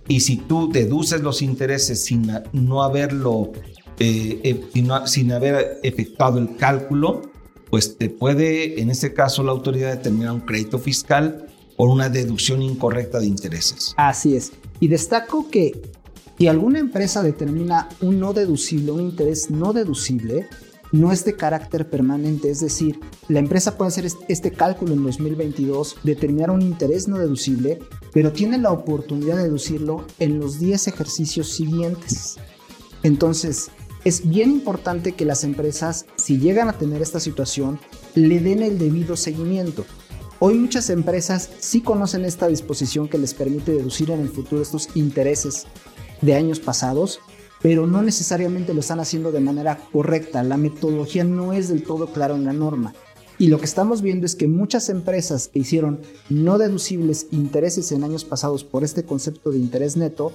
Y 0.09 0.20
si 0.20 0.36
tú 0.36 0.70
deduces 0.72 1.20
los 1.20 1.42
intereses 1.42 2.04
sin 2.04 2.30
no 2.52 2.82
haberlo, 2.82 3.52
eh, 3.98 4.40
eh, 4.44 5.04
sin 5.07 5.32
haber 5.32 5.78
efectuado 5.82 6.38
el 6.38 6.57
cálculo, 6.57 7.22
pues 7.70 7.96
te 7.96 8.10
puede, 8.10 8.80
en 8.80 8.90
este 8.90 9.12
caso, 9.12 9.42
la 9.42 9.52
autoridad 9.52 9.96
determinar 9.96 10.32
un 10.32 10.40
crédito 10.40 10.78
fiscal 10.78 11.46
por 11.76 11.90
una 11.90 12.08
deducción 12.08 12.62
incorrecta 12.62 13.20
de 13.20 13.26
intereses. 13.26 13.94
Así 13.96 14.36
es. 14.36 14.52
Y 14.80 14.88
destaco 14.88 15.50
que 15.50 15.80
si 16.38 16.48
alguna 16.48 16.78
empresa 16.78 17.22
determina 17.22 17.88
un 18.00 18.20
no 18.20 18.32
deducible, 18.32 18.92
un 18.92 19.00
interés 19.00 19.50
no 19.50 19.72
deducible, 19.72 20.48
no 20.92 21.12
es 21.12 21.24
de 21.24 21.34
carácter 21.34 21.88
permanente, 21.88 22.50
es 22.50 22.60
decir, 22.60 23.00
la 23.28 23.40
empresa 23.40 23.76
puede 23.76 23.88
hacer 23.88 24.06
este 24.28 24.52
cálculo 24.52 24.92
en 24.92 25.02
2022, 25.02 25.96
determinar 26.02 26.50
un 26.50 26.62
interés 26.62 27.08
no 27.08 27.18
deducible, 27.18 27.80
pero 28.12 28.32
tiene 28.32 28.58
la 28.58 28.70
oportunidad 28.70 29.36
de 29.36 29.44
deducirlo 29.44 30.06
en 30.18 30.38
los 30.38 30.58
10 30.58 30.88
ejercicios 30.88 31.48
siguientes. 31.48 32.36
Entonces, 33.02 33.70
es 34.07 34.28
bien 34.28 34.52
importante 34.52 35.14
que 35.16 35.24
las 35.24 35.42
empresas, 35.42 36.07
si 36.14 36.38
llegan 36.38 36.68
a 36.68 36.78
tener 36.78 37.02
esta 37.02 37.18
situación, 37.18 37.80
le 38.14 38.38
den 38.38 38.62
el 38.62 38.78
debido 38.78 39.16
seguimiento. 39.16 39.84
Hoy 40.38 40.54
muchas 40.54 40.90
empresas 40.90 41.50
sí 41.59 41.80
conocen 41.80 42.24
esta 42.24 42.46
disposición 42.46 43.09
que 43.09 43.18
les 43.18 43.34
permite 43.34 43.72
deducir 43.72 44.12
en 44.12 44.20
el 44.20 44.28
futuro 44.28 44.62
estos 44.62 44.90
intereses 44.94 45.66
de 46.20 46.36
años 46.36 46.61
pasados, 46.61 47.18
pero 47.61 47.88
no 47.88 48.00
necesariamente 48.00 48.74
lo 48.74 48.78
están 48.78 49.00
haciendo 49.00 49.32
de 49.32 49.40
manera 49.40 49.76
correcta. 49.90 50.44
La 50.44 50.57
metodología 50.57 51.24
no 51.24 51.52
es 51.52 51.68
del 51.68 51.82
todo 51.82 52.07
clara 52.12 52.36
en 52.36 52.44
la 52.44 52.52
norma. 52.52 52.94
Y 53.38 53.48
lo 53.48 53.59
que 53.59 53.64
estamos 53.64 54.02
viendo 54.02 54.24
es 54.24 54.36
que 54.36 54.46
muchas 54.46 54.88
empresas 54.88 55.48
que 55.48 55.59
hicieron 55.59 55.98
no 56.30 56.59
deducibles 56.59 57.26
intereses 57.32 57.90
en 57.90 58.04
años 58.04 58.24
pasados 58.24 58.62
por 58.62 58.84
este 58.84 59.02
concepto 59.02 59.50
de 59.50 59.59
interés 59.59 59.96
neto, 59.96 60.30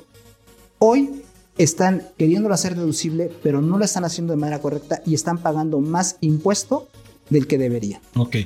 hoy 0.77 1.23
están 1.57 2.07
queriéndolo 2.17 2.53
hacer 2.53 2.75
deducible, 2.75 3.31
pero 3.43 3.61
no 3.61 3.77
lo 3.77 3.85
están 3.85 4.05
haciendo 4.05 4.33
de 4.33 4.37
manera 4.37 4.59
correcta 4.59 5.01
y 5.05 5.13
están 5.13 5.37
pagando 5.37 5.79
más 5.79 6.17
impuesto 6.21 6.87
del 7.29 7.47
que 7.47 7.57
deberían. 7.57 8.01
Ok. 8.15 8.37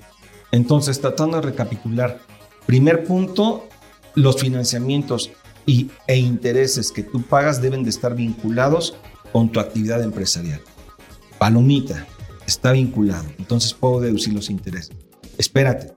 Entonces, 0.52 1.02
tratando 1.02 1.38
de 1.38 1.44
recapitular, 1.44 2.20
primer 2.66 3.04
punto, 3.04 3.68
los 4.16 4.40
financiamientos 4.40 5.32
y, 5.66 5.90
e 6.08 6.18
intereses 6.18 6.92
que 6.92 7.04
tú 7.04 7.22
pagas 7.22 7.62
deben 7.62 7.84
de 7.84 7.90
estar 7.90 8.16
vinculados 8.16 8.96
con 9.32 9.52
tu 9.52 9.60
actividad 9.60 10.02
empresarial. 10.02 10.62
Palomita, 11.38 12.08
está 12.48 12.72
vinculado, 12.72 13.26
entonces 13.38 13.74
puedo 13.74 14.00
deducir 14.00 14.34
los 14.34 14.50
intereses. 14.50 14.92
Espérate, 15.38 15.94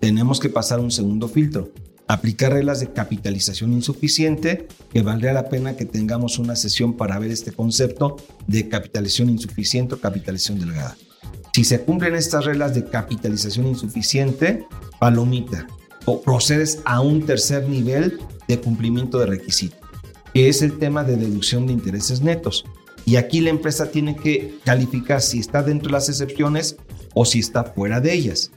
tenemos 0.00 0.40
que 0.40 0.48
pasar 0.48 0.80
un 0.80 0.90
segundo 0.90 1.28
filtro, 1.28 1.70
aplicar 2.08 2.52
reglas 2.52 2.80
de 2.80 2.92
capitalización 2.92 3.72
insuficiente, 3.72 4.68
que 4.92 5.02
valdría 5.02 5.32
la 5.32 5.48
pena 5.48 5.76
que 5.76 5.84
tengamos 5.84 6.38
una 6.38 6.56
sesión 6.56 6.96
para 6.96 7.18
ver 7.18 7.30
este 7.30 7.52
concepto 7.52 8.16
de 8.46 8.68
capitalización 8.68 9.30
insuficiente 9.30 9.94
o 9.94 10.00
capitalización 10.00 10.58
delgada. 10.58 10.96
Si 11.54 11.64
se 11.64 11.82
cumplen 11.82 12.14
estas 12.14 12.44
reglas 12.44 12.74
de 12.74 12.84
capitalización 12.84 13.66
insuficiente, 13.66 14.66
palomita, 14.98 15.66
o 16.04 16.20
procedes 16.22 16.80
a 16.84 17.00
un 17.00 17.24
tercer 17.26 17.68
nivel 17.68 18.18
de 18.48 18.60
cumplimiento 18.60 19.18
de 19.18 19.26
requisito, 19.26 19.76
que 20.34 20.48
es 20.48 20.62
el 20.62 20.78
tema 20.78 21.04
de 21.04 21.16
deducción 21.16 21.66
de 21.66 21.72
intereses 21.72 22.22
netos. 22.22 22.64
Y 23.04 23.16
aquí 23.16 23.40
la 23.40 23.50
empresa 23.50 23.90
tiene 23.90 24.16
que 24.16 24.58
calificar 24.64 25.20
si 25.20 25.38
está 25.38 25.62
dentro 25.62 25.88
de 25.88 25.92
las 25.92 26.08
excepciones 26.08 26.76
o 27.14 27.24
si 27.24 27.40
está 27.40 27.64
fuera 27.64 28.00
de 28.00 28.12
ellas. 28.12 28.50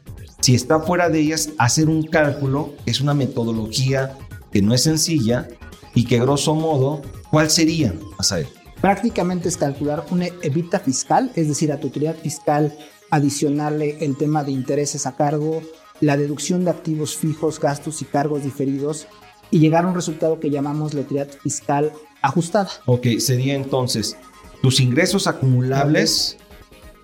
Si 0.46 0.54
está 0.54 0.80
fuera 0.80 1.10
de 1.10 1.22
ellas, 1.22 1.50
hacer 1.58 1.90
un 1.90 2.04
cálculo, 2.04 2.76
es 2.86 3.02
una 3.02 3.16
metodología 3.16 4.16
que 4.52 4.62
no 4.62 4.76
es 4.76 4.84
sencilla 4.84 5.48
y 5.96 6.06
que 6.06 6.20
grosso 6.20 6.54
modo, 6.54 7.02
¿cuál 7.32 7.50
sería, 7.50 7.96
Asael? 8.20 8.46
Prácticamente 8.80 9.50
es 9.50 9.58
calcular 9.58 10.06
una 10.12 10.28
evita 10.44 10.80
fiscal, 10.80 11.32
es 11.34 11.48
decir, 11.48 11.72
a 11.72 11.80
tu 11.80 11.88
utilidad 11.88 12.16
fiscal 12.16 12.78
adicionarle 13.10 13.98
el 14.06 14.18
tema 14.18 14.44
de 14.44 14.52
intereses 14.52 15.08
a 15.08 15.16
cargo, 15.16 15.64
la 16.00 16.16
deducción 16.16 16.64
de 16.64 16.70
activos 16.70 17.16
fijos, 17.16 17.60
gastos 17.60 18.04
y 18.04 18.06
cargos 18.06 18.44
diferidos 18.44 19.08
y 19.50 19.58
llegar 19.58 19.86
a 19.86 19.88
un 19.88 19.96
resultado 19.96 20.40
que 20.40 20.52
llamamos 20.52 20.94
la 20.94 21.02
utilidad 21.02 21.30
fiscal 21.42 21.92
ajustada. 22.22 22.70
Ok, 22.86 23.08
sería 23.18 23.56
entonces 23.56 24.16
tus 24.62 24.80
ingresos 24.80 25.26
acumulables 25.26 26.38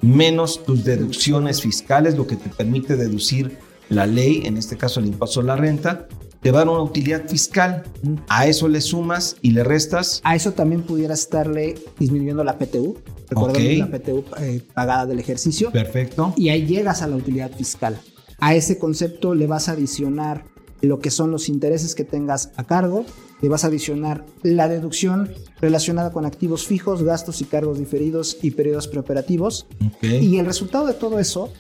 menos 0.02 0.64
tus 0.64 0.84
deducciones 0.84 1.62
fiscales, 1.62 2.16
lo 2.16 2.28
que 2.28 2.36
te 2.36 2.50
permite 2.50 2.96
deducir 2.96 3.58
la 3.90 4.06
ley, 4.06 4.44
en 4.46 4.58
este 4.58 4.78
caso 4.78 5.00
el 5.00 5.08
impuesto 5.08 5.42
a 5.42 5.44
la 5.44 5.56
renta, 5.56 6.08
te 6.42 6.50
va 6.52 6.62
a 6.62 6.66
dar 6.66 6.74
una 6.74 6.84
utilidad 6.84 7.28
fiscal. 7.28 7.84
A 8.28 8.48
eso 8.48 8.68
le 8.68 8.82
sumas 8.82 9.36
y 9.42 9.52
le 9.52 9.64
restas. 9.64 10.22
A 10.24 10.36
eso 10.36 10.54
también 10.54 10.82
pudiera 10.82 11.14
estarle 11.14 11.76
disminuyendo 12.00 12.44
la 12.44 12.58
PTU. 12.58 12.98
Recordemos 13.30 13.90
la 13.90 13.98
PTU 13.98 14.26
eh, 14.40 14.62
pagada 14.74 15.06
del 15.06 15.20
ejercicio. 15.20 15.72
Perfecto. 15.72 16.34
Y 16.36 16.50
ahí 16.50 16.66
llegas 16.66 17.02
a 17.02 17.08
la 17.08 17.16
utilidad 17.16 17.52
fiscal. 17.52 18.00
A 18.40 18.56
ese 18.56 18.80
concepto 18.80 19.36
le 19.36 19.46
vas 19.46 19.70
a 19.70 19.74
adicionar 19.74 20.46
lo 20.82 21.00
que 21.00 21.12
son 21.12 21.30
los 21.30 21.48
intereses 21.48 21.94
que 21.94 22.04
tengas 22.04 22.52
a 22.56 22.66
cargo, 22.66 23.06
le 23.42 23.50
vas 23.50 23.64
a 23.64 23.68
adicionar 23.68 24.26
la 24.44 24.68
deducción 24.68 25.32
relacionada 25.60 26.12
con 26.12 26.26
activos 26.26 26.66
fijos, 26.66 27.04
gastos 27.04 27.42
y 27.42 27.46
cargos 27.46 27.80
diferidos 27.80 28.38
y 28.42 28.52
periodos 28.52 28.88
preoperativos. 28.88 29.66
Y 30.02 30.38
el 30.38 30.46
resultado 30.46 30.86
de 30.88 30.94
todo 30.94 31.20
eso 31.20 31.52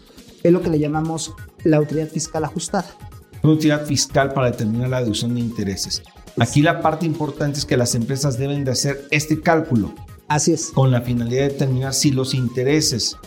es 0.44 0.52
lo 0.52 0.62
que 0.62 0.70
le 0.70 0.80
llamamos 0.80 1.34
la 1.64 1.80
utilidad 1.80 2.10
fiscal 2.10 2.44
ajustada. 2.44 2.96
Una 3.44 3.54
utilidad 3.54 3.86
fiscal 3.86 4.34
para 4.34 4.52
determinar 4.52 4.90
la 4.90 5.02
deducción 5.02 5.34
de 5.34 5.42
intereses. 5.42 6.04
Aquí 6.38 6.62
la 6.62 6.82
parte 6.82 7.06
importante 7.06 7.60
es 7.60 7.66
que 7.66 7.78
las 7.78 7.96
empresas 7.96 8.38
deben 8.38 8.64
de 8.64 8.72
hacer 8.72 9.08
este 9.12 9.42
cálculo. 9.42 9.94
Así 10.28 10.54
es. 10.54 10.72
Con 10.72 10.92
la 10.92 11.02
finalidad 11.02 11.42
de 11.42 11.50
determinar 11.50 11.94
si 11.94 12.12
los 12.12 12.34
intereses 12.34 13.18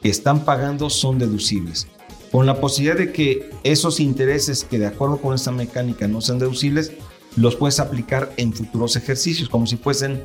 que 0.00 0.08
están 0.08 0.44
pagando 0.44 0.88
son 0.88 1.18
deducibles 1.18 1.88
con 2.36 2.44
la 2.44 2.60
posibilidad 2.60 2.98
de 2.98 3.12
que 3.12 3.50
esos 3.64 4.00
intereses 4.00 4.64
que 4.64 4.78
de 4.78 4.86
acuerdo 4.86 5.18
con 5.18 5.34
esta 5.34 5.52
mecánica 5.52 6.08
no 6.08 6.20
sean 6.20 6.38
deducibles, 6.38 6.92
los 7.36 7.56
puedes 7.56 7.80
aplicar 7.80 8.32
en 8.36 8.52
futuros 8.52 8.96
ejercicios, 8.96 9.48
como 9.48 9.66
si 9.66 9.76
fuesen 9.76 10.24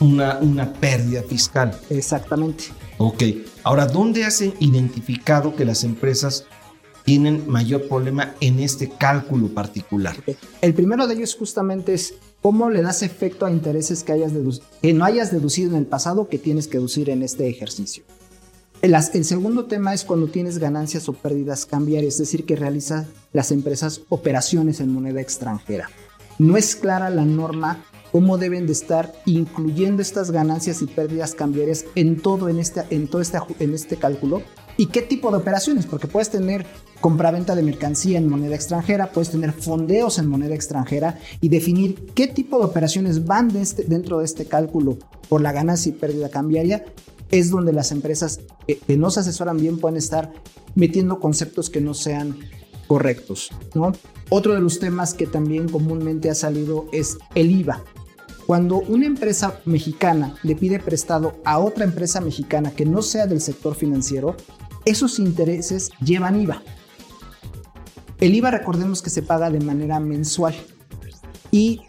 una, 0.00 0.38
una 0.38 0.72
pérdida 0.72 1.22
fiscal. 1.22 1.78
Exactamente. 1.90 2.64
Ok, 2.98 3.22
ahora, 3.62 3.86
¿dónde 3.86 4.24
has 4.24 4.40
identificado 4.40 5.54
que 5.54 5.64
las 5.64 5.84
empresas 5.84 6.46
tienen 7.04 7.48
mayor 7.48 7.86
problema 7.88 8.34
en 8.40 8.60
este 8.60 8.88
cálculo 8.88 9.48
particular? 9.48 10.16
El 10.60 10.74
primero 10.74 11.06
de 11.06 11.14
ellos 11.14 11.34
justamente 11.34 11.94
es 11.94 12.14
cómo 12.40 12.70
le 12.70 12.82
das 12.82 13.02
efecto 13.02 13.46
a 13.46 13.50
intereses 13.50 14.02
que, 14.02 14.12
hayas 14.12 14.32
que 14.80 14.92
no 14.92 15.04
hayas 15.04 15.30
deducido 15.30 15.70
en 15.70 15.76
el 15.76 15.86
pasado 15.86 16.28
que 16.28 16.38
tienes 16.38 16.66
que 16.66 16.78
deducir 16.78 17.10
en 17.10 17.22
este 17.22 17.48
ejercicio. 17.48 18.04
El, 18.82 19.24
segundo 19.24 19.64
tema 19.64 19.94
es 19.94 20.04
cuando 20.04 20.26
tienes 20.26 20.58
ganancias 20.58 21.08
o 21.08 21.14
pérdidas 21.14 21.64
cambiarias, 21.64 22.14
es 22.14 22.18
decir, 22.20 22.44
que 22.44 22.54
realiza 22.54 23.06
las 23.32 23.50
empresas 23.50 24.02
operaciones 24.10 24.78
en 24.80 24.90
moneda 24.90 25.22
extranjera. 25.22 25.88
No 26.38 26.56
es 26.56 26.76
clara 26.76 27.10
la 27.10 27.24
norma 27.24 27.84
cómo 28.12 28.38
deben 28.38 28.66
de 28.66 28.72
estar 28.72 29.12
incluyendo 29.26 30.00
estas 30.00 30.30
ganancias 30.30 30.82
y 30.82 30.86
pérdidas 30.86 31.34
cambiarias 31.34 31.84
en 31.94 32.20
todo 32.20 32.48
en 32.48 32.60
este, 32.60 32.84
en 32.90 33.08
todo 33.08 33.20
este, 33.20 33.38
en 33.58 33.74
este 33.74 33.96
cálculo 33.96 34.42
y 34.76 34.86
qué 34.86 35.02
tipo 35.02 35.30
de 35.30 35.38
operaciones, 35.38 35.86
porque 35.86 36.08
puedes 36.08 36.30
tener 36.30 36.66
compraventa 37.00 37.54
de 37.54 37.62
mercancía 37.62 38.18
en 38.18 38.28
moneda 38.28 38.54
extranjera, 38.54 39.12
puedes 39.12 39.30
tener 39.30 39.52
fondeos 39.52 40.18
en 40.18 40.28
moneda 40.28 40.54
extranjera 40.54 41.18
y 41.40 41.48
definir 41.48 42.06
qué 42.14 42.26
tipo 42.26 42.58
de 42.58 42.64
operaciones 42.64 43.24
van 43.24 43.54
este, 43.56 43.84
dentro 43.84 44.18
de 44.18 44.24
este 44.24 44.46
cálculo 44.46 44.98
por 45.28 45.40
la 45.40 45.52
ganancia 45.52 45.90
y 45.90 45.92
pérdida 45.92 46.28
cambiaria 46.28 46.84
es 47.30 47.50
donde 47.50 47.72
las 47.72 47.92
empresas 47.92 48.40
que, 48.66 48.96
no 48.96 49.10
se 49.10 49.20
asesoran 49.20 49.58
bien 49.58 49.78
pueden 49.78 49.96
estar 49.96 50.32
metiendo 50.74 51.20
conceptos 51.20 51.70
que 51.70 51.80
no 51.80 51.94
sean 51.94 52.36
correctos. 52.86 53.50
¿no? 53.74 53.92
Otro 54.28 54.54
de 54.54 54.60
los 54.60 54.78
temas 54.78 55.14
que 55.14 55.26
también 55.26 55.68
comúnmente 55.68 56.30
ha 56.30 56.34
salido 56.34 56.86
es 56.92 57.18
el 57.34 57.50
IVA. 57.50 57.82
Cuando 58.46 58.78
una 58.78 59.06
empresa 59.06 59.60
mexicana 59.64 60.34
le 60.42 60.54
pide 60.54 60.78
prestado 60.78 61.40
a 61.44 61.58
otra 61.58 61.84
empresa 61.84 62.20
mexicana 62.20 62.72
que 62.72 62.84
no 62.84 63.00
sea 63.00 63.26
del 63.26 63.40
sector 63.40 63.74
financiero, 63.74 64.36
esos 64.84 65.18
intereses 65.18 65.90
llevan 66.04 66.40
IVA. 66.40 66.62
El 68.20 68.34
IVA 68.34 68.50
recordemos 68.50 69.00
que 69.00 69.10
se 69.10 69.22
paga 69.22 69.50
de 69.50 69.60
manera 69.60 69.98
mensual 69.98 70.54
y 71.50 71.80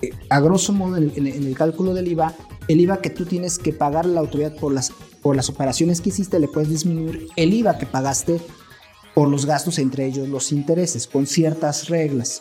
eh, 0.00 0.10
a 0.28 0.40
grosso 0.40 0.72
modo 0.72 0.96
en 0.96 1.26
el 1.26 1.56
cálculo 1.56 1.92
del 1.92 2.08
IVA 2.08 2.34
el 2.70 2.80
IVA 2.80 3.00
que 3.00 3.10
tú 3.10 3.24
tienes 3.24 3.58
que 3.58 3.72
pagar 3.72 4.04
a 4.04 4.08
la 4.08 4.20
autoridad 4.20 4.54
por 4.54 4.72
las, 4.72 4.92
por 5.22 5.34
las 5.34 5.48
operaciones 5.48 6.00
que 6.00 6.10
hiciste, 6.10 6.38
le 6.38 6.46
puedes 6.46 6.68
disminuir 6.68 7.26
el 7.34 7.52
IVA 7.52 7.78
que 7.78 7.86
pagaste 7.86 8.40
por 9.20 9.28
los 9.28 9.44
gastos, 9.44 9.78
entre 9.78 10.06
ellos 10.06 10.30
los 10.30 10.50
intereses, 10.50 11.06
con 11.06 11.26
ciertas 11.26 11.90
reglas. 11.90 12.40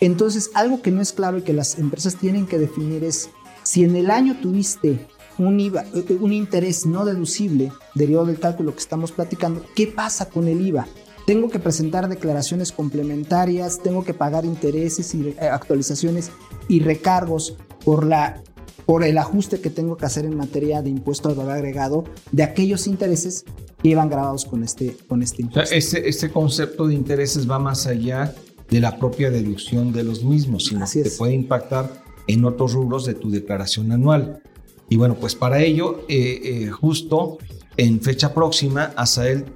Entonces, 0.00 0.50
algo 0.54 0.80
que 0.80 0.90
no 0.90 1.02
es 1.02 1.12
claro 1.12 1.36
y 1.36 1.42
que 1.42 1.52
las 1.52 1.78
empresas 1.78 2.16
tienen 2.16 2.46
que 2.46 2.56
definir 2.56 3.04
es 3.04 3.28
si 3.64 3.84
en 3.84 3.94
el 3.94 4.10
año 4.10 4.40
tuviste 4.40 5.06
un 5.36 5.60
IVA, 5.60 5.84
eh, 5.94 6.16
un 6.18 6.32
interés 6.32 6.86
no 6.86 7.04
deducible 7.04 7.70
derivado 7.94 8.24
del 8.24 8.40
cálculo 8.40 8.72
que 8.72 8.78
estamos 8.78 9.12
platicando, 9.12 9.62
¿qué 9.76 9.88
pasa 9.88 10.30
con 10.30 10.48
el 10.48 10.66
IVA? 10.66 10.86
Tengo 11.26 11.50
que 11.50 11.58
presentar 11.58 12.08
declaraciones 12.08 12.72
complementarias, 12.72 13.82
tengo 13.82 14.02
que 14.02 14.14
pagar 14.14 14.46
intereses 14.46 15.14
y 15.14 15.28
eh, 15.28 15.48
actualizaciones 15.52 16.30
y 16.66 16.80
recargos 16.80 17.58
por 17.84 18.06
la 18.06 18.42
por 18.86 19.04
el 19.04 19.18
ajuste 19.18 19.60
que 19.60 19.70
tengo 19.70 19.96
que 19.96 20.06
hacer 20.06 20.24
en 20.24 20.36
materia 20.36 20.82
de 20.82 20.90
impuesto 20.90 21.28
al 21.28 21.34
valor 21.34 21.52
agregado 21.52 22.04
de 22.32 22.42
aquellos 22.42 22.86
intereses 22.86 23.44
que 23.82 23.88
iban 23.88 24.08
grabados 24.08 24.44
con 24.44 24.62
este, 24.62 24.96
con 25.08 25.22
este 25.22 25.42
impuesto. 25.42 25.74
este, 25.74 26.08
este 26.08 26.30
concepto 26.30 26.86
de 26.86 26.94
intereses 26.94 27.50
va 27.50 27.58
más 27.58 27.86
allá 27.86 28.34
de 28.70 28.80
la 28.80 28.98
propia 28.98 29.30
deducción 29.30 29.92
de 29.92 30.04
los 30.04 30.22
mismos, 30.22 30.66
sino 30.66 30.86
que 30.90 31.02
te 31.02 31.10
puede 31.10 31.34
impactar 31.34 32.02
en 32.26 32.44
otros 32.44 32.72
rubros 32.72 33.04
de 33.04 33.14
tu 33.14 33.30
declaración 33.30 33.90
anual. 33.92 34.42
Y 34.88 34.96
bueno, 34.96 35.16
pues 35.16 35.34
para 35.34 35.62
ello, 35.62 36.04
eh, 36.08 36.40
eh, 36.44 36.70
justo 36.70 37.38
en 37.76 38.00
fecha 38.00 38.34
próxima, 38.34 38.92
Asael 38.96 39.46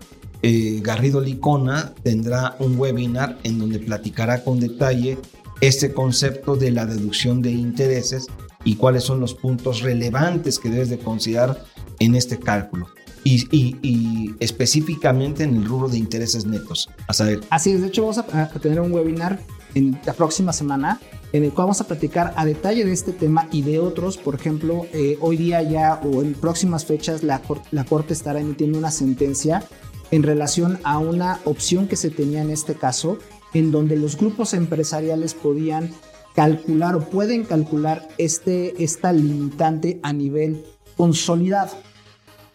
eh, 0.42 0.80
Garrido 0.82 1.20
Licona 1.20 1.94
tendrá 2.02 2.56
un 2.58 2.78
webinar 2.78 3.38
en 3.44 3.58
donde 3.58 3.78
platicará 3.78 4.44
con 4.44 4.60
detalle 4.60 5.18
este 5.60 5.92
concepto 5.92 6.56
de 6.56 6.70
la 6.70 6.84
deducción 6.84 7.40
de 7.40 7.52
intereses 7.52 8.26
y 8.64 8.76
cuáles 8.76 9.04
son 9.04 9.20
los 9.20 9.34
puntos 9.34 9.82
relevantes 9.82 10.58
que 10.58 10.70
debes 10.70 10.88
de 10.88 10.98
considerar 10.98 11.64
en 11.98 12.14
este 12.14 12.38
cálculo. 12.38 12.88
Y, 13.26 14.34
específicamente 14.40 15.44
en 15.44 15.56
el 15.56 15.64
rubro 15.64 15.88
de 15.88 15.96
intereses 15.96 16.44
netos. 16.44 16.90
A 17.06 17.14
saber. 17.14 17.40
Así 17.48 17.72
es, 17.72 17.80
de 17.80 17.86
hecho 17.86 18.02
vamos 18.02 18.18
a, 18.18 18.48
tener 18.60 18.80
un 18.80 18.92
webinar 18.92 19.40
en 19.74 19.98
la 20.04 20.12
próxima 20.12 20.52
semana 20.52 21.00
en 21.32 21.42
el 21.42 21.50
cual 21.50 21.66
vamos 21.66 21.80
a 21.80 21.86
platicar 21.86 22.34
a 22.36 22.44
detalle 22.44 22.84
de 22.84 22.92
este 22.92 23.12
tema 23.12 23.48
y 23.50 23.62
de 23.62 23.80
otros. 23.80 24.18
Por 24.18 24.34
ejemplo, 24.34 24.86
eh, 24.92 25.16
hoy 25.20 25.36
día 25.36 25.62
ya 25.62 26.00
o 26.04 26.22
en 26.22 26.34
próximas 26.34 26.84
fechas 26.84 27.22
la, 27.22 27.40
la 27.70 27.84
Corte 27.84 28.12
estará 28.12 28.40
emitiendo 28.40 28.78
una 28.78 28.90
sentencia 28.90 29.64
en 30.10 30.22
relación 30.22 30.78
a 30.84 30.98
una 30.98 31.40
opción 31.44 31.88
que 31.88 31.96
se 31.96 32.10
tenía 32.10 32.42
en 32.42 32.50
este 32.50 32.74
caso, 32.74 33.18
en 33.52 33.72
donde 33.72 33.96
los 33.96 34.16
grupos 34.16 34.54
empresariales 34.54 35.34
podían 35.34 35.90
calcular 36.34 36.96
o 36.96 37.00
pueden 37.08 37.44
calcular 37.44 38.08
este, 38.18 38.82
esta 38.82 39.12
limitante 39.12 40.00
a 40.02 40.12
nivel 40.12 40.64
consolidado. 40.96 41.70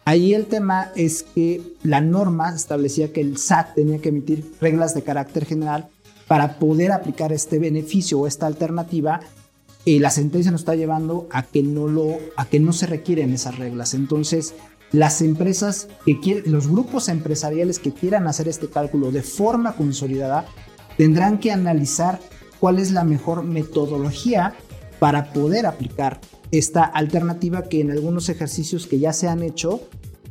Ahí 0.04 0.34
el 0.34 0.46
tema 0.46 0.90
es 0.96 1.22
que 1.22 1.62
la 1.82 2.00
norma 2.00 2.54
establecía 2.54 3.12
que 3.12 3.20
el 3.20 3.36
SAT 3.36 3.74
tenía 3.74 3.98
que 3.98 4.08
emitir 4.08 4.44
reglas 4.60 4.94
de 4.94 5.02
carácter 5.02 5.44
general 5.44 5.88
para 6.26 6.58
poder 6.58 6.92
aplicar 6.92 7.32
este 7.32 7.58
beneficio 7.58 8.20
o 8.20 8.26
esta 8.26 8.46
alternativa. 8.46 9.20
Y 9.84 9.98
la 9.98 10.10
sentencia 10.10 10.52
nos 10.52 10.62
está 10.62 10.74
llevando 10.74 11.26
a 11.30 11.42
que 11.42 11.62
no, 11.62 11.86
lo, 11.86 12.18
a 12.36 12.44
que 12.46 12.60
no 12.60 12.72
se 12.72 12.86
requieren 12.86 13.32
esas 13.32 13.58
reglas. 13.58 13.94
Entonces, 13.94 14.54
las 14.92 15.22
empresas 15.22 15.88
que 16.04 16.20
quieren, 16.20 16.50
los 16.52 16.68
grupos 16.68 17.08
empresariales 17.08 17.78
que 17.78 17.92
quieran 17.92 18.26
hacer 18.26 18.48
este 18.48 18.68
cálculo 18.68 19.10
de 19.12 19.22
forma 19.22 19.72
consolidada, 19.72 20.46
tendrán 20.96 21.38
que 21.38 21.52
analizar 21.52 22.20
cuál 22.60 22.78
es 22.78 22.92
la 22.92 23.04
mejor 23.04 23.42
metodología 23.42 24.54
para 24.98 25.32
poder 25.32 25.66
aplicar 25.66 26.20
esta 26.52 26.84
alternativa 26.84 27.64
que 27.64 27.80
en 27.80 27.90
algunos 27.90 28.28
ejercicios 28.28 28.86
que 28.86 28.98
ya 28.98 29.12
se 29.12 29.28
han 29.28 29.42
hecho, 29.42 29.80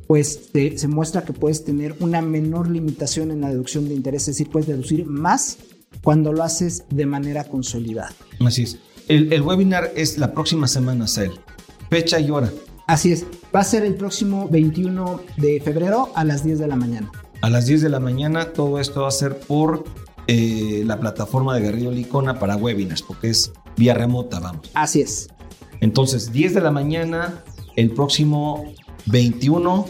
pues 0.08 0.50
se, 0.54 0.88
muestra 0.88 1.24
que 1.24 1.34
puedes 1.34 1.64
tener 1.64 1.96
una 2.00 2.22
menor 2.22 2.70
limitación 2.70 3.32
en 3.32 3.42
la 3.42 3.50
deducción 3.50 3.88
de 3.88 3.96
interés, 3.96 4.24
es 4.24 4.38
decir, 4.38 4.50
puedes 4.50 4.68
deducir 4.68 5.06
más 5.06 5.58
cuando 6.04 6.32
lo 6.32 6.44
haces 6.44 6.84
de 6.90 7.06
manera 7.06 7.44
consolidada. 7.46 8.12
Así 8.46 8.64
es. 8.64 8.80
El, 9.08 9.42
webinar 9.42 9.92
es 9.96 10.18
la 10.18 10.34
próxima 10.34 10.68
semana, 10.68 11.08
Sel. 11.08 11.32
Fecha 11.90 12.20
y 12.20 12.30
hora. 12.30 12.52
Así 12.86 13.12
es. 13.12 13.26
Va 13.56 13.62
a 13.62 13.64
ser 13.64 13.84
el 13.84 13.96
próximo 13.96 14.48
21 14.50 15.22
de 15.38 15.60
febrero 15.62 16.12
a 16.16 16.24
las 16.24 16.44
10 16.44 16.60
de 16.60 16.68
la 16.68 16.76
mañana. 16.76 17.12
A 17.42 17.50
las 17.50 17.66
10 17.66 17.82
de 17.82 17.90
la 17.90 18.00
mañana 18.00 18.52
todo 18.54 18.80
esto 18.80 19.02
va 19.02 19.08
a 19.08 19.12
ser 19.12 19.40
por 19.40 19.86
eh, 20.32 20.84
la 20.86 21.00
plataforma 21.00 21.56
de 21.56 21.62
Garrido 21.62 21.92
Licona 21.92 22.38
para 22.38 22.56
webinars, 22.56 23.02
porque 23.02 23.32
es 23.32 23.52
vía 23.76 23.96
remota, 23.96 24.40
vamos. 24.40 24.70
Así 24.76 25.02
es. 25.02 25.28
Entonces, 25.82 26.32
10 26.32 26.54
de 26.54 26.62
la 26.62 26.70
mañana, 26.70 27.44
el 27.76 27.90
próximo 27.96 28.72
21 29.08 29.88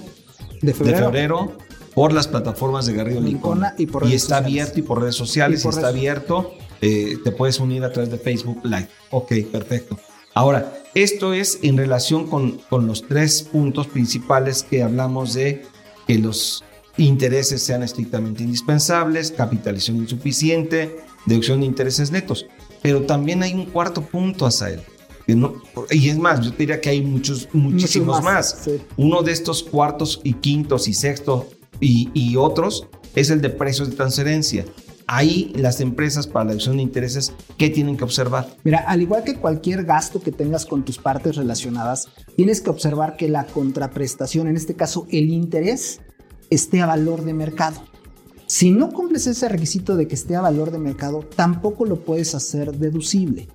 de 0.62 0.74
febrero, 0.74 1.58
por 1.94 2.14
las 2.14 2.30
plataformas 2.30 2.86
de 2.86 2.94
Garrido 2.94 3.20
Licona. 3.20 3.76
y, 3.78 3.88
por 3.88 4.08
y 4.08 4.14
está 4.14 4.38
abierto 4.38 4.80
y 4.80 4.82
por 4.82 5.02
redes 5.02 5.16
sociales, 5.16 5.66
y, 5.66 5.68
está 5.68 5.90
abierto. 5.90 6.54
Eh, 6.80 7.18
te 7.22 7.34
puedes 7.34 7.60
unir 7.60 7.84
a 7.84 7.92
través 7.92 8.10
de 8.10 8.18
Facebook 8.18 8.62
Live. 8.64 8.88
Ok, 9.12 9.34
perfecto. 9.52 10.00
Ahora, 10.34 10.74
esto 10.96 11.34
es 11.34 11.60
en 11.64 11.76
relación 11.76 12.28
con, 12.28 12.62
con 12.70 12.88
los 12.88 13.06
tres 13.06 13.42
puntos 13.44 13.88
principales 13.88 14.64
que 14.64 14.84
hablamos 14.84 15.34
de 15.34 15.64
que 16.08 16.18
los 16.18 16.64
intereses 17.06 17.62
sean 17.62 17.84
estrictamente 17.84 18.44
indispensables, 18.44 19.32
capitalización 19.32 19.98
insuficiente, 19.98 20.98
deducción 21.26 21.62
de 21.62 21.66
intereses 21.66 22.12
netos. 22.12 22.46
Pero 22.82 23.04
también 23.04 23.44
hay 23.44 23.54
un 23.54 23.66
cuarto 23.66 24.02
punto, 24.02 24.46
Asael. 24.46 24.82
Que 25.26 25.36
no, 25.36 25.54
y 25.92 26.10
es 26.10 26.18
más, 26.18 26.42
yo 26.42 26.52
te 26.52 26.58
diría 26.58 26.82
que 26.82 26.90
hay 26.90 27.02
muchos, 27.02 27.48
muchísimos 27.54 28.24
más. 28.24 28.68
Uno 28.98 29.22
de 29.22 29.32
estos 29.32 29.64
cuartos 29.64 30.22
y 30.24 30.34
quintos 30.34 30.88
y 30.88 30.94
sextos 30.94 31.46
y, 31.80 32.10
y 32.14 32.36
otros 32.36 32.88
es 33.16 33.30
el 33.30 33.42
de 33.42 33.50
precios 33.50 33.90
de 33.90 33.96
transferencia 33.96 34.66
ahí 35.10 35.52
las 35.56 35.82
empresas 35.82 36.28
para 36.28 36.46
la 36.46 36.50
deducción 36.52 36.78
de 36.78 36.84
intereses, 36.84 37.34
¿qué 37.58 37.70
tienen 37.70 37.98
que 37.98 38.04
observar? 38.04 38.48
Mira, 38.64 38.80
al 38.88 39.02
igual 39.02 39.24
que 39.24 39.36
cualquier 39.36 39.84
gasto 39.84 40.22
que 40.22 40.32
tengas 40.32 40.68
con 40.68 40.86
tus 40.86 41.00
partes 41.00 41.36
relacionadas, 41.36 42.10
tienes 42.36 42.62
que 42.62 42.70
observar 42.70 43.18
que 43.18 43.28
la 43.28 43.46
contraprestación, 43.46 44.48
en 44.48 44.56
este 44.56 44.76
caso 44.76 45.08
el 45.10 45.32
interés, 45.32 46.00
esté 46.50 46.82
a 46.82 46.86
valor 46.86 47.24
de 47.24 47.34
mercado. 47.34 47.82
Si 48.48 48.72
no 48.72 48.90
cumples 48.90 49.28
ese 49.28 49.48
requisito 49.48 49.96
de 49.96 50.08
que 50.08 50.16
esté 50.16 50.36
a 50.36 50.42
valor 50.42 50.72
de 50.72 50.80
mercado, 50.80 51.24
tampoco 51.36 51.86
lo 51.86 52.04
puedes 52.04 52.34
hacer 52.34 52.76
deducible. 52.78 53.48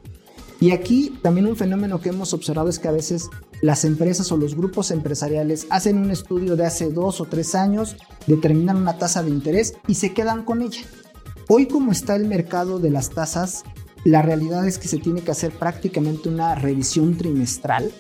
Y 0.61 0.71
aquí 0.71 1.19
también 1.21 1.47
un 1.47 1.57
fenómeno 1.57 2.01
que 2.01 2.11
hemos 2.11 2.33
observado 2.33 2.69
es 2.69 2.79
que 2.79 2.89
a 2.89 2.93
veces 2.93 3.29
las 3.61 3.85
empresas 3.85 4.31
o 4.31 4.37
los 4.37 4.55
grupos 4.55 4.91
empresariales 4.91 5.67
hacen 5.71 5.99
un 5.99 6.11
estudio 6.11 6.55
de 6.55 6.67
hace 6.67 6.91
dos 6.91 7.21
o 7.21 7.25
tres 7.25 7.55
años, 7.55 7.97
determinan 8.27 8.77
una 8.77 8.99
tasa 8.99 9.23
de 9.23 9.31
interés 9.31 9.75
y 9.89 9.97
se 9.97 10.15
quedan 10.15 10.45
con 10.45 10.63
ella. 10.63 10.83
Hoy 11.49 11.67
como 11.67 11.93
está 11.93 12.15
el 12.15 12.27
mercado 12.27 12.79
de 12.79 12.91
las 12.91 13.11
tasas, 13.11 13.65
la 14.05 14.23
realidad 14.23 14.67
es 14.67 14.79
que 14.79 14.89
se 14.89 14.99
tiene 14.99 15.23
que 15.23 15.31
hacer 15.31 15.51
prácticamente 15.51 16.29
una 16.29 16.55
revisión 16.55 17.17
trimestral 17.17 17.91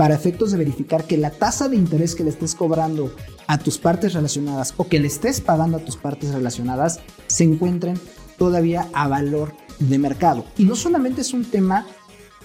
para 0.00 0.14
efectos 0.14 0.50
de 0.50 0.56
verificar 0.56 1.04
que 1.04 1.18
la 1.18 1.28
tasa 1.28 1.68
de 1.68 1.76
interés 1.76 2.14
que 2.14 2.24
le 2.24 2.30
estés 2.30 2.54
cobrando 2.54 3.14
a 3.46 3.58
tus 3.58 3.76
partes 3.76 4.14
relacionadas 4.14 4.72
o 4.78 4.88
que 4.88 4.98
le 4.98 5.08
estés 5.08 5.42
pagando 5.42 5.76
a 5.76 5.84
tus 5.84 5.98
partes 5.98 6.32
relacionadas 6.32 7.00
se 7.26 7.44
encuentren 7.44 8.00
todavía 8.38 8.88
a 8.94 9.08
valor 9.08 9.52
de 9.78 9.98
mercado. 9.98 10.46
Y 10.56 10.64
no 10.64 10.74
solamente 10.74 11.20
es 11.20 11.34
un 11.34 11.44
tema 11.44 11.86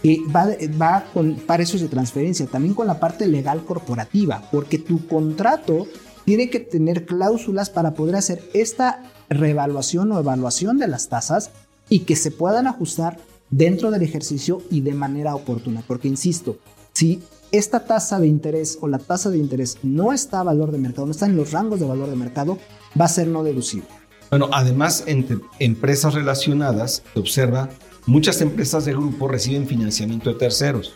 que 0.03 0.19
va, 0.35 0.49
va 0.81 1.05
con 1.13 1.35
precios 1.35 1.81
de 1.81 1.87
transferencia, 1.87 2.45
también 2.45 2.73
con 2.73 2.87
la 2.87 2.99
parte 2.99 3.25
legal 3.25 3.63
corporativa, 3.63 4.49
porque 4.51 4.77
tu 4.77 5.07
contrato 5.07 5.87
tiene 6.25 6.49
que 6.49 6.59
tener 6.59 7.05
cláusulas 7.05 7.69
para 7.69 7.93
poder 7.93 8.17
hacer 8.17 8.43
esta 8.53 9.01
reevaluación 9.29 10.11
o 10.11 10.19
evaluación 10.19 10.77
de 10.77 10.89
las 10.89 11.07
tasas 11.07 11.51
y 11.87 11.99
que 11.99 12.17
se 12.17 12.31
puedan 12.31 12.67
ajustar 12.67 13.17
dentro 13.49 13.91
del 13.91 14.01
ejercicio 14.01 14.61
y 14.69 14.81
de 14.81 14.93
manera 14.93 15.35
oportuna. 15.35 15.83
Porque, 15.87 16.09
insisto, 16.09 16.57
si 16.95 17.21
esta 17.51 17.81
tasa 17.81 18.19
de 18.19 18.27
interés 18.27 18.77
o 18.81 18.87
la 18.87 18.99
tasa 18.99 19.29
de 19.29 19.37
interés 19.37 19.77
no 19.83 20.13
está 20.13 20.39
a 20.39 20.43
valor 20.43 20.71
de 20.71 20.77
mercado, 20.77 21.05
no 21.05 21.11
está 21.11 21.25
en 21.25 21.35
los 21.35 21.51
rangos 21.51 21.79
de 21.79 21.85
valor 21.85 22.09
de 22.09 22.15
mercado, 22.15 22.57
va 22.99 23.05
a 23.05 23.09
ser 23.09 23.27
no 23.27 23.43
deducible. 23.43 23.87
Bueno, 24.29 24.49
además, 24.51 25.03
entre 25.05 25.37
empresas 25.59 26.13
relacionadas, 26.13 27.03
se 27.13 27.19
observa, 27.19 27.69
muchas 28.07 28.41
empresas 28.41 28.85
de 28.85 28.93
grupo 28.93 29.27
reciben 29.27 29.67
financiamiento 29.67 30.31
de 30.31 30.39
terceros. 30.39 30.93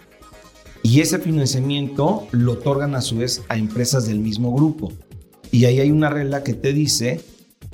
Y 0.84 1.02
ese 1.02 1.20
financiamiento 1.20 2.28
lo 2.32 2.54
otorgan 2.54 2.96
a 2.96 3.02
su 3.02 3.18
vez 3.18 3.44
a 3.50 3.58
empresas 3.58 4.08
del 4.08 4.20
mismo 4.20 4.54
grupo. 4.56 4.94
Y 5.52 5.66
ahí 5.66 5.80
hay 5.80 5.92
una 5.92 6.10
regla 6.10 6.44
que 6.44 6.54
te 6.54 6.72
dice 6.72 7.22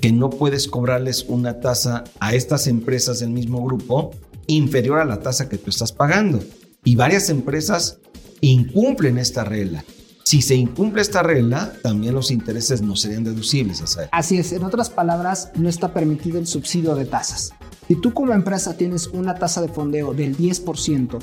que 0.01 0.11
no 0.11 0.31
puedes 0.31 0.67
cobrarles 0.67 1.25
una 1.27 1.59
tasa 1.59 2.03
a 2.19 2.33
estas 2.33 2.65
empresas 2.65 3.19
del 3.19 3.29
mismo 3.29 3.63
grupo 3.63 4.11
inferior 4.47 4.99
a 4.99 5.05
la 5.05 5.19
tasa 5.19 5.47
que 5.47 5.59
tú 5.59 5.69
estás 5.69 5.91
pagando. 5.91 6.39
Y 6.83 6.95
varias 6.95 7.29
empresas 7.29 7.99
incumplen 8.41 9.17
esta 9.17 9.43
regla. 9.43 9.83
Si 10.23 10.41
se 10.41 10.55
incumple 10.55 11.03
esta 11.03 11.21
regla, 11.21 11.73
también 11.83 12.15
los 12.15 12.31
intereses 12.31 12.81
no 12.81 12.95
serían 12.95 13.23
deducibles. 13.23 13.83
Así 14.11 14.39
es, 14.39 14.53
en 14.53 14.63
otras 14.63 14.89
palabras, 14.89 15.51
no 15.55 15.69
está 15.69 15.93
permitido 15.93 16.39
el 16.39 16.47
subsidio 16.47 16.95
de 16.95 17.05
tasas. 17.05 17.53
Si 17.87 17.95
tú 17.95 18.11
como 18.11 18.33
empresa 18.33 18.75
tienes 18.75 19.05
una 19.07 19.35
tasa 19.35 19.61
de 19.61 19.67
fondeo 19.67 20.15
del 20.15 20.35
10%, 20.35 21.19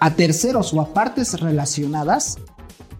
a 0.00 0.14
terceros 0.14 0.74
o 0.74 0.80
a 0.80 0.92
partes 0.92 1.40
relacionadas, 1.40 2.38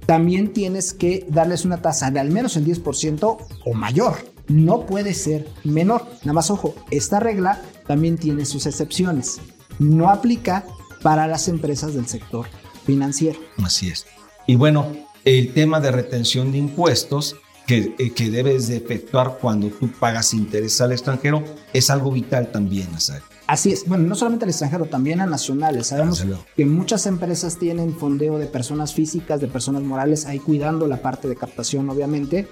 también 0.07 0.53
tienes 0.53 0.93
que 0.93 1.27
darles 1.29 1.65
una 1.65 1.83
tasa 1.83 2.13
de 2.13 2.21
al 2.21 2.31
menos 2.31 2.57
el 2.57 2.65
10% 2.65 3.37
o 3.65 3.75
mayor. 3.75 4.15
No 4.47 4.87
puede 4.87 5.13
ser 5.13 5.49
menor. 5.65 6.07
Nada 6.21 6.35
más 6.35 6.53
ojo, 6.53 6.77
esta 6.93 7.19
regla 7.19 7.61
también 7.89 8.17
tiene 8.17 8.45
sus 8.45 8.67
excepciones. 8.67 9.41
No 9.81 10.09
aplica 10.09 10.65
para 11.03 11.27
las 11.27 11.49
empresas 11.49 11.95
del 11.95 12.07
sector 12.07 12.47
financiero. 12.87 13.39
Así 13.63 13.89
es. 13.89 14.07
Y 14.47 14.57
bueno, 14.57 14.97
el 15.25 15.53
tema 15.53 15.81
de 15.81 15.91
retención 15.91 16.53
de 16.53 16.59
impuestos 16.59 17.37
que, 17.67 17.95
eh, 17.99 18.13
que 18.13 18.31
debes 18.31 18.69
de 18.69 18.77
efectuar 18.77 19.39
cuando 19.41 19.69
tú 19.69 19.91
pagas 19.91 20.33
interés 20.33 20.81
al 20.81 20.93
extranjero 20.93 21.43
es 21.73 21.91
algo 21.91 22.13
vital 22.13 22.53
también, 22.53 22.95
Azar. 22.95 23.23
Así 23.47 23.73
es, 23.73 23.87
bueno, 23.87 24.05
no 24.05 24.15
solamente 24.17 24.45
al 24.45 24.51
extranjero, 24.51 24.87
también 24.87 25.21
a 25.21 25.27
nacionales. 25.27 25.89
Sabemos 25.89 26.25
que 26.57 26.67
muchas 26.67 27.07
empresas 27.07 27.59
tienen 27.59 27.95
fondeo 27.97 28.39
de 28.39 28.47
personas 28.47 28.93
físicas, 28.93 29.41
de 29.41 29.47
personas 29.47 29.83
morales, 29.83 30.27
ahí 30.27 30.41
cuidando 30.41 30.87
la 30.89 31.01
parte 31.01 31.29
de 31.29 31.37
captación, 31.37 31.89
obviamente, 31.89 32.49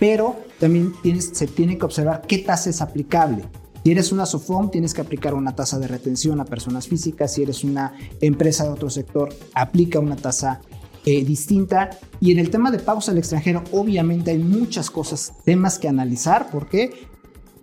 pero 0.00 0.36
también 0.58 0.94
tienes, 1.00 1.30
se 1.32 1.46
tiene 1.46 1.78
que 1.78 1.84
observar 1.84 2.22
qué 2.26 2.38
tasa 2.38 2.70
es 2.70 2.80
aplicable. 2.80 3.44
Si 3.84 3.90
eres 3.90 4.12
una 4.12 4.26
SOFOM, 4.26 4.70
tienes 4.70 4.94
que 4.94 5.00
aplicar 5.00 5.34
una 5.34 5.56
tasa 5.56 5.78
de 5.78 5.88
retención 5.88 6.40
a 6.40 6.44
personas 6.44 6.86
físicas. 6.86 7.34
Si 7.34 7.42
eres 7.42 7.64
una 7.64 7.94
empresa 8.20 8.64
de 8.64 8.70
otro 8.70 8.90
sector, 8.90 9.34
aplica 9.54 9.98
una 9.98 10.14
tasa 10.14 10.60
eh, 11.04 11.24
distinta. 11.24 11.90
Y 12.20 12.30
en 12.30 12.38
el 12.38 12.50
tema 12.50 12.70
de 12.70 12.78
pagos 12.78 13.08
al 13.08 13.18
extranjero, 13.18 13.64
obviamente 13.72 14.30
hay 14.30 14.38
muchas 14.38 14.88
cosas, 14.88 15.32
temas 15.44 15.80
que 15.80 15.88
analizar, 15.88 16.48
porque 16.52 17.08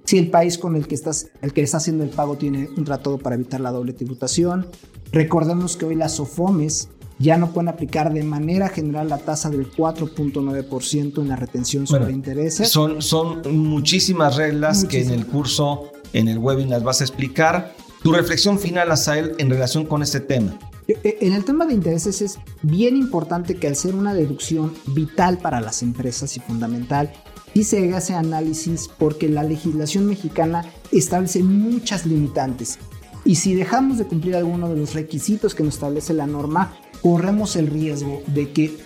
si 0.04 0.18
el 0.18 0.30
país 0.30 0.58
con 0.58 0.76
el 0.76 0.88
que 0.88 0.96
estás, 0.96 1.28
el 1.42 1.54
que 1.54 1.62
está 1.62 1.78
haciendo 1.78 2.04
el 2.04 2.10
pago 2.10 2.36
tiene 2.36 2.68
un 2.76 2.84
tratado 2.84 3.18
para 3.18 3.36
evitar 3.36 3.62
la 3.62 3.72
doble 3.72 3.94
tributación. 3.94 4.68
Recordemos 5.14 5.78
que 5.78 5.86
hoy 5.86 5.96
las 5.96 6.16
SOFOMES 6.16 6.90
ya 7.18 7.38
no 7.38 7.52
pueden 7.52 7.70
aplicar 7.70 8.14
de 8.14 8.24
manera 8.24 8.68
general 8.68 9.08
la 9.08 9.20
tasa 9.20 9.50
del 9.50 9.72
4.9% 9.72 11.22
en 11.22 11.28
la 11.30 11.36
retención 11.38 11.88
sobre 11.88 12.12
intereses. 12.12 12.70
Son, 12.70 13.02
son 13.02 13.42
muchísimas 13.58 14.36
reglas 14.36 14.84
que 14.84 15.02
en 15.02 15.12
el 15.12 15.26
curso 15.26 15.92
en 16.14 16.28
el 16.28 16.38
webinar 16.38 16.84
vas 16.84 17.02
a 17.02 17.04
explicar. 17.04 17.76
Tu 18.04 18.14
reflexión 18.14 18.60
final, 18.60 18.92
Asael, 18.92 19.34
en 19.38 19.50
relación 19.50 19.86
con 19.86 20.02
este 20.02 20.20
tema. 20.20 20.58
E, 20.88 20.98
e, 21.04 21.18
en 21.22 21.34
el 21.34 21.46
tema 21.46 21.66
de 21.66 21.74
intereses 21.74 22.22
es 22.22 22.40
bien 22.62 22.96
importante 22.96 23.56
que 23.56 23.68
al 23.68 23.76
ser 23.76 23.94
una 23.94 24.14
deducción 24.14 24.74
vital 24.88 25.38
para 25.38 25.62
las 25.62 25.84
empresas 25.84 26.36
y 26.38 26.40
fundamental, 26.40 27.12
y 27.54 27.64
se 27.64 27.84
haga 27.84 27.98
ese 27.98 28.14
análisis 28.14 28.90
porque 28.98 29.28
la 29.28 29.44
legislación 29.44 30.06
mexicana 30.06 30.66
establece 30.92 31.44
muchas 31.44 32.06
limitantes. 32.06 32.80
Y 33.26 33.36
si 33.36 33.54
dejamos 33.54 33.98
de 33.98 34.06
cumplir 34.06 34.36
alguno 34.36 34.70
de 34.70 34.78
los 34.78 34.94
requisitos 34.94 35.56
que 35.56 35.64
nos 35.64 35.76
establece 35.76 36.14
la 36.14 36.28
norma, 36.28 36.74
corremos 37.02 37.56
el 37.56 37.68
riesgo 37.68 38.22
de 38.28 38.52
que 38.52 38.78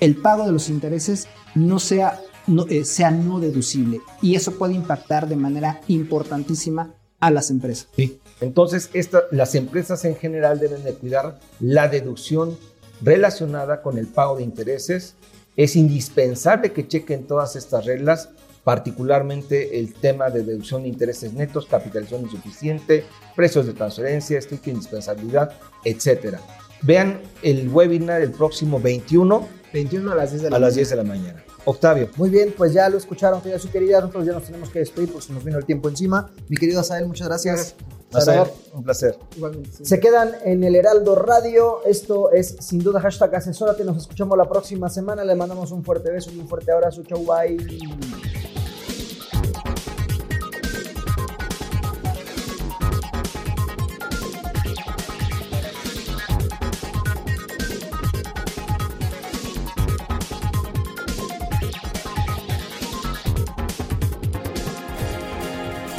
el 0.00 0.16
pago 0.16 0.46
de 0.46 0.52
los 0.52 0.68
intereses 0.68 1.28
no 1.54 1.78
sea 1.78 2.20
no, 2.50 2.66
eh, 2.68 2.84
sea 2.84 3.10
no 3.10 3.40
deducible. 3.40 4.00
Y 4.20 4.34
eso 4.34 4.58
puede 4.58 4.74
impactar 4.74 5.28
de 5.28 5.36
manera 5.36 5.80
importantísima 5.88 6.94
a 7.20 7.30
las 7.30 7.50
empresas. 7.50 7.88
Sí. 7.94 8.18
Entonces, 8.40 8.90
esta, 8.92 9.24
las 9.30 9.54
empresas 9.54 10.04
en 10.04 10.16
general 10.16 10.58
deben 10.58 10.82
de 10.82 10.94
cuidar 10.94 11.38
la 11.60 11.88
deducción 11.88 12.56
relacionada 13.02 13.82
con 13.82 13.98
el 13.98 14.06
pago 14.06 14.36
de 14.36 14.42
intereses. 14.42 15.14
Es 15.56 15.76
indispensable 15.76 16.72
que 16.72 16.88
chequen 16.88 17.26
todas 17.26 17.56
estas 17.56 17.84
reglas, 17.84 18.30
particularmente 18.64 19.78
el 19.78 19.94
tema 19.94 20.30
de 20.30 20.42
deducción 20.42 20.82
de 20.82 20.88
intereses 20.88 21.32
netos, 21.32 21.66
capitalización 21.66 22.22
insuficiente, 22.22 23.04
precios 23.36 23.66
de 23.66 23.74
transferencia, 23.74 24.38
estricta 24.38 24.70
indispensabilidad, 24.70 25.52
etc. 25.84 26.36
Vean 26.82 27.20
el 27.42 27.68
webinar 27.68 28.22
el 28.22 28.30
próximo 28.30 28.80
21. 28.80 29.60
21 29.72 30.12
a 30.12 30.14
las 30.16 30.30
10 30.30 30.42
de 30.42 30.50
la, 30.50 30.56
a 30.56 30.60
las 30.60 30.74
10 30.74 30.90
de 30.90 30.96
la 30.96 31.04
mañana. 31.04 31.44
Octavio. 31.64 32.08
Muy 32.16 32.30
bien, 32.30 32.54
pues 32.56 32.72
ya 32.72 32.88
lo 32.88 32.98
escucharon, 32.98 33.40
queridos 33.40 33.64
y 33.64 33.68
queridas. 33.68 34.02
Nosotros 34.02 34.26
ya 34.26 34.32
nos 34.32 34.44
tenemos 34.44 34.70
que 34.70 34.80
despedir 34.80 35.12
porque 35.12 35.26
se 35.26 35.32
nos 35.32 35.44
vino 35.44 35.58
el 35.58 35.64
tiempo 35.64 35.88
encima. 35.88 36.30
Mi 36.48 36.56
querido 36.56 36.80
Asael, 36.80 37.06
muchas 37.06 37.28
gracias. 37.28 37.74
Asael, 38.12 38.48
un 38.72 38.82
placer. 38.82 39.16
Igualmente. 39.36 39.84
Se 39.84 40.00
quedan 40.00 40.32
en 40.44 40.64
el 40.64 40.74
Heraldo 40.74 41.14
Radio. 41.14 41.84
Esto 41.84 42.32
es 42.32 42.56
sin 42.60 42.80
duda 42.80 43.00
hashtag 43.00 43.36
asesórate. 43.36 43.84
Nos 43.84 43.96
escuchamos 43.96 44.36
la 44.36 44.48
próxima 44.48 44.88
semana. 44.88 45.24
Le 45.24 45.34
mandamos 45.34 45.70
un 45.70 45.84
fuerte 45.84 46.10
beso 46.10 46.30
y 46.32 46.38
un 46.38 46.48
fuerte 46.48 46.72
abrazo. 46.72 47.02
Chau, 47.04 47.24
bye. 47.24 47.58